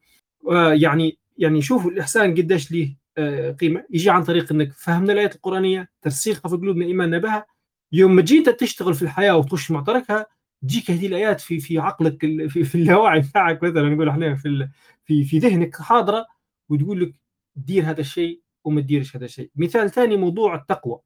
[0.73, 3.85] يعني يعني شوفوا الإحسان قديش ليه آه، قيمة.
[3.91, 7.47] يجي عن طريق إنك فهمنا الآيات القرآنية ترسيخها في قلوبنا ايماننا بها
[7.93, 10.27] يوم ما جيت تشتغل في الحياة وتخش معتركها
[10.62, 13.89] تجيك هذه الآيات في في عقلك في, في اللاوعي بتاعك مثلا.
[13.89, 14.69] نقول إحنا في
[15.05, 16.27] في في ذهنك حاضرة
[16.69, 17.15] وتقول لك
[17.57, 19.51] دير هذا الشيء وما تديرش هذا الشيء.
[19.57, 21.01] مثال ثاني موضوع التقوى.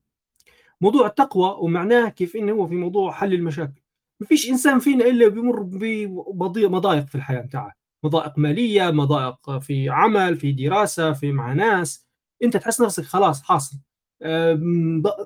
[0.81, 3.83] موضوع التقوى ومعناه كيف إنه هو في موضوع حل المشاكل.
[4.21, 7.73] ما فيش إنسان فينا إلا بيمر بمضايق في الحياة بتاعه.
[8.05, 12.07] مضايق مالية مضايق في عمل في دراسة في مع ناس.
[12.43, 13.77] أنت تحس نفسك خلاص حاصل.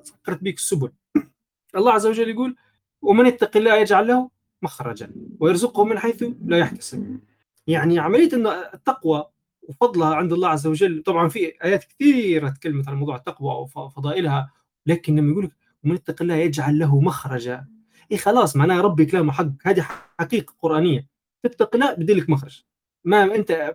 [0.05, 0.91] فكرت بك السبل.
[1.77, 2.55] الله عز وجل يقول
[3.01, 4.29] ومن يتق الله يجعل له
[4.61, 7.19] مخرجا ويرزقه من حيث لا يحتسب.
[7.67, 9.25] يعني عملية إن التقوى
[9.61, 14.51] وفضلها عند الله عز وجل طبعا في آيات كثيرة تكلمت عن موضوع التقوى وفضائلها
[14.85, 15.51] لكن لما يقول
[15.83, 17.67] ومن يتق الله يجعل له مخرجا.
[18.11, 19.47] اي خلاص معناها ربي كلامه حق.
[19.63, 19.81] هذه
[20.19, 21.07] حقيقة قرآنية.
[21.43, 22.63] تتق الله بدي لك مخرج.
[23.05, 23.73] ما أنت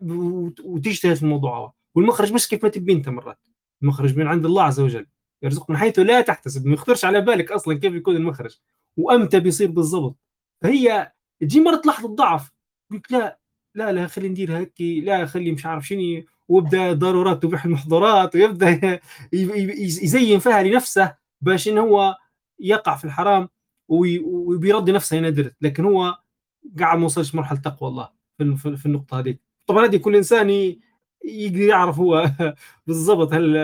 [0.65, 1.75] وتجتهد في الموضوع.
[1.95, 3.39] والمخرج مش كيف ما تبي أنت مرات.
[3.83, 5.07] المخرج من عند الله عز وجل.
[5.43, 6.67] يرزق من حيث لا تحتسب.
[6.67, 8.59] ما يخطرش على بالك أصلا كيف يكون المخرج.
[8.97, 10.19] وأمتى بيصير بالضبط.
[10.63, 12.53] فهي تجي مرة لحظه ضعف
[12.91, 13.41] قلت لا
[13.75, 16.23] لا لا خلي ندير هيك لا خلي مش عارف شنو.
[16.49, 19.01] ويبدأ ضرورات تبيح المحظورات ويبدأ
[19.33, 22.17] يزين فيها لنفسه باش إنه هو
[22.61, 23.49] يقع في الحرام
[23.89, 25.55] وبيرضي نفسه هنا درت.
[25.61, 26.19] لكن هو
[26.79, 28.09] قاعد ما وصلش مرحلة تقوى الله
[28.39, 29.37] في, في النقطة هذه.
[29.67, 30.51] طبعا هذه كل إنسان
[31.25, 32.31] يقدر يعرف هو
[32.87, 33.57] بالضبط هل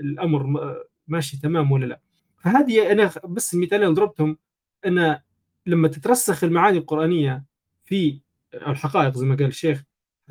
[0.00, 0.74] الأمر
[1.08, 2.00] ماشي تمام ولا لا.
[2.38, 4.38] فهذه أنا بس المثالين اللي ضربتهم
[4.86, 5.18] أن
[5.66, 7.44] لما تترسخ المعاني القرآنية
[7.84, 8.20] في
[8.54, 9.82] الحقائق زي ما قال الشيخ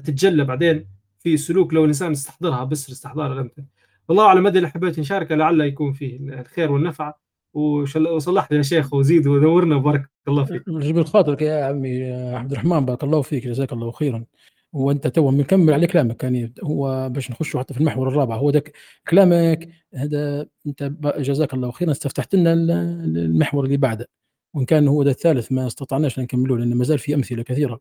[0.04, 0.88] تتجلى بعدين
[1.20, 3.66] في سلوك لو الإنسان استحضرها بس استحضار الامثله
[4.10, 7.14] والله أعلم مدى اللي حبيت نشاركه لعل يكون فيه الخير والنفع.
[7.54, 10.70] وصلح لي يا شيخ وزيد ودورنا بارك الله فيك.
[10.70, 14.26] جبل خاطرك يا عمي عبد الرحمن بارك الله فيك جزاك الله خيرا.
[14.74, 18.72] وأنت تو مكمل على كلامك يعني هو باش نخش حتى في المحور الرابع هو ذاك
[19.10, 24.10] كلامك هذا أنت جزاك الله خيرا استفتحت لنا المحور اللي بعده.
[24.54, 27.80] وإن كان هو ذا الثالث ما استطعناش نكمله لأن ما زال في أمثلة كثيرة.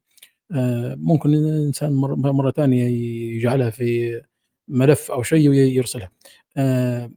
[0.97, 2.85] ممكن الإنسان مرة ثانية
[3.36, 4.20] يجعلها في
[4.68, 6.10] ملف أو شيء ويرسلها.
[6.56, 7.10] آه،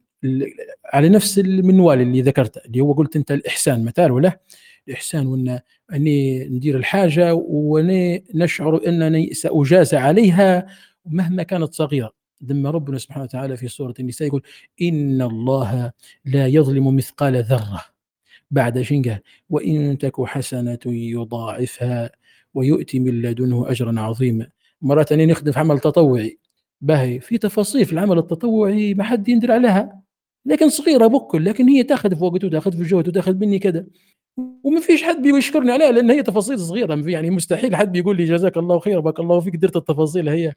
[0.84, 4.40] على نفس المنوال اللي ذكرته اللي هو قلت أنت الإحسان مثال ولا؟
[4.88, 5.60] الإحسان وأن
[5.92, 10.66] أني ندير الحاجة وأني نشعر أنني سأجازى عليها
[11.06, 12.12] مهما كانت صغيرة.
[12.40, 14.42] لما ربنا سبحانه وتعالى في سورة النساء يقول
[14.82, 15.92] إن الله
[16.24, 17.84] لا يظلم مثقال ذرة
[18.50, 19.20] بعد شنقه
[19.50, 22.10] وإن تك حسنة يضاعفها
[22.54, 24.46] ويؤتي من لدنه اجرا عظيما.
[24.82, 26.38] مرات أني نخدم في عمل تطوعي.
[26.80, 30.02] باهي في تفاصيل في العمل التطوعي ما حد يندر عليها.
[30.46, 33.86] لكن صغيرة بكل لكن هي تأخذ في وقت وتأخذ في جهد وتأخذ مني كذا.
[34.64, 37.10] وما فيش حد بيشكرني عليها لأن هي تفاصيل صغيرة.
[37.10, 40.52] يعني مستحيل حد بيقول لي جزاك الله خير بارك الله فيك درت التفاصيل هي.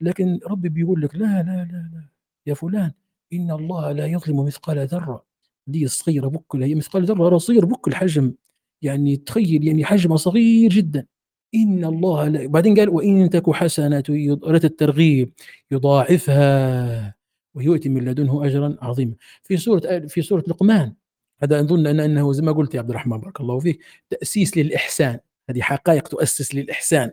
[0.00, 2.08] لكن ربي بيقول لك لا لا لا لا.
[2.46, 2.92] يا فلان
[3.32, 5.24] إن الله لا يظلم مثقال ذرة.
[5.66, 8.34] دي صغيرة بكل هي مثقال ذرة صغير بكل حجم.
[8.82, 11.06] يعني تخيل يعني حجمها صغير جدا.
[11.54, 14.02] ان الله لا بعدين قال وان تك حسنه
[14.44, 15.32] رت الترغيب
[15.70, 17.14] يضاعفها
[17.54, 19.14] ويؤتي من لدنه أجرا عظيما.
[19.42, 20.94] في سورة في سورة لقمان
[21.42, 23.80] هذا أظن أن أنه زي ما قلت يا عبد الرحمن بارك الله فيك
[24.10, 25.18] تأسيس للإحسان.
[25.50, 27.10] هذه حقائق تؤسس للإحسان.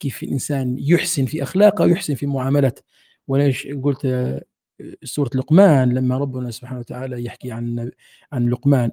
[0.00, 2.82] كيف الإنسان يحسن في أخلاقه ويحسن في معاملته.
[3.28, 4.06] وليش قلت
[5.04, 7.90] سورة لقمان لما ربنا سبحانه وتعالى يحكي عن
[8.32, 8.90] عن لقمان.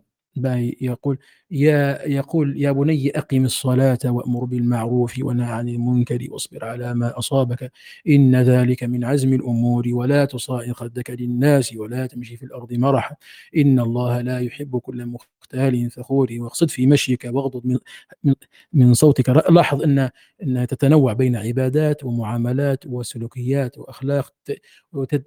[0.81, 1.17] يقول
[1.51, 7.71] يا يقول يا بني أقم الصلاة وأمر بالمعروف ونهى عن المنكر واصبر على ما أصابك
[8.07, 13.15] إن ذلك من عزم الأمور ولا تصائر خدك للناس ولا تمشي في الأرض مرحا
[13.57, 17.77] إن الله لا يحب كل مختال فخور واقصد في مشيك واغضض من,
[18.23, 18.33] من,
[18.73, 19.29] من صوتك.
[19.29, 20.09] لاحظ أن
[20.43, 24.33] أنها تتنوع بين عبادات ومعاملات وسلوكيات وأخلاق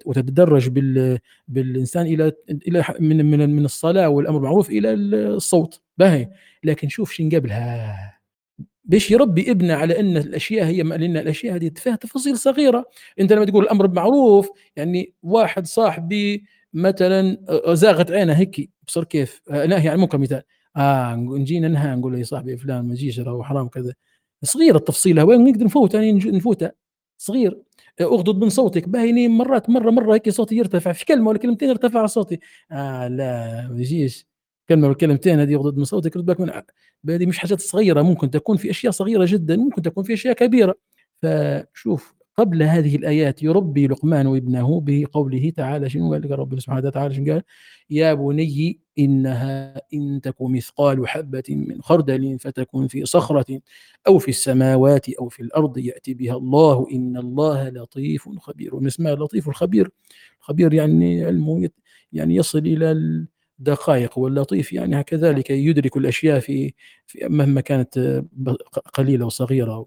[0.05, 2.31] وتتدرج بال بالإنسان إلى
[2.67, 5.81] إلى من من الصلاة والأمر بالمعروف إلى الصوت.
[5.97, 6.29] باهي.
[6.63, 8.19] لكن شوف شين قبلها.
[8.85, 12.85] باش يربي ابنه على إن الأشياء هي لأن الأشياء هذه فيها تفاصيل صغيرة.
[13.19, 17.37] أنت لما تقول الأمر بمعروف يعني واحد صاحبي مثلا
[17.73, 20.41] زاغت عينه هيك بصر كيف؟ نهي عن منكر مثال
[20.77, 23.93] آه نجينا ننهى نقول له يا صاحبي فلان ما تجيش راهو حرام كذا.
[24.43, 26.71] صغيره التفصيله وين نقدر نفوت يعني نفوتها
[27.17, 27.61] صغير.
[28.01, 28.89] اغضض من صوتك.
[28.89, 30.91] باهي مرات مرة مرة هيك صوتي يرتفع.
[30.91, 32.39] في كلمة ولا كلمتين ارتفع صوتي.
[32.71, 34.27] آه لا ما يجيش
[34.69, 36.51] كلمة والكلمتين هذه يغضض من صوتك رد بالك من
[37.09, 40.75] هذه مش حاجات صغيرة ممكن تكون في أشياء صغيرة جدا ممكن تكون في أشياء كبيرة.
[41.21, 47.15] فشوف قبل هذه الآيات يربي لقمان ابنه بقوله تعالى شنو قال لك ربنا سبحانه وتعالى؟
[47.15, 47.43] شنو قال؟
[47.89, 53.59] يا بني إنها إن تك مثقال حبة من خردل فتكون في صخرة
[54.07, 58.75] أو في السماوات أو في الأرض يأتي بها الله إن الله لطيف خبير.
[58.75, 59.89] ومن اسمها اللطيف الخبير؟
[60.39, 61.69] الخبير يعني علمه
[62.13, 62.91] يعني يصل إلى
[63.59, 66.73] دقائق واللطيف يعني كذلك يدرك الأشياء في,
[67.07, 68.23] في مهما كانت
[68.93, 69.85] قليلة وصغيره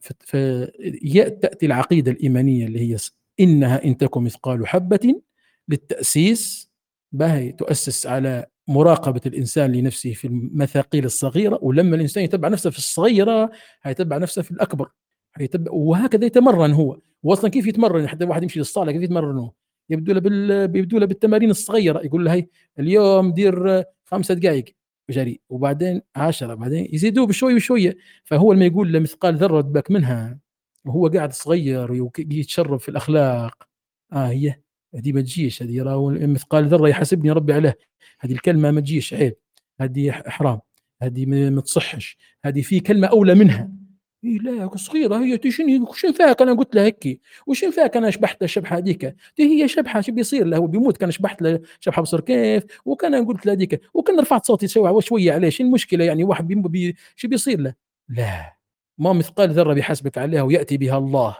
[0.00, 2.96] فتاتي العقيدة الإيمانية اللي هي
[3.40, 5.20] إنها إن تكن مثقال حبة
[5.68, 6.70] للتأسيس
[7.12, 13.50] باهي تؤسس على مراقبة الإنسان لنفسه في المثاقيل الصغيرة ولما الإنسان يتبع نفسه في الصغيرة
[13.82, 14.90] هيتبع نفسه في الأكبر.
[15.36, 16.98] هيتبع وهكذا يتمرن هو.
[17.22, 19.52] واصلا كيف يتمرن؟ حتى واحد يمشي للصالة كيف يتمرن هو
[19.90, 20.68] يبدو له بال...
[20.68, 22.46] بيبدو له بالتمارين الصغيرة يقول له هي
[22.78, 24.64] اليوم دير خمسة دقائق
[25.10, 27.96] جري وبعدين عشرة بعدين يزيدوه بشوي وشوية.
[28.24, 30.38] فهو لما يقول له مثقال ذرة باك منها
[30.84, 33.68] وهو قاعد صغير يتشرب في الأخلاق.
[34.12, 34.60] آه هي
[34.94, 37.78] هذه ما تجيش هذه مثقال ذرة يحاسبني ربي عليه.
[38.20, 39.36] هذه الكلمة ما تجيش عيب.
[39.80, 40.60] هذه حرام.
[41.02, 42.18] هذه ما تصحش.
[42.44, 43.77] هذه في كلمة أولى منها.
[44.24, 48.42] إيه لا صغيرة هي شنو شنو فيك أنا قلت لها هيك وشنو فيك أنا شبحت
[48.42, 49.16] الشبحه هذيك.
[49.38, 50.96] هي شبحة شو بيصير له؟ بيموت.
[50.96, 53.80] كان شبحت له شبحة بصر كيف؟ وكان قلت له هذيك.
[53.94, 54.68] وكان رفعت صوتي
[55.00, 55.48] شوية عليه.
[55.48, 57.74] شو المشكلة؟ يعني واحد بي شو بيصير له؟
[58.08, 58.56] لا.
[58.98, 61.36] ما مثقال ذرة بيحاسبك عليها ويأتي بها الله.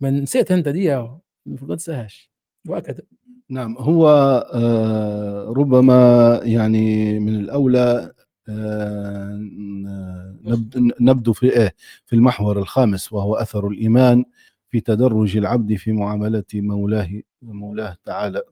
[0.00, 0.96] ما نسيت أنت دي
[1.46, 2.30] ما تنساهاش
[2.68, 3.02] وهكذا.
[3.50, 3.76] نعم.
[3.78, 4.08] هو
[4.54, 8.12] آه ربما يعني من الأولى
[11.00, 11.74] نبدو في إيه
[12.06, 14.24] في المحور الخامس وهو أثر الإيمان
[14.70, 18.42] في تدرج العبد في معاملة مولاه مولاه تعالى.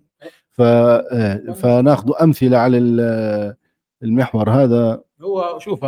[1.55, 2.79] فناخذ أمثلة على
[4.03, 5.03] المحور هذا.
[5.21, 5.85] هو شوف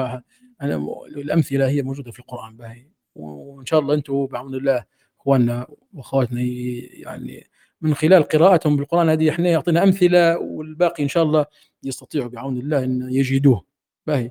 [0.62, 0.86] أنا
[1.16, 4.85] الأمثلة هي موجودة في القرآن باهي وإن شاء الله أنتم بعون الله
[5.20, 7.47] إخواننا وأخواتنا يعني
[7.80, 11.47] من خلال قراءتهم بالقرآن هذه إحنا يعطينا أمثلة والباقي إن شاء الله
[11.85, 13.68] يستطيعوا بعون الله إن يجدوه.
[14.09, 14.30] باهي.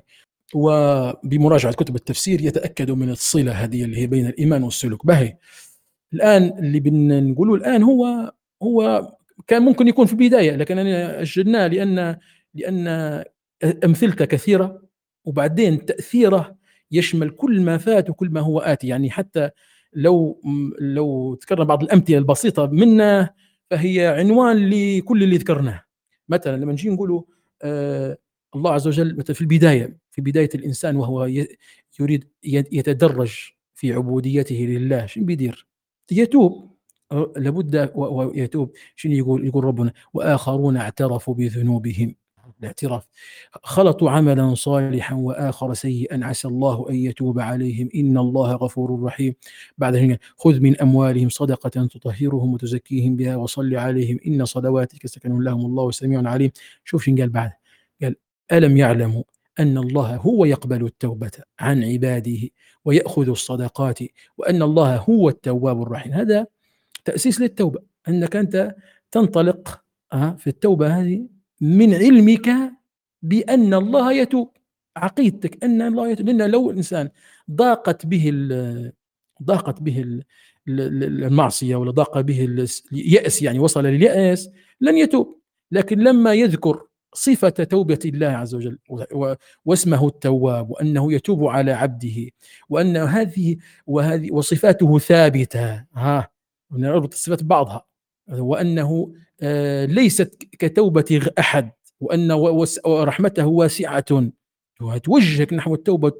[0.54, 5.06] وبمراجعة كتب التفسير يتاكدوا من الصلة هذه اللي هي بين الإيمان والسلوك.
[5.06, 5.36] باهي.
[6.14, 8.32] الآن اللي بنقوله الآن هو
[8.62, 9.08] هو
[9.46, 12.16] كان ممكن يكون في البداية لكن أنا اجلناه لأن
[12.54, 12.88] لأن
[13.84, 14.82] أمثلته كثيرة
[15.24, 16.56] وبعدين تأثيره
[16.92, 18.86] يشمل كل ما فات وكل ما هو آتي.
[18.88, 19.50] يعني حتى
[19.92, 20.40] لو
[20.80, 23.30] لو ذكرنا بعض الأمثلة البسيطة منه
[23.70, 25.82] فهي عنوان لكل اللي ذكرناه.
[26.28, 27.22] مثلا لما نجي نقولوا
[27.62, 28.18] آه
[28.56, 31.24] الله عز وجل مثلا في البداية في بداية الإنسان وهو
[32.00, 35.66] يريد يتدرج في عبوديته لله شنو بيدير؟
[36.12, 36.68] يتوب.
[37.36, 42.14] لابد ويتوب شنو يقول؟ يقول ربنا وآخرون اعترفوا بذنوبهم.
[42.60, 43.08] الاعتراف.
[43.62, 47.88] خلطوا عملا صالحا وآخر سيئا عسى الله أن يتوب عليهم.
[47.94, 49.34] إن الله غفور رحيم.
[49.78, 54.18] بعد هنا خذ من أموالهم صدقة تطهرهم وتزكيهم بها وصل عليهم.
[54.26, 56.50] إن صلواتك سكن لهم الله سميع عليم.
[56.84, 57.57] شوف شنو قال بعد.
[58.52, 59.22] ألم يعلموا
[59.60, 61.30] أن الله هو يقبل التوبة
[61.60, 62.48] عن عباده
[62.84, 63.98] ويأخذ الصدقات
[64.38, 66.46] وأن الله هو التواب الرحيم؟ هذا
[67.04, 68.74] تأسيس للتوبة أنك أنت
[69.10, 71.26] تنطلق في التوبة هذه
[71.60, 72.50] من علمك
[73.22, 74.56] بأن الله يتوب
[74.96, 77.08] عقيدتك أن الله يتوب لأن لو الانسان
[77.50, 78.32] ضاقت به
[79.42, 80.22] ضاقت به
[80.68, 82.44] المعصية ولا ضاق به
[82.92, 84.50] اليأس يعني وصل لليأس
[84.80, 85.40] لن يتوب
[85.72, 86.87] لكن لما يذكر
[87.18, 88.78] صفة توبة الله عز وجل
[89.64, 92.30] واسمه التواب وأنه يتوب على عبده
[92.68, 96.28] وأن هذه وهذه وصفاته ثابتة ها
[96.72, 97.84] نربط الصفات ببعضها
[98.28, 99.12] وأنه
[99.42, 101.70] آه، ليست كتوبة أحد
[102.00, 102.32] وأن
[102.84, 104.30] ورحمته واسعة.
[105.04, 106.12] توجهك نحو التوبة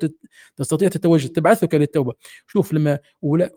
[0.56, 2.14] تستطيع تتوجه تبعثك للتوبة.
[2.46, 2.98] شوف لما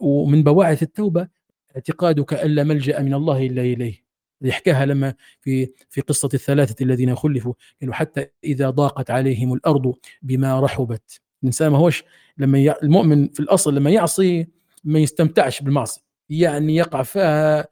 [0.01, 1.27] ومن بواعث التوبة
[1.75, 4.10] اعتقادك أن لا ملجأ من الله إلا إليه.
[4.41, 10.59] يحكاها لما في في قصة الثلاثة الذين خلفوا قالوا حتى إذا ضاقت عليهم الأرض بما
[10.59, 11.21] رحبت.
[11.43, 12.03] الإنسان ما هوش
[12.37, 14.47] لما المؤمن في الأصل لما يعصي
[14.83, 16.01] ما يستمتعش بالمعصية.
[16.29, 17.67] يعني يقع فيها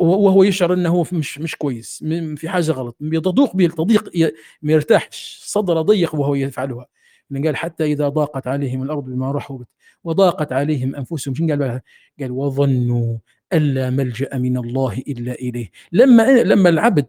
[0.00, 2.04] وهو يشعر إنه مش مش كويس
[2.36, 5.40] في حاجة غلط يضوق به التضييق ما يرتاحش.
[5.44, 6.86] صدر ضيق وهو يفعلها.
[7.32, 9.68] قال حتى إذا ضاقت عليهم الأرض بما رحبت
[10.04, 11.80] وضاقت عليهم أنفسهم شنو قال
[12.20, 13.18] قال وظنوا
[13.52, 15.70] ألا ملجأ من الله إلا إليه.
[15.92, 17.06] لما لما العبد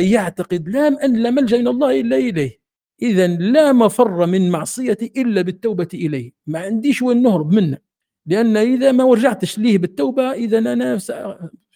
[0.00, 2.58] يعتقد لا أن لا ملجأ من الله إلا إليه.
[3.02, 6.32] اذا لا مفر من معصيتي إلا بالتوبة إليه.
[6.46, 7.78] ما عنديش وين نهرب منه.
[8.26, 10.98] لأن إذا ما ورجعتش ليه بالتوبة إذا أنا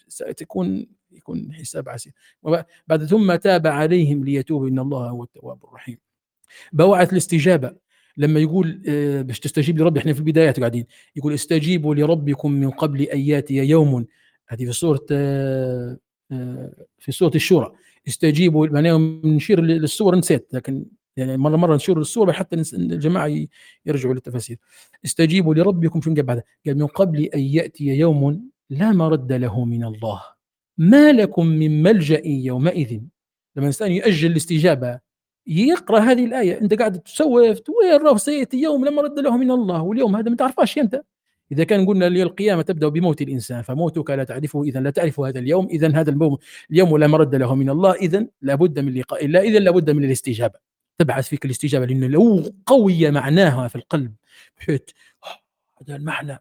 [0.07, 2.13] ستكون يكون حساب عسير.
[2.87, 5.97] بعد ثم تاب عليهم ليتوبوا إن الله هو التواب الرحيم.
[6.73, 7.82] بوعث الاستجابة.
[8.17, 10.85] لما يقول آه، باش تستجيب لربي إحنا في البدايات قاعدين.
[11.15, 14.05] يقول استجيبوا لربكم من قبل أن يأتي يوم.
[14.47, 15.97] هذه في سورة آه،
[16.31, 17.71] آه، في سورة الشورى.
[18.07, 20.47] استجيبوا معناها نشير للسور نسيت.
[20.53, 20.85] لكن
[21.17, 23.45] يعني مرة مرة نشير للسور حتى الجماعة
[23.85, 24.57] يرجعوا للتفاسير.
[25.05, 29.83] استجيبوا لربكم شنو قال بعدها؟ قال من قبل أن يأتي يوم لا مرد له من
[29.83, 30.21] الله.
[30.77, 32.91] ما لكم من ملجأ يومئذ؟
[33.55, 34.99] لما الإنسان يؤجل الاستجابة
[35.47, 37.27] يقرأ هذه الآية أنت قاعد تسوف
[37.69, 41.01] وين سياتي يوم لما رد له من الله واليوم هذا ما تعرفاش أنت.
[41.51, 45.67] إذا كان قلنا القيامة تبدأ بموت الإنسان فموتك لا تعرفه اذا لا تعرف هذا اليوم
[45.67, 49.59] اذا هذا الموت اليوم لا مرد له من الله اذا لابد من لقاء الله اذا
[49.59, 50.59] لابد من الاستجابة.
[50.97, 54.13] تبعث فيك الاستجابة لأنه لو قوي معناها في القلب
[54.57, 54.81] بحيث
[55.81, 56.39] هذا المعنى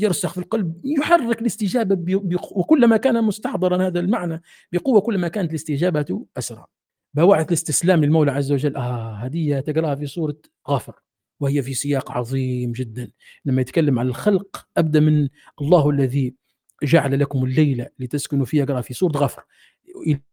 [0.00, 2.22] يرسخ في القلب يحرك الاستجابة
[2.52, 4.42] وكلما كان مستحضرا هذا المعنى
[4.72, 6.66] بقوة كلما كانت الاستجابة أسرع.
[7.14, 8.76] بواعث الاستسلام للمولى عز وجل.
[8.76, 10.36] آه هدية تقراها في سوره
[10.68, 10.94] غافر
[11.40, 13.10] وهي في سياق عظيم جدا.
[13.44, 15.28] لما يتكلم عن الخلق أبدأ من
[15.60, 16.34] الله الذي
[16.82, 18.64] جعل لكم الليل لتسكنوا فيه.
[18.64, 19.42] قرا في سوره غافر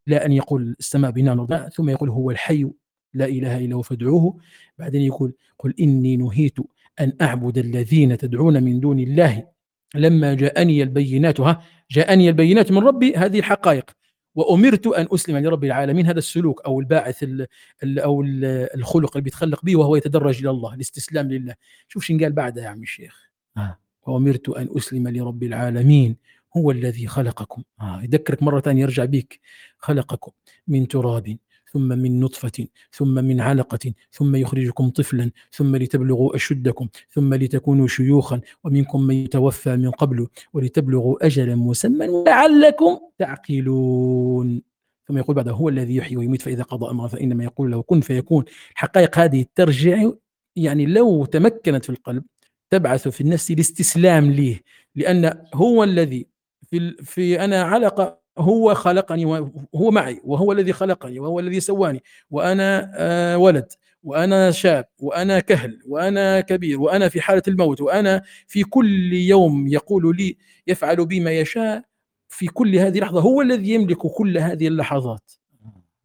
[0.08, 2.72] إلى أن يقول السماء بناء ثم يقول هو الحي
[3.14, 4.38] لا إله إلا هو فادعوه.
[4.78, 6.58] بعدين يقول قل إني نهيت
[7.00, 9.48] أن أعبد الذين تدعون من دون الله
[9.96, 11.40] لما جاءني البينات.
[11.40, 13.99] ها جاءني البينات من ربي هذه الحقائق.
[14.36, 17.48] وأمرت أن أسلم لرب العالمين هذا السلوك أو الباعث ال
[17.84, 18.46] ال أو ال
[18.76, 21.56] الخلق اللي بيتخلق به وهو يتدرج إلى الله الاستسلام لله
[21.88, 23.80] شوف شن قال بعدها يا عم الشيخ آه.
[24.08, 26.16] وأمرت أن أسلم لرب العالمين
[26.58, 28.04] هو الذي خلقكم آه.
[28.04, 29.40] يذكرك مرة ثانية يرجع بك
[29.78, 30.32] خلقكم
[30.68, 31.38] من تراب
[31.72, 38.42] ثم من نطفة ثم من علقة ثم يخرجكم طفلا ثم لتبلغوا أشدكم ثم لتكونوا شيوخا
[38.64, 44.62] ومنكم من يتوفى من قبل ولتبلغوا أجلا مسمى ولعلكم تعقلون.
[45.08, 48.46] ثم يقول بعد هو الذي يحيي ويميت فإذا قضى أمرا فإنما يقول له كن فيكون.
[48.72, 50.12] الحقائق هذه ترجع
[50.56, 52.24] يعني لو تمكنت في القلب
[52.70, 54.62] تبعث في النفس الاستسلام ليه؟
[54.96, 56.28] لأن هو الذي
[56.70, 62.92] في, في أنا علقة هو خلقني وهو معي وهو الذي خلقني وهو الذي سواني وأنا
[62.96, 63.68] آه، ولد
[64.04, 70.18] وأنا شاب وأنا كهل وأنا كبير وأنا في حالة الموت وأنا في كل يوم يقول
[70.18, 70.38] لي
[70.68, 71.84] يفعل بي ما يشاء
[72.30, 75.32] في كل هذه اللحظة هو الذي يملك كل هذه اللحظات.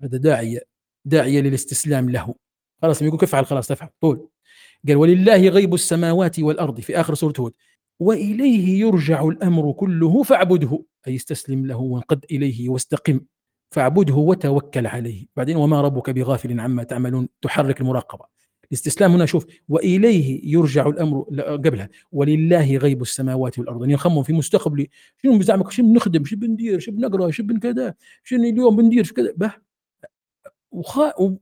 [0.03, 0.61] هذا داعية
[1.05, 2.35] داعية للاستسلام له.
[2.83, 3.89] خلاص يقول كفعل خلاص تفعل.
[4.01, 4.29] طول.
[4.89, 6.81] قال ولله غيب السماوات والأرض.
[6.81, 7.53] في آخر سورة هود.
[8.01, 13.21] وإليه يرجع الأمر كله فاعبده أي استسلم له وانقد إليه واستقم
[13.71, 15.27] فاعبده وتوكل عليه.
[15.37, 18.25] بعدين وما ربك بغافل عما تعملون تحرك المراقبة.
[18.65, 21.89] الاستسلام هنا شوف وإليه يرجع الأمر قبلها.
[22.13, 23.81] ولله غيب السماوات والأرض.
[23.81, 24.89] يعني يخمم في مستقبلي
[25.23, 27.95] شنو بزعمك؟ شنو بنخدم؟ شنو بندير؟ شنو بنقرأ؟ شنو بن كذا
[28.25, 29.53] شنو اليوم بندير؟ كذا؟ به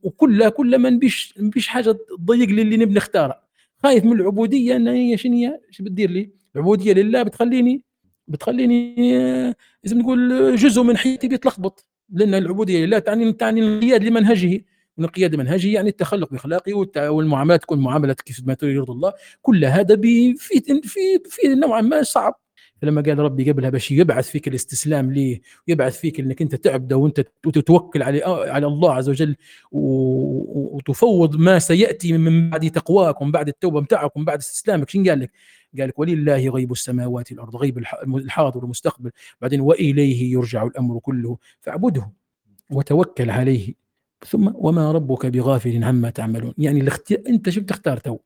[0.02, 3.42] وكل كل ما نبيش نبيش حاجة تضيق لي اللي نبي نختارها.
[3.82, 7.82] خايف من العبودية ان هي شنو هي؟ شو بتدير لي؟ العبوديه لله بتخليني
[8.28, 8.94] بتخليني
[9.84, 11.86] لازم نقول جزء من حياتي بيتلخبط.
[12.10, 14.64] لأن العبودية لله تعني تعني الانقياد لمنهجه.
[14.98, 16.74] الانقياد لمنهجه يعني التخلق بإخلاقه
[17.10, 19.12] والمعاملات تكون معاملة كيف ما يرضي الله.
[19.42, 20.60] كل هذا في في
[21.28, 22.40] في نوعا ما صعب.
[22.82, 27.20] فلما قال ربي قبلها باش يبعث فيك الاستسلام ليه؟ ويبعث فيك إنك أنت تعبده وأنت
[27.52, 29.36] تتوكل على على الله عز وجل
[29.72, 34.90] وتفوض ما سيأتي من بعد تقواك ومن بعد التوبة متاعك ومن بعد استسلامك.
[34.90, 35.30] شنو قال لك؟
[35.78, 42.12] قال لك ولله غيب السماوات والأرض غيب الحاضر والمستقبل بعدين وإليه يرجع الأمر كله فاعبده
[42.70, 43.74] وتوكل عليه.
[44.26, 46.54] ثم وما ربك بغافل عما تعملون.
[46.58, 48.18] يعني الاختيار أنت شو بتختار تو؟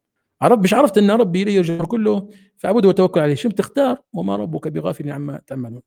[0.42, 3.34] عرب مش عرفت إن ربي إليه يرجع كله؟ فاعبده وتوكل عليه.
[3.34, 5.82] شو بتختار؟ وما ربك بغافل عما تعملون.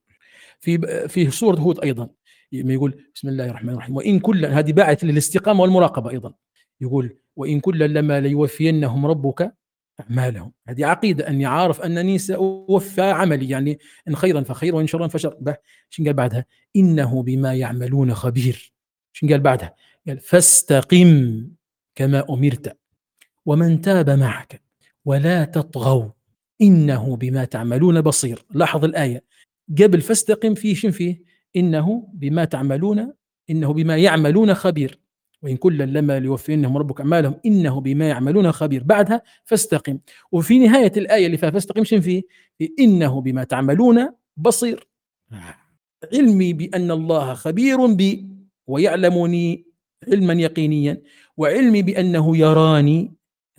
[0.59, 2.09] في في سورة هود أيضا
[2.51, 6.33] يقول بسم الله الرحمن الرحيم وإن كل هذه باعت للاستقامة والمراقبة أيضا.
[6.81, 9.53] يقول وإن كلا لما ليوفينهم ربك
[9.99, 15.37] اعمالهم هذه عقيدة أني عارف أنني سأوفى عملي يعني إن خيرا فخير وإن شرا فشر
[15.89, 16.45] شنو قال بعدها؟
[16.75, 18.73] إنه بما يعملون خبير.
[19.13, 19.75] شنو قال بعدها؟
[20.07, 21.47] قال فاستقم
[21.95, 22.77] كما أمرت
[23.45, 24.61] ومن تاب معك
[25.05, 26.09] ولا تطغوا.
[26.61, 28.45] إنه بما تعملون بصير.
[28.53, 29.23] لاحظ الآية.
[29.81, 31.21] قبل فاستقم فيه شنو فيه؟
[31.55, 33.13] إنه بما تعملون
[33.49, 34.99] إنه بما يعملون خبير.
[35.43, 38.83] وإن كلا لما ليوفينهم ربك أعمالهم إنه بما يعملون خبير.
[38.83, 39.99] بعدها فاستقم.
[40.31, 42.21] وفي نهاية الآية اللي فيها فاستقم شنو فيه؟
[42.79, 44.87] إنه بما تعملون بصير.
[46.13, 48.27] علمي بأن الله خبير بي
[48.67, 49.65] ويعلمني
[50.07, 51.01] علما يقينيا
[51.37, 53.13] وعلمي بأنه يراني.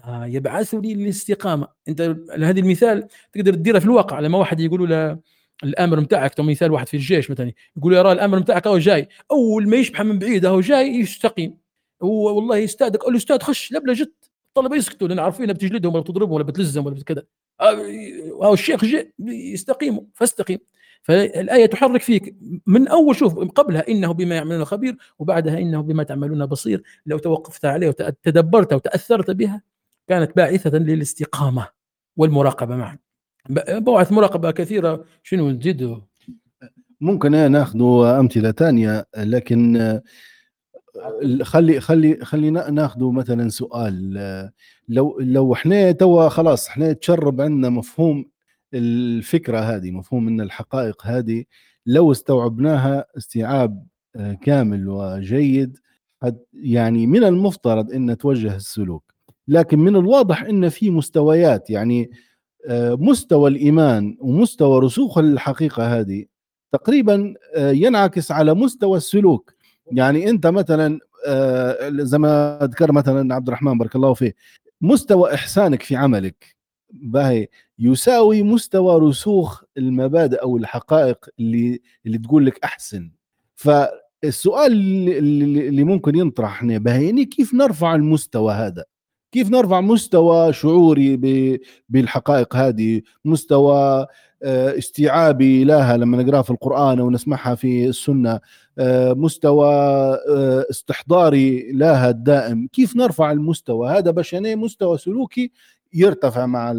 [0.05, 1.69] آه يبعثني للاستقامة.
[1.89, 2.01] أنت
[2.31, 4.21] هذا المثال تقدر تديره في الواقع.
[4.21, 5.19] لما واحد يقولوا له
[5.65, 9.09] الأمر بتاعك مثال واحد في الجيش مثلا يقول يرى الأمر بتاعك هو جاي.
[9.31, 11.60] أول ما يشبح من بعيد هو جاي يستقيم.
[12.03, 16.45] هو والله يستاذك الاستاذ خش لبله جت الطلبة يسكتوا لأن عارفين بتجلدهم ولا بتضربهم ولا
[16.45, 17.23] بتلزهم ولا كذا
[17.61, 20.59] آه، الشيخ جاء يستقيموا فاستقيم.
[21.03, 22.37] فالآية تحرك فيك.
[22.67, 26.83] من أول شوف قبلها إنه بما يعملون خبير وبعدها إنه بما تعملون بصير.
[27.07, 29.63] لو توقفت عليه وتدبرت وتأثرت بها
[30.09, 31.69] كانت باعثة للاستقامة
[32.17, 32.99] والمراقبة معا.
[33.69, 35.05] بوعث مراقبة كثيرة.
[35.23, 36.01] شنو نزيد
[37.01, 40.01] ممكن ناخذ أمثلة ثانية لكن
[41.43, 44.15] خلي خلي خلينا ناخذ مثلا سؤال
[44.89, 48.25] لو لو إحنا توا خلاص إحنا تشرب عندنا مفهوم
[48.75, 51.45] الفكرة هذه مفهوم إن الحقائق هذه
[51.87, 53.87] لو استوعبناها استيعاب
[54.17, 55.79] آه، كامل وجيد
[56.55, 59.15] يعني من المفترض إن توجه السلوك.
[59.49, 62.11] لكن من الواضح إن في مستويات يعني
[62.67, 66.25] آه، مستوى الإيمان ومستوى رسوخ الحقيقة هذه
[66.73, 69.55] تقريبا آه، ينعكس على مستوى السلوك.
[69.91, 74.35] يعني انت مثلا آه، زي ما ذكر مثلا عبد الرحمن بارك الله فيه
[74.81, 76.57] مستوى إحسانك في عملك
[76.91, 77.49] باهي
[77.79, 83.11] يساوي مستوى رسوخ المبادئ أو الحقائق اللي اللي تقول لك أحسن.
[83.55, 88.85] فالسؤال اللي, اللي ممكن ينطرح هنا باهي يعني كيف نرفع المستوى هذا؟
[89.33, 91.17] كيف نرفع مستوى شعوري
[91.89, 94.07] بالحقائق هذه؟ مستوى
[94.43, 98.41] آه، استيعابي لها لما نقراها في القرآن أو نسمعها في السنة؟ آه،
[99.15, 99.75] مستوى
[100.29, 105.53] آه، استحضاري لها الدائم كيف نرفع المستوى؟ هذا باش يعني مستوى سلوكي
[105.93, 106.73] يرتفع مع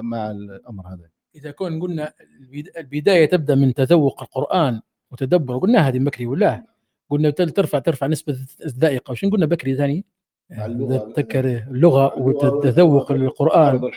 [0.00, 1.08] مع الأمر هذا.
[1.34, 2.12] إذا كون قلنا
[2.78, 4.80] البداية تبدأ من تذوق القرآن
[5.12, 6.64] وتدبر قلنا هذه بكري ولا؟
[7.10, 9.12] قلنا ترفع ترفع نسبة الذائقة.
[9.12, 10.04] وش قلنا بكري ثاني؟
[11.16, 12.18] تذكر اللغة.
[12.18, 13.90] وتذوق القران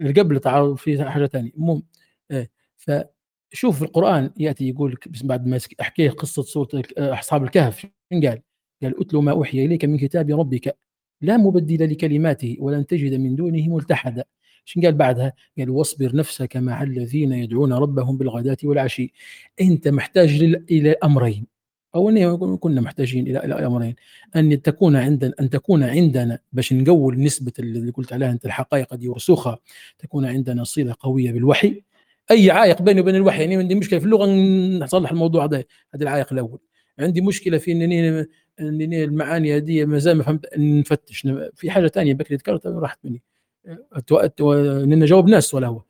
[0.00, 1.52] قبل تعرض في حاجة ثانية.
[1.56, 1.82] المهم
[2.30, 2.50] إيه
[3.50, 7.86] فشوف القرآن يأتي يقول بس بعد ما أحكي قصة سوره أصحاب الكهف.
[8.12, 8.40] من قال؟
[8.82, 10.76] قال اتلو ما أوحي إليك من كتاب ربك.
[11.20, 14.24] لا مبدل لكلماته ولن تجد من دونه ملتحدا.
[14.64, 19.12] شن قال بعدها؟ قال واصبر نفسك مع الذين يدعون ربهم بالغداة والعشي.
[19.60, 21.46] أنت محتاج إلى أمرين.
[21.94, 23.94] أو كنا محتاجين إلى إلى أمرين.
[24.36, 29.08] أن تكون عندنا أن تكون عندنا باش نقول نسبه اللي قلت عليها أنت الحقائق دي
[29.08, 29.58] ورسوخها
[29.98, 31.82] تكون عندنا صلة قوية بالوحي.
[32.30, 34.26] أي عائق بيني وبين الوحي يعني عندي مشكلة في اللغة
[34.84, 36.58] نصلح الموضوع ده هذا العائق الأول.
[36.98, 38.26] عندي مشكلة في إنني
[38.60, 41.28] إنني المعاني هذه ما زال ما فهمت نفتش.
[41.54, 43.22] في حاجة ثانية بكري ذكرتها راحت مني.
[44.86, 45.82] لأن جاوب ناس ولا هو.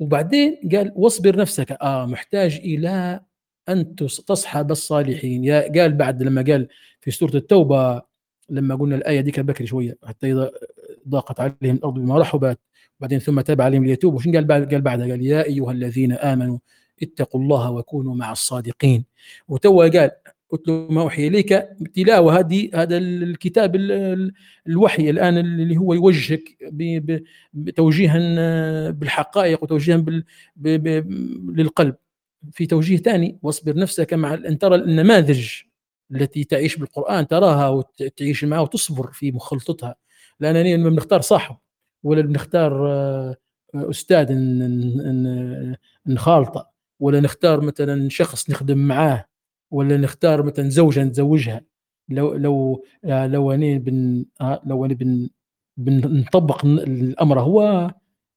[0.00, 1.72] وبعدين قال واصبر نفسك.
[1.72, 3.20] آه محتاج إلى
[3.68, 6.68] أن تصحب الصالحين يا قال بعد لما قال
[7.00, 8.02] في سورة التوبة
[8.50, 10.50] لما قلنا الآية دي بكري شوية حتى إذا
[11.08, 12.58] ضاقت عليهم الأرض بما رحبت
[13.00, 14.20] بعدين ثم تاب عليهم ليتوبوا.
[14.20, 16.58] شنو قال بعد قال بعدها؟ قال يا أيها الذين آمنوا
[17.02, 19.04] اتقوا الله وكونوا مع الصادقين.
[19.48, 20.10] وتو قال
[20.52, 22.38] اتلو ما أوحي إليك تلاوة.
[22.38, 23.76] هذه هذا الكتاب
[24.66, 26.56] الوحي الآن اللي هو يوجهك
[27.54, 28.18] بتوجيها
[28.90, 30.04] بالحقائق وتوجيها
[30.56, 31.94] للقلب.
[32.52, 35.48] في توجيه ثاني واصبر نفسك مع أن ترى النماذج
[36.12, 39.94] التي تعيش بالقرآن تراها وتعيش معها وتصبر في مخلطتها.
[40.40, 41.56] لانني لما بنختار صاحب
[42.06, 42.72] ولا بنختار
[43.74, 44.58] أستاذ ن-
[45.22, 45.76] ن-
[46.06, 46.70] نخالطه
[47.00, 49.24] ولا نختار مثلا شخص نخدم معاه
[49.70, 51.60] ولا نختار مثلا زوجة نتزوجها.
[52.08, 55.28] لو لو آه، لو أني بن آه، لو أني بن
[55.76, 57.90] بنطبق الأمر هو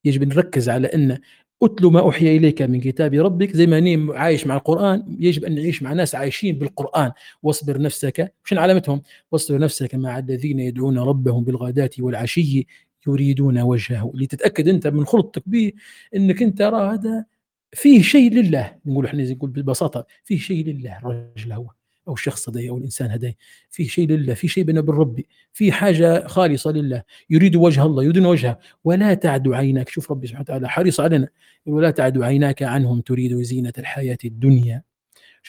[0.06, 1.18] يجب نركز على أن
[1.64, 3.52] اتل ما أوحي إليك من كتاب ربك.
[3.56, 7.12] زي ما أني عايش مع القرآن يجب أن نعيش مع ناس عايشين بالقرآن.
[7.44, 9.02] واصبر نفسك شنو علامتهم؟
[9.32, 12.68] واصبر نفسك مع الذين يدعون ربهم بالغداة والعشي.
[13.07, 15.71] يريدون وجهه لتتأكد أنت من خلطك به
[16.15, 17.26] إنك أنت راه هذا
[17.73, 18.76] فيه شيء لله.
[18.85, 21.71] نقول إحنا نقول ببساطه فيه شيء لله الرجل هو
[22.07, 23.34] أو الشخص هذا أو الإنسان هذا.
[23.69, 27.03] فيه شيء لله في شيء بينه ربي في حاجة خالصة لله.
[27.30, 28.59] يريد وجه الله يريدون وجهه.
[28.84, 31.27] ولا تعد عيناك شوف ربي سبحانه وتعالى حريص علينا.
[31.65, 34.89] ولا تعد عيناك عنهم تريد زينة الحياة الدنيا.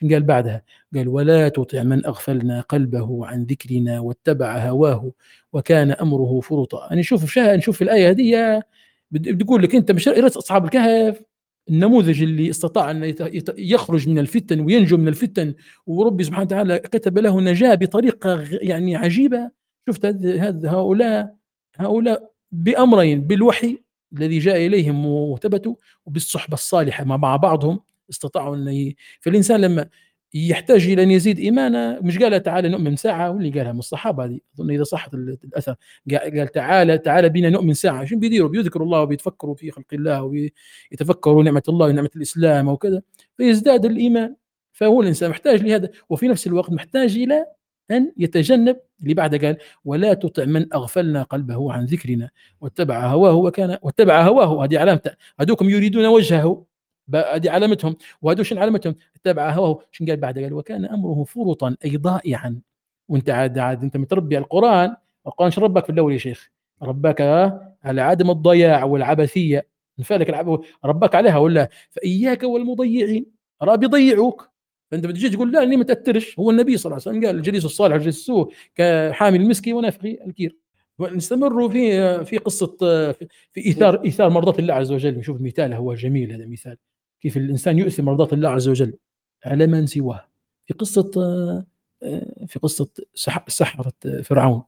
[0.00, 0.62] شنو قال بعدها؟
[0.94, 5.12] قال ولا تطع من اغفلنا قلبه عن ذكرنا واتبع هواه
[5.52, 8.62] وكان امره فرطا أنا نشوف شا نشوف في الآية هذه
[9.10, 11.22] بت- بتقول لك أنت مش أصحاب الكهف
[11.68, 12.90] النموذج اللي استطاع
[13.26, 15.54] يت- يخرج من الفتن وينجو من الفتن
[15.86, 19.50] وربي سبحانه وتعالى كتب له نجاة بطريقة غ- يعني عجيبة
[19.88, 20.06] شفت
[20.66, 21.34] هؤلاء
[21.76, 23.78] هؤلاء بأمرين بالوحي
[24.12, 25.74] الذي جاء إليهم وثبتوا
[26.06, 27.80] وبالصحبة الصالحة مع مع بعضهم
[28.10, 28.92] استطاعوا إن.
[29.20, 29.86] فالإنسان لما
[30.34, 34.38] يحتاج إلى أن يزيد إيمانه مش قال تعالى نؤمن ساعة واللي قالها من الصحابة هذه.
[34.54, 35.74] أظن إذا صحت ال- الأثر.
[36.10, 38.04] قال تعالى تعالى بنا نؤمن ساعة.
[38.04, 43.02] شنو بيديروا؟ بيذكروا الله وبيتفكروا في خلق الله ويتفكروا نعمة الله ونعمة الإسلام وكذا.
[43.36, 44.34] فيزداد الإيمان.
[44.72, 45.90] فهو الإنسان محتاج لهذا.
[46.10, 47.46] وفي نفس الوقت محتاج إلى
[47.90, 52.30] أن يتجنب اللي بعده قال ولا تطع من أغفلنا قلبه عن ذكرنا.
[52.60, 54.64] واتبع هواه وكان واتبع هواه.
[54.64, 55.10] هذه علامته
[55.40, 56.69] هذوكم يريدون وجهه.
[57.14, 61.96] هذه علامتهم وهذول شنو علامتهم؟ اتبع هواه شنو قال بعد قال وكان أمره فرطا أي
[61.96, 62.60] ضائعا.
[63.08, 64.96] وأنت عاد عاد أنت متربي على القرآن
[65.26, 66.50] القرآن شو ربك في الأول يا شيخ؟
[66.82, 67.20] ربك
[67.84, 69.66] على عدم الضياع والعبثية.
[70.10, 73.26] العب ربك عليها ولا؟ فإياك والمضيعين.
[73.62, 74.50] راه بيضيعوك.
[74.90, 77.64] فأنت بتجي تقول لا اني ما تأثرش؟ هو النبي صلى الله عليه وسلم قال الجليس
[77.64, 80.56] الصالح والجليس السوء كحامل المسكي ونافخ الكير.
[81.00, 82.76] نستمر في في قصة
[83.52, 85.18] في إيثار إيثار مرضات الله عز وجل.
[85.18, 86.76] نشوف مثال هو جميل هذا مثال.
[87.20, 88.94] كيف الإنسان يؤثر مرضات الله عز وجل
[89.44, 90.28] على من سواه.
[90.66, 91.10] في قصة
[92.46, 93.92] في قصة سح- سحرة
[94.22, 94.62] فرعون.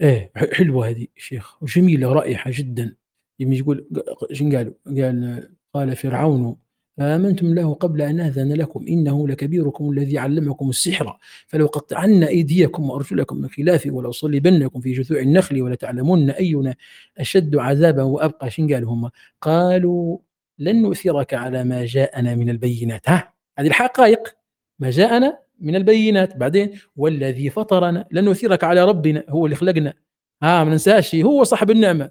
[0.00, 2.96] إيه حلوة هذه شيخ وجميلة ورائحه جدا.
[3.40, 3.86] يمي يقول
[4.32, 6.56] شنو قالوا؟ قال قال فرعون
[6.98, 11.18] آمنتم له قبل أن أذن لكم إنه لكبيركم الذي علمكم السحر.
[11.46, 16.74] فلو قطعن أيديكم وأرجلكم من خلاف ولأصلبنكم في جذوع النخل ولتعلمن أينا
[17.18, 18.50] أشد عذابا وأبقى.
[18.50, 19.10] شن قالوا هم؟
[19.40, 20.18] قالوا
[20.58, 23.08] لن نؤثرك على ما جاءنا من البينات.
[23.08, 24.34] ها هذه الحقائق.
[24.78, 26.36] ما جاءنا من البينات.
[26.36, 29.94] بعدين والذي فطرنا لن نؤثرك على ربنا هو اللي خلقنا.
[30.42, 32.10] ها ما ننساش هو صاحب النعمة.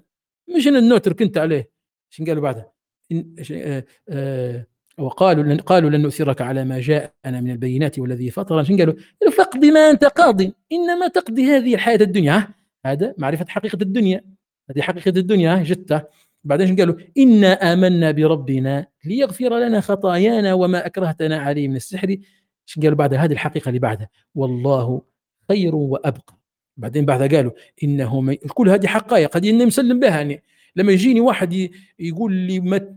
[0.56, 1.70] مش إن نترك انت عليه.
[2.10, 2.72] شن قالوا بعدها؟
[3.52, 4.66] آه آه
[4.98, 8.62] وقالوا لن قالوا لن نؤثرك على ما جاءنا من البينات والذي فطرنا.
[8.62, 8.94] شن قالوا؟
[9.32, 10.40] فاقض ما أنت قاض.
[10.72, 12.48] إنما تقضي هذه الحياة الدنيا؟
[12.86, 14.24] هذا معرفة حقيقة الدنيا.
[14.70, 16.02] هذه حقيقة الدنيا جتة
[16.44, 22.16] بعدين قالوا؟ إنا آمنا بربنا ليغفر لنا خطايانا وما أكرهتنا عليه من السحر.
[22.82, 24.08] قالوا بعد هذه الحقيقة اللي بعدها.
[24.34, 25.02] والله
[25.48, 26.38] خير وأبقى.
[26.76, 27.52] بعدين بعدها قالوا
[27.82, 28.36] إنه مي...
[28.36, 30.42] كل هذه حقائق إني مسلم بها يعني.
[30.76, 32.94] لما يجيني واحد يقول لي ما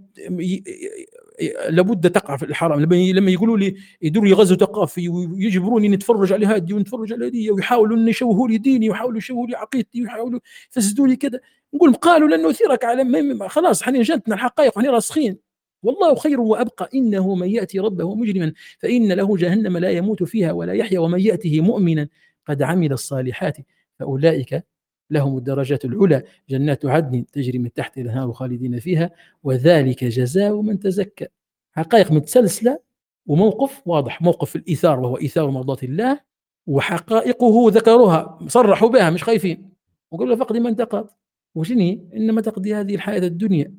[1.70, 2.82] لابد تقع في الحرام.
[2.94, 7.98] لما يقولوا لي يديروا لي غزو ثقافي ويجبروني نتفرج على هذه ونتفرج على هذه ويحاولوا
[7.98, 10.40] ان يشوهوا لي ديني ويحاولوا يشوهوا لي عقيدتي ويحاولوا
[10.72, 11.40] يفسدوا لي كذا.
[11.74, 15.38] نقول قالوا لن نثيرك على خلاص حنا جاتنا الحقائق وحنا راسخين.
[15.84, 16.90] والله خير وأبقى.
[16.96, 21.62] إنه من يأتي ربه مجرما فإن له جهنم لا يموت فيها ولا يحيا ومن يأته
[21.62, 22.08] مؤمنا.
[22.48, 23.58] قد عمل الصالحات
[24.00, 24.64] فأولئك
[25.12, 29.12] لهم الدرجات العلى جنات عدن تجري من تحت الأنهار خالدين فيها
[29.44, 31.28] وذلك جزاء من تزكى.
[31.72, 32.80] حقائق متسلسلة
[33.26, 36.20] وموقف واضح موقف الإيثار وهو إيثار مرضات الله
[36.68, 39.70] وحقائقه ذكروها صرحوا بها مش خايفين.
[40.12, 41.08] وقالوا فقد من تقض
[41.56, 43.74] وشني إنما تقضي هذه الحياة الدنيا.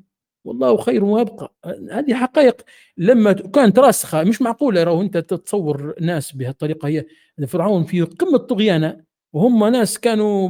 [0.45, 1.55] والله خير وأبقى.
[1.91, 2.61] هذه حقائق
[2.97, 4.83] لما كانت راسخة مش معقولة.
[4.83, 7.05] لو أنت تتصور ناس بهالطريقة هي.
[7.47, 9.03] فرعون في قمة طغيانة
[9.33, 10.49] وهم ناس كانوا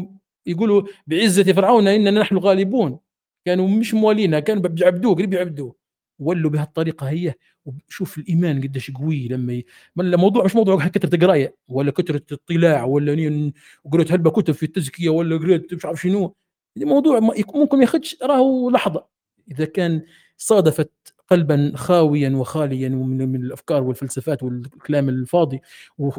[0.49, 2.99] يقولوا بعزة فرعون اننا نحن الغالبون
[3.45, 5.75] كانوا مش موالينها كانوا بيعبدوه قريب يعبدوه
[6.19, 7.33] ولوا بهالطريقة هي.
[7.65, 9.61] وشوف الإيمان قديش قوي لما
[9.99, 13.51] الموضوع مش موضوع كثره قرايه ولا كثره اطلاع ولا
[13.91, 16.35] قريت هلبة كتب في التزكية ولا قريت مش عارف شنو.
[16.77, 19.05] موضوع ما- ممكن ما ياخذش راهو لحظة.
[19.51, 20.01] إذا كان
[20.37, 20.91] صادفت
[21.29, 25.61] قلبا خاويا وخاليا من الأفكار والفلسفات والكلام الفاضي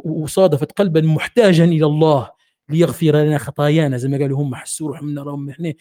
[0.05, 2.31] وصادفت قلبا محتاجا إلى الله
[2.71, 5.73] ليغفر لنا خطايانا زي ما قالوا هم حسوا روحهم راهم إحنا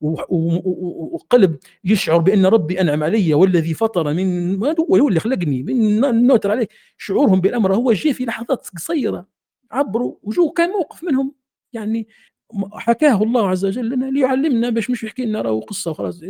[0.00, 6.50] و- وقلب يشعر بأن ربي أنعم علي والذي فطر من هو اللي خلقني من النوتر
[6.50, 9.26] عليه شعورهم بالأمر هو جاء في لحظات قصيرة.
[9.70, 11.34] عبروا وجو كان موقف منهم.
[11.72, 12.08] يعني
[12.72, 16.20] حكاه الله عز وجل لنا ليعلمنا باش مش يحكي لنا راهو قصة وخلاص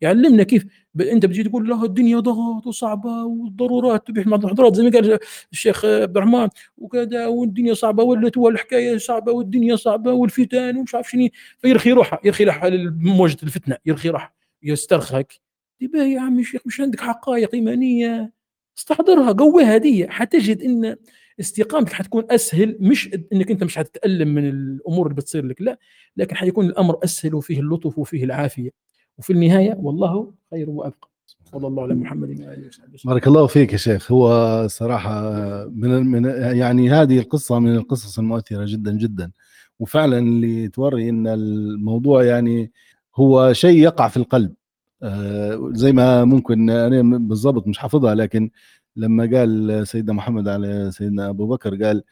[0.00, 0.66] يعلمنا كيف
[1.00, 5.18] أنت بتجي تقول له الدنيا ضغط وصعبة والضرورات تبيح مع الضرورات زي ما قال
[5.52, 6.48] الشيخ عبد الرحمن
[6.78, 11.28] وكذا والدنيا صعبة ولت والحكاية صعبة والدنيا صعبة والفتن ومش عارف شنو.
[11.58, 15.40] فيرخي روحه يرخي روحه لموجة الفتنة يرخي روحه يسترخك.
[15.80, 18.32] تبا يا عمي الشيخ مش عندك حقائق إيمانية؟
[18.78, 20.96] استحضرها قويها دي حتجد إن
[21.40, 25.78] استقامتك حتكون أسهل مش إنك أنت مش حتتألم من الأمور اللي بتصير لك لا
[26.16, 28.70] لكن حيكون الأمر أسهل وفيه اللطف وفيه العافية.
[29.18, 31.10] وفي النهاية والله خير وأبقى.
[31.44, 34.12] صلى الله على محمد واله وصحبه بارك الله فيك يا شيخ.
[34.12, 35.22] هو صراحة
[35.68, 36.24] من من
[36.56, 39.30] يعني هذه القصة من القصص المؤثرة جدا جدا.
[39.78, 42.72] وفعلا اللي توري إن الموضوع يعني
[43.16, 44.54] هو شيء يقع في القلب.
[45.02, 48.50] آه، زي ما ممكن أنا بالضبط مش حافظها لكن
[48.96, 52.02] لما قال سيدنا محمد على سيدنا أبو بكر قال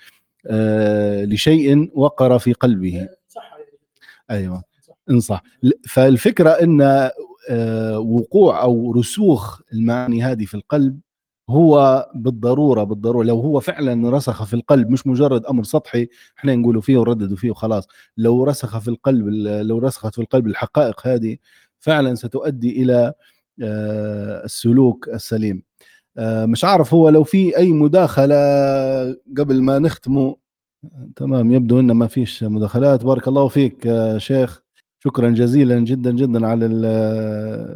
[0.47, 3.09] آه، لشيء وقر في قلبه.
[3.29, 3.57] صح.
[4.31, 4.63] أيوه.
[5.11, 5.43] انصح
[5.89, 7.11] فالفكرة إن
[7.51, 11.01] آه، وقوع أو رسوخ المعاني هذه في القلب
[11.51, 13.25] هو بالضرورة بالضرورة.
[13.25, 17.51] لو هو فعلا رسخ في القلب مش مجرد أمر سطحي إحنا نقولوا فيه ونرددوا فيه
[17.51, 17.89] وخلاص.
[18.17, 19.29] لو رسخ في القلب
[19.69, 21.37] لو رسخت في القلب الحقائق هذه
[21.79, 23.13] فعلا ستؤدي إلى
[23.63, 25.68] آه، السلوك السليم.
[26.21, 28.37] مش عارف هو لو في أي مداخلة
[29.39, 30.37] قبل ما نختمه.
[31.17, 33.05] تمام يبدو إن ما فيش مداخلات.
[33.05, 34.63] بارك الله فيك آه، شيخ.
[35.05, 36.85] شكرا جزيلا جدا جدا على ال-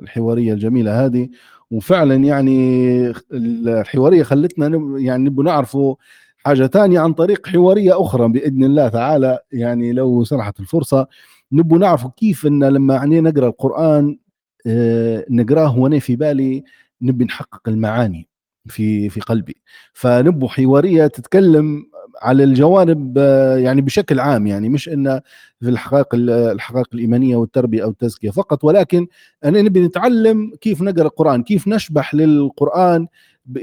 [0.02, 1.28] الحوارية الجميلة هذه.
[1.70, 5.94] وفعلا يعني الحوارية خلتنا يعني نبغى نعرفوا
[6.38, 9.38] حاجة ثانية عن طريق حوارية أخرى بإذن الله تعالى.
[9.52, 11.06] يعني لو سنحت الفرصة
[11.52, 14.18] نبغى نعرفوا كيف إن لما يعني نقرأ القرآن
[14.66, 16.64] آه، نقراه وأنا في بالي
[17.02, 18.28] نبي نحقق المعاني.
[18.68, 19.56] في في قلبي.
[19.92, 21.86] فنبغى حوارية تتكلم
[22.22, 23.18] على الجوانب
[23.58, 25.20] يعني بشكل عام يعني مش إن
[25.60, 29.06] في الحقائق الحقائق الإيمانية والتربية أو التزكية فقط ولكن
[29.44, 33.06] أنا نبي نتعلم كيف نقرأ القرآن كيف نشبح للقرآن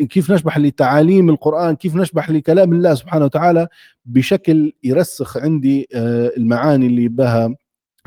[0.09, 3.67] كيف نشبح لتعاليم القرآن كيف نشبح لكلام الله سبحانه وتعالى
[4.05, 7.55] بشكل يرسخ عندي آه، المعاني اللي بها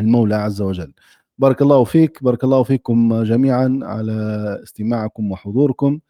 [0.00, 0.92] المولى عز وجل.
[1.38, 4.12] بارك الله فيك بارك الله فيكم جميعا على
[4.62, 6.00] استماعكم وحضوركم.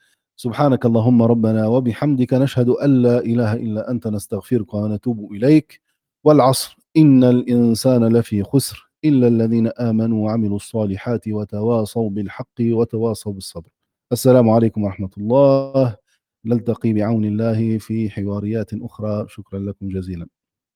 [0.43, 5.81] سبحانك اللهم ربنا وبحمدك نشهد أن لا إله إلا أنت نستغفرك ونتوب إليك.
[6.24, 13.70] والعصر إن الإنسان لفي خسر إلا الذين آمنوا وعملوا الصالحات وتواصوا بالحق وتواصوا بالصبر.
[14.12, 15.97] السلام عليكم ورحمة الله.
[16.44, 19.27] نلتقي بعون الله في حواريات أخرى.
[19.28, 20.27] شكرا لكم جزيلا.